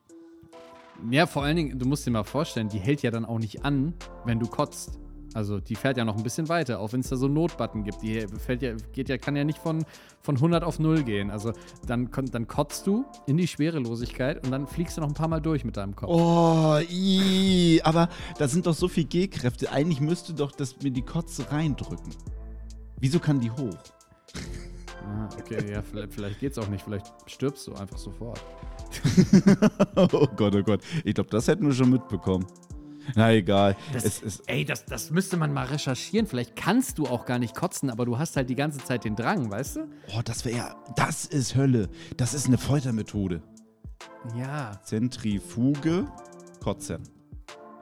Ja, 1.09 1.25
vor 1.27 1.43
allen 1.43 1.55
Dingen, 1.55 1.79
du 1.79 1.85
musst 1.85 2.05
dir 2.05 2.11
mal 2.11 2.23
vorstellen, 2.23 2.69
die 2.69 2.79
hält 2.79 3.01
ja 3.01 3.11
dann 3.11 3.23
auch 3.23 3.39
nicht 3.39 3.63
an, 3.63 3.93
wenn 4.25 4.39
du 4.39 4.47
kotzt. 4.47 4.99
Also 5.33 5.59
die 5.59 5.75
fährt 5.75 5.97
ja 5.97 6.05
noch 6.05 6.17
ein 6.17 6.23
bisschen 6.23 6.49
weiter, 6.49 6.79
auch 6.79 6.93
wenn 6.93 7.01
es 7.01 7.09
da 7.09 7.15
so 7.15 7.25
einen 7.25 7.35
Notbutton 7.35 7.83
gibt. 7.83 8.01
Die 8.01 8.25
fällt 8.43 8.61
ja, 8.61 8.73
geht 8.93 9.09
ja, 9.09 9.17
kann 9.17 9.35
ja 9.35 9.43
nicht 9.43 9.59
von, 9.59 9.85
von 10.21 10.35
100 10.35 10.63
auf 10.63 10.79
0 10.79 11.03
gehen. 11.03 11.29
Also 11.29 11.53
dann, 11.85 12.09
dann 12.31 12.47
kotzt 12.47 12.87
du 12.87 13.05
in 13.27 13.37
die 13.37 13.47
Schwerelosigkeit 13.47 14.43
und 14.43 14.51
dann 14.51 14.67
fliegst 14.67 14.97
du 14.97 15.01
noch 15.01 15.07
ein 15.07 15.13
paar 15.13 15.27
Mal 15.27 15.41
durch 15.41 15.63
mit 15.63 15.77
deinem 15.77 15.95
Kopf. 15.95 16.09
Oh, 16.11 16.79
ii, 16.89 17.81
aber 17.83 18.09
da 18.37 18.47
sind 18.47 18.65
doch 18.65 18.73
so 18.73 18.87
viel 18.87 19.05
G-Kräfte. 19.05 19.71
Eigentlich 19.71 20.01
müsste 20.01 20.33
doch 20.33 20.51
das 20.51 20.81
mir 20.81 20.91
die 20.91 21.03
Kotze 21.03 21.51
reindrücken. 21.51 22.13
Wieso 22.99 23.19
kann 23.19 23.39
die 23.39 23.51
hoch? 23.51 23.77
Ah, 25.05 25.29
okay, 25.39 25.71
ja, 25.71 25.81
vielleicht, 25.81 26.13
vielleicht 26.13 26.39
geht's 26.39 26.57
auch 26.57 26.67
nicht. 26.67 26.83
Vielleicht 26.83 27.07
stirbst 27.25 27.65
du 27.67 27.73
einfach 27.73 27.97
sofort. 27.97 28.43
oh 29.95 30.27
Gott, 30.35 30.55
oh 30.55 30.63
Gott. 30.63 30.81
Ich 31.03 31.15
glaube, 31.15 31.29
das 31.29 31.47
hätten 31.47 31.65
wir 31.65 31.73
schon 31.73 31.89
mitbekommen. 31.89 32.45
Na 33.15 33.31
egal. 33.33 33.75
es 33.93 34.21
ist, 34.21 34.43
Ey, 34.47 34.65
das, 34.65 34.85
das 34.85 35.11
müsste 35.11 35.37
man 35.37 35.53
mal 35.53 35.65
recherchieren. 35.65 36.27
Vielleicht 36.27 36.55
kannst 36.55 36.97
du 36.97 37.07
auch 37.07 37.25
gar 37.25 37.39
nicht 37.39 37.55
kotzen, 37.55 37.89
aber 37.89 38.05
du 38.05 38.17
hast 38.17 38.35
halt 38.35 38.49
die 38.49 38.55
ganze 38.55 38.79
Zeit 38.79 39.03
den 39.03 39.15
Drang, 39.15 39.49
weißt 39.51 39.77
du? 39.77 39.79
oh, 40.17 40.21
das 40.23 40.45
wäre 40.45 40.57
ja. 40.57 40.75
Das 40.95 41.25
ist 41.25 41.55
Hölle. 41.55 41.89
Das 42.17 42.33
ist 42.33 42.47
eine 42.47 42.57
Foltermethode. 42.57 43.41
Ja. 44.37 44.79
Zentrifuge 44.83 46.07
kotzen. 46.61 47.01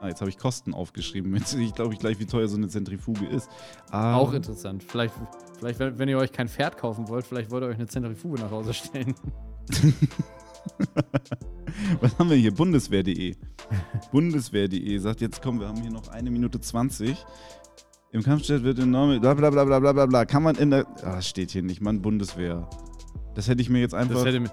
Ah, 0.00 0.06
jetzt 0.06 0.20
habe 0.20 0.30
ich 0.30 0.38
Kosten 0.38 0.74
aufgeschrieben. 0.74 1.34
Jetzt 1.34 1.54
ich 1.54 1.74
glaube 1.74 1.92
ich 1.92 1.98
gleich, 1.98 2.20
wie 2.20 2.26
teuer 2.26 2.46
so 2.46 2.56
eine 2.56 2.68
Zentrifuge 2.68 3.26
ist. 3.26 3.48
Ah, 3.90 4.14
Auch 4.16 4.32
interessant. 4.32 4.84
Vielleicht, 4.84 5.12
vielleicht, 5.58 5.80
wenn 5.80 5.98
wenn 5.98 6.08
ihr 6.08 6.18
euch 6.18 6.30
kein 6.30 6.48
Pferd 6.48 6.78
kaufen 6.78 7.08
wollt, 7.08 7.26
vielleicht 7.26 7.50
wollt 7.50 7.64
ihr 7.64 7.68
euch 7.68 7.74
eine 7.74 7.88
Zentrifuge 7.88 8.40
nach 8.40 8.50
Hause 8.52 8.72
stellen. 8.74 9.14
Was 12.00 12.18
haben 12.18 12.30
wir 12.30 12.36
hier? 12.36 12.52
Bundeswehr.de. 12.52 13.34
Bundeswehr.de 14.12 14.98
sagt 14.98 15.20
jetzt, 15.20 15.42
komm, 15.42 15.60
wir 15.60 15.68
haben 15.68 15.80
hier 15.80 15.90
noch 15.90 16.08
eine 16.08 16.30
Minute 16.30 16.60
20. 16.60 17.16
Im 18.12 18.22
Kampfjet 18.22 18.62
wird 18.62 18.78
enorme. 18.78 19.20
Bla 19.20 19.34
bla 19.34 19.50
bla 19.50 19.64
bla 19.64 19.78
bla 19.80 19.92
bla 19.92 20.06
bla. 20.06 20.24
Kann 20.24 20.42
man 20.42 20.56
in 20.56 20.70
der. 20.70 20.86
Ah, 21.02 21.16
das 21.16 21.28
steht 21.28 21.50
hier 21.50 21.62
nicht, 21.62 21.80
Mann, 21.82 22.00
Bundeswehr. 22.00 22.68
Das 23.34 23.48
hätte 23.48 23.60
ich 23.60 23.68
mir 23.68 23.80
jetzt 23.80 23.94
einfach 23.94 24.14
Das 24.14 24.24
hätte, 24.24 24.44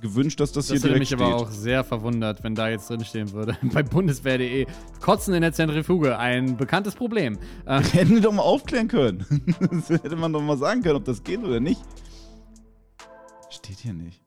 gewünscht, 0.00 0.40
dass 0.40 0.50
das, 0.52 0.66
das 0.66 0.72
hier 0.72 0.76
hätte 0.76 0.88
direkt 0.88 1.00
mich 1.00 1.08
steht. 1.08 1.20
aber 1.20 1.36
auch 1.36 1.50
sehr 1.50 1.84
verwundert, 1.84 2.42
wenn 2.42 2.54
da 2.54 2.68
jetzt 2.68 2.90
drinstehen 2.90 3.32
würde. 3.32 3.56
Bei 3.72 3.82
bundeswehr.de. 3.84 4.66
Kotzen 5.00 5.32
in 5.32 5.42
der 5.42 5.52
Zentrifuge, 5.52 6.18
ein 6.18 6.56
bekanntes 6.56 6.94
Problem. 6.94 7.38
Äh, 7.66 7.80
Hätten 7.82 8.14
wir 8.16 8.20
doch 8.20 8.32
mal 8.32 8.42
aufklären 8.42 8.88
können. 8.88 9.24
das 9.70 9.88
hätte 9.88 10.16
man 10.16 10.32
doch 10.32 10.42
mal 10.42 10.58
sagen 10.58 10.82
können, 10.82 10.96
ob 10.96 11.04
das 11.04 11.22
geht 11.22 11.42
oder 11.42 11.60
nicht. 11.60 11.80
Steht 13.48 13.78
hier 13.78 13.94
nicht. 13.94 14.20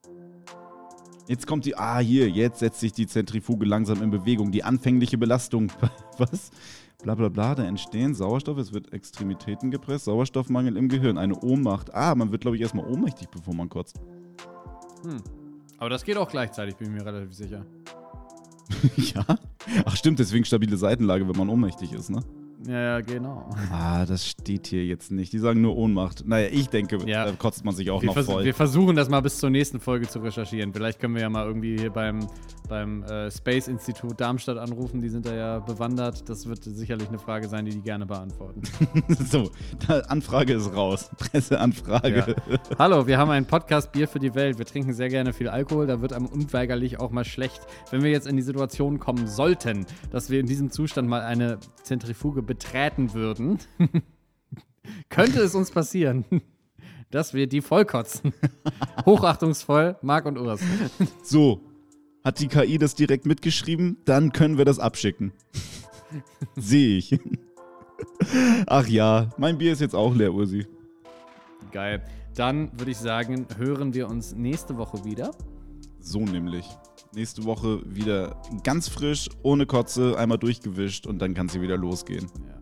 Jetzt 1.28 1.46
kommt 1.46 1.66
die. 1.66 1.76
Ah, 1.76 1.98
hier, 1.98 2.28
jetzt 2.28 2.58
setzt 2.58 2.80
sich 2.80 2.92
die 2.92 3.06
Zentrifuge 3.06 3.66
langsam 3.66 4.02
in 4.02 4.10
Bewegung. 4.10 4.50
Die 4.50 4.64
anfängliche 4.64 5.18
Belastung. 5.18 5.70
Was? 6.18 6.50
Bla 7.02 7.14
bla 7.14 7.28
bla, 7.28 7.54
da 7.54 7.62
entstehen 7.62 8.12
Sauerstoff, 8.12 8.58
es 8.58 8.72
wird 8.72 8.92
Extremitäten 8.92 9.70
gepresst, 9.70 10.06
Sauerstoffmangel 10.06 10.76
im 10.76 10.88
Gehirn, 10.88 11.16
eine 11.16 11.38
Ohnmacht. 11.38 11.94
Ah, 11.94 12.12
man 12.16 12.32
wird, 12.32 12.40
glaube 12.40 12.56
ich, 12.56 12.62
erstmal 12.62 12.86
ohnmächtig, 12.86 13.28
bevor 13.28 13.54
man 13.54 13.68
kotzt. 13.68 14.00
hm. 15.04 15.22
Aber 15.78 15.90
das 15.90 16.02
geht 16.02 16.16
auch 16.16 16.28
gleichzeitig, 16.28 16.74
bin 16.74 16.88
ich 16.88 16.94
mir 16.94 17.06
relativ 17.06 17.32
sicher. 17.32 17.64
ja? 18.96 19.24
Ach, 19.84 19.96
stimmt, 19.96 20.18
deswegen 20.18 20.44
stabile 20.44 20.76
Seitenlage, 20.76 21.28
wenn 21.28 21.36
man 21.36 21.48
ohnmächtig 21.48 21.92
ist, 21.92 22.10
ne? 22.10 22.20
Ja, 22.66 22.80
ja, 22.80 23.00
genau. 23.00 23.48
Ah, 23.72 24.04
das 24.04 24.26
steht 24.26 24.66
hier 24.66 24.84
jetzt 24.84 25.12
nicht. 25.12 25.32
Die 25.32 25.38
sagen 25.38 25.60
nur 25.60 25.76
Ohnmacht. 25.76 26.26
Naja, 26.26 26.48
ich 26.50 26.68
denke, 26.68 26.98
Ja. 27.06 27.24
da 27.26 27.32
kotzt 27.32 27.64
man 27.64 27.74
sich 27.74 27.90
auch 27.90 28.02
Wir, 28.02 28.08
noch 28.12 28.24
voll. 28.24 28.44
wir 28.44 28.54
versuchen 28.54 28.96
das 28.96 29.08
mal 29.08 29.20
bis 29.20 29.38
zur 29.38 29.50
nächsten 29.50 29.78
Folge 29.78 30.08
zu 30.08 30.18
recherchieren. 30.18 30.72
Vielleicht 30.72 30.98
können 30.98 31.14
wir 31.14 31.22
ja 31.22 31.30
mal 31.30 31.46
irgendwie 31.46 31.78
hier 31.78 31.90
beim, 31.90 32.26
beim 32.68 33.02
äh, 33.04 33.30
Space 33.30 33.66
Institut 33.66 34.20
Darmstadt 34.20 34.58
anrufen. 34.58 35.00
Die 35.00 35.08
sind 35.08 35.26
da 35.26 35.34
ja 35.34 35.58
bewandert. 35.58 36.28
Das 36.28 36.46
wird 36.46 36.62
sicherlich 36.64 37.08
eine 37.08 37.18
Frage 37.18 37.48
sein, 37.48 37.64
die 37.64 37.72
die 37.72 37.80
gerne 37.80 38.06
beantworten. 38.06 38.62
So, 39.30 39.50
Anfrage 40.08 40.54
ist 40.54 40.74
raus. 40.74 41.10
Presseanfrage. 41.18 42.36
Hallo, 42.78 43.06
wir 43.06 43.18
haben 43.18 43.30
einen 43.30 43.46
Podcast 43.46 43.92
Bier 43.92 44.06
für 44.06 44.18
die 44.18 44.34
Welt. 44.34 44.58
Wir 44.58 44.66
trinken 44.66 44.92
sehr 44.92 45.08
gerne 45.08 45.32
viel 45.32 45.48
Alkohol. 45.48 45.86
Da 45.86 46.00
wird 46.00 46.12
einem 46.12 46.26
unweigerlich 46.26 47.00
auch 47.00 47.10
mal 47.10 47.24
schlecht. 47.24 47.60
Wenn 47.90 48.02
wir 48.02 48.10
jetzt 48.10 48.26
in 48.26 48.36
die 48.36 48.42
Situation 48.42 48.98
kommen 48.98 49.26
sollten, 49.26 49.86
dass 50.10 50.30
wir 50.30 50.40
in 50.40 50.46
diesem 50.46 50.70
Zustand 50.70 51.08
mal 51.08 51.22
eine 51.22 51.58
Zentrifuge 51.82 52.42
betreten 52.42 53.14
würden, 53.14 53.58
könnte 55.08 55.40
es 55.40 55.54
uns 55.54 55.70
passieren, 55.70 56.24
dass 57.10 57.34
wir 57.34 57.46
die 57.46 57.60
vollkotzen. 57.60 58.32
Hochachtungsvoll, 59.06 59.96
Marc 60.02 60.26
und 60.26 60.38
Urs. 60.38 60.60
So, 61.22 61.62
hat 62.28 62.40
die 62.40 62.48
KI 62.48 62.76
das 62.76 62.94
direkt 62.94 63.24
mitgeschrieben? 63.24 63.96
Dann 64.04 64.32
können 64.32 64.58
wir 64.58 64.66
das 64.66 64.78
abschicken. 64.78 65.32
Sehe 66.56 66.98
ich. 66.98 67.18
Ach 68.66 68.86
ja, 68.86 69.30
mein 69.38 69.56
Bier 69.56 69.72
ist 69.72 69.80
jetzt 69.80 69.94
auch 69.94 70.14
leer, 70.14 70.34
Ursi. 70.34 70.66
Geil. 71.72 72.04
Dann 72.36 72.70
würde 72.78 72.90
ich 72.90 72.98
sagen, 72.98 73.46
hören 73.56 73.94
wir 73.94 74.08
uns 74.08 74.34
nächste 74.34 74.76
Woche 74.76 75.06
wieder. 75.06 75.30
So 76.00 76.20
nämlich. 76.20 76.66
Nächste 77.14 77.44
Woche 77.44 77.80
wieder 77.86 78.42
ganz 78.62 78.90
frisch, 78.90 79.30
ohne 79.42 79.64
Kotze, 79.64 80.18
einmal 80.18 80.36
durchgewischt 80.36 81.06
und 81.06 81.20
dann 81.20 81.32
kann 81.32 81.48
sie 81.48 81.62
wieder 81.62 81.78
losgehen. 81.78 82.26
Ja. 82.46 82.57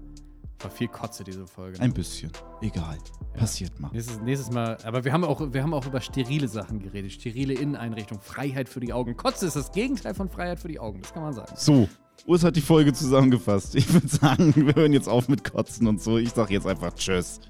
War 0.60 0.70
viel 0.70 0.88
Kotze 0.88 1.22
diese 1.22 1.46
Folge. 1.46 1.78
ne? 1.78 1.84
Ein 1.84 1.92
bisschen. 1.92 2.30
Egal. 2.62 2.96
Passiert 3.34 3.78
mal. 3.78 3.90
Nächstes, 3.92 4.20
nächstes 4.20 4.50
Mal, 4.50 4.78
aber 4.84 5.04
wir 5.04 5.12
haben, 5.12 5.24
auch, 5.24 5.40
wir 5.52 5.62
haben 5.62 5.74
auch 5.74 5.86
über 5.86 6.00
sterile 6.00 6.48
Sachen 6.48 6.80
geredet. 6.80 7.12
Sterile 7.12 7.52
Inneneinrichtung, 7.54 8.20
Freiheit 8.20 8.68
für 8.68 8.80
die 8.80 8.92
Augen. 8.92 9.16
Kotze 9.16 9.46
ist 9.46 9.56
das 9.56 9.70
Gegenteil 9.72 10.14
von 10.14 10.28
Freiheit 10.30 10.58
für 10.58 10.68
die 10.68 10.80
Augen, 10.80 11.02
das 11.02 11.12
kann 11.12 11.22
man 11.22 11.34
sagen. 11.34 11.52
So, 11.56 11.88
Urs 12.26 12.42
hat 12.42 12.56
die 12.56 12.62
Folge 12.62 12.92
zusammengefasst. 12.92 13.74
Ich 13.74 13.92
würde 13.92 14.08
sagen, 14.08 14.54
wir 14.56 14.74
hören 14.74 14.92
jetzt 14.92 15.08
auf 15.08 15.28
mit 15.28 15.44
Kotzen 15.44 15.86
und 15.86 16.00
so. 16.00 16.16
Ich 16.16 16.30
sag 16.30 16.50
jetzt 16.50 16.66
einfach 16.66 16.94
Tschüss. 16.94 17.40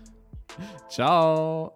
Ciao. 0.89 1.73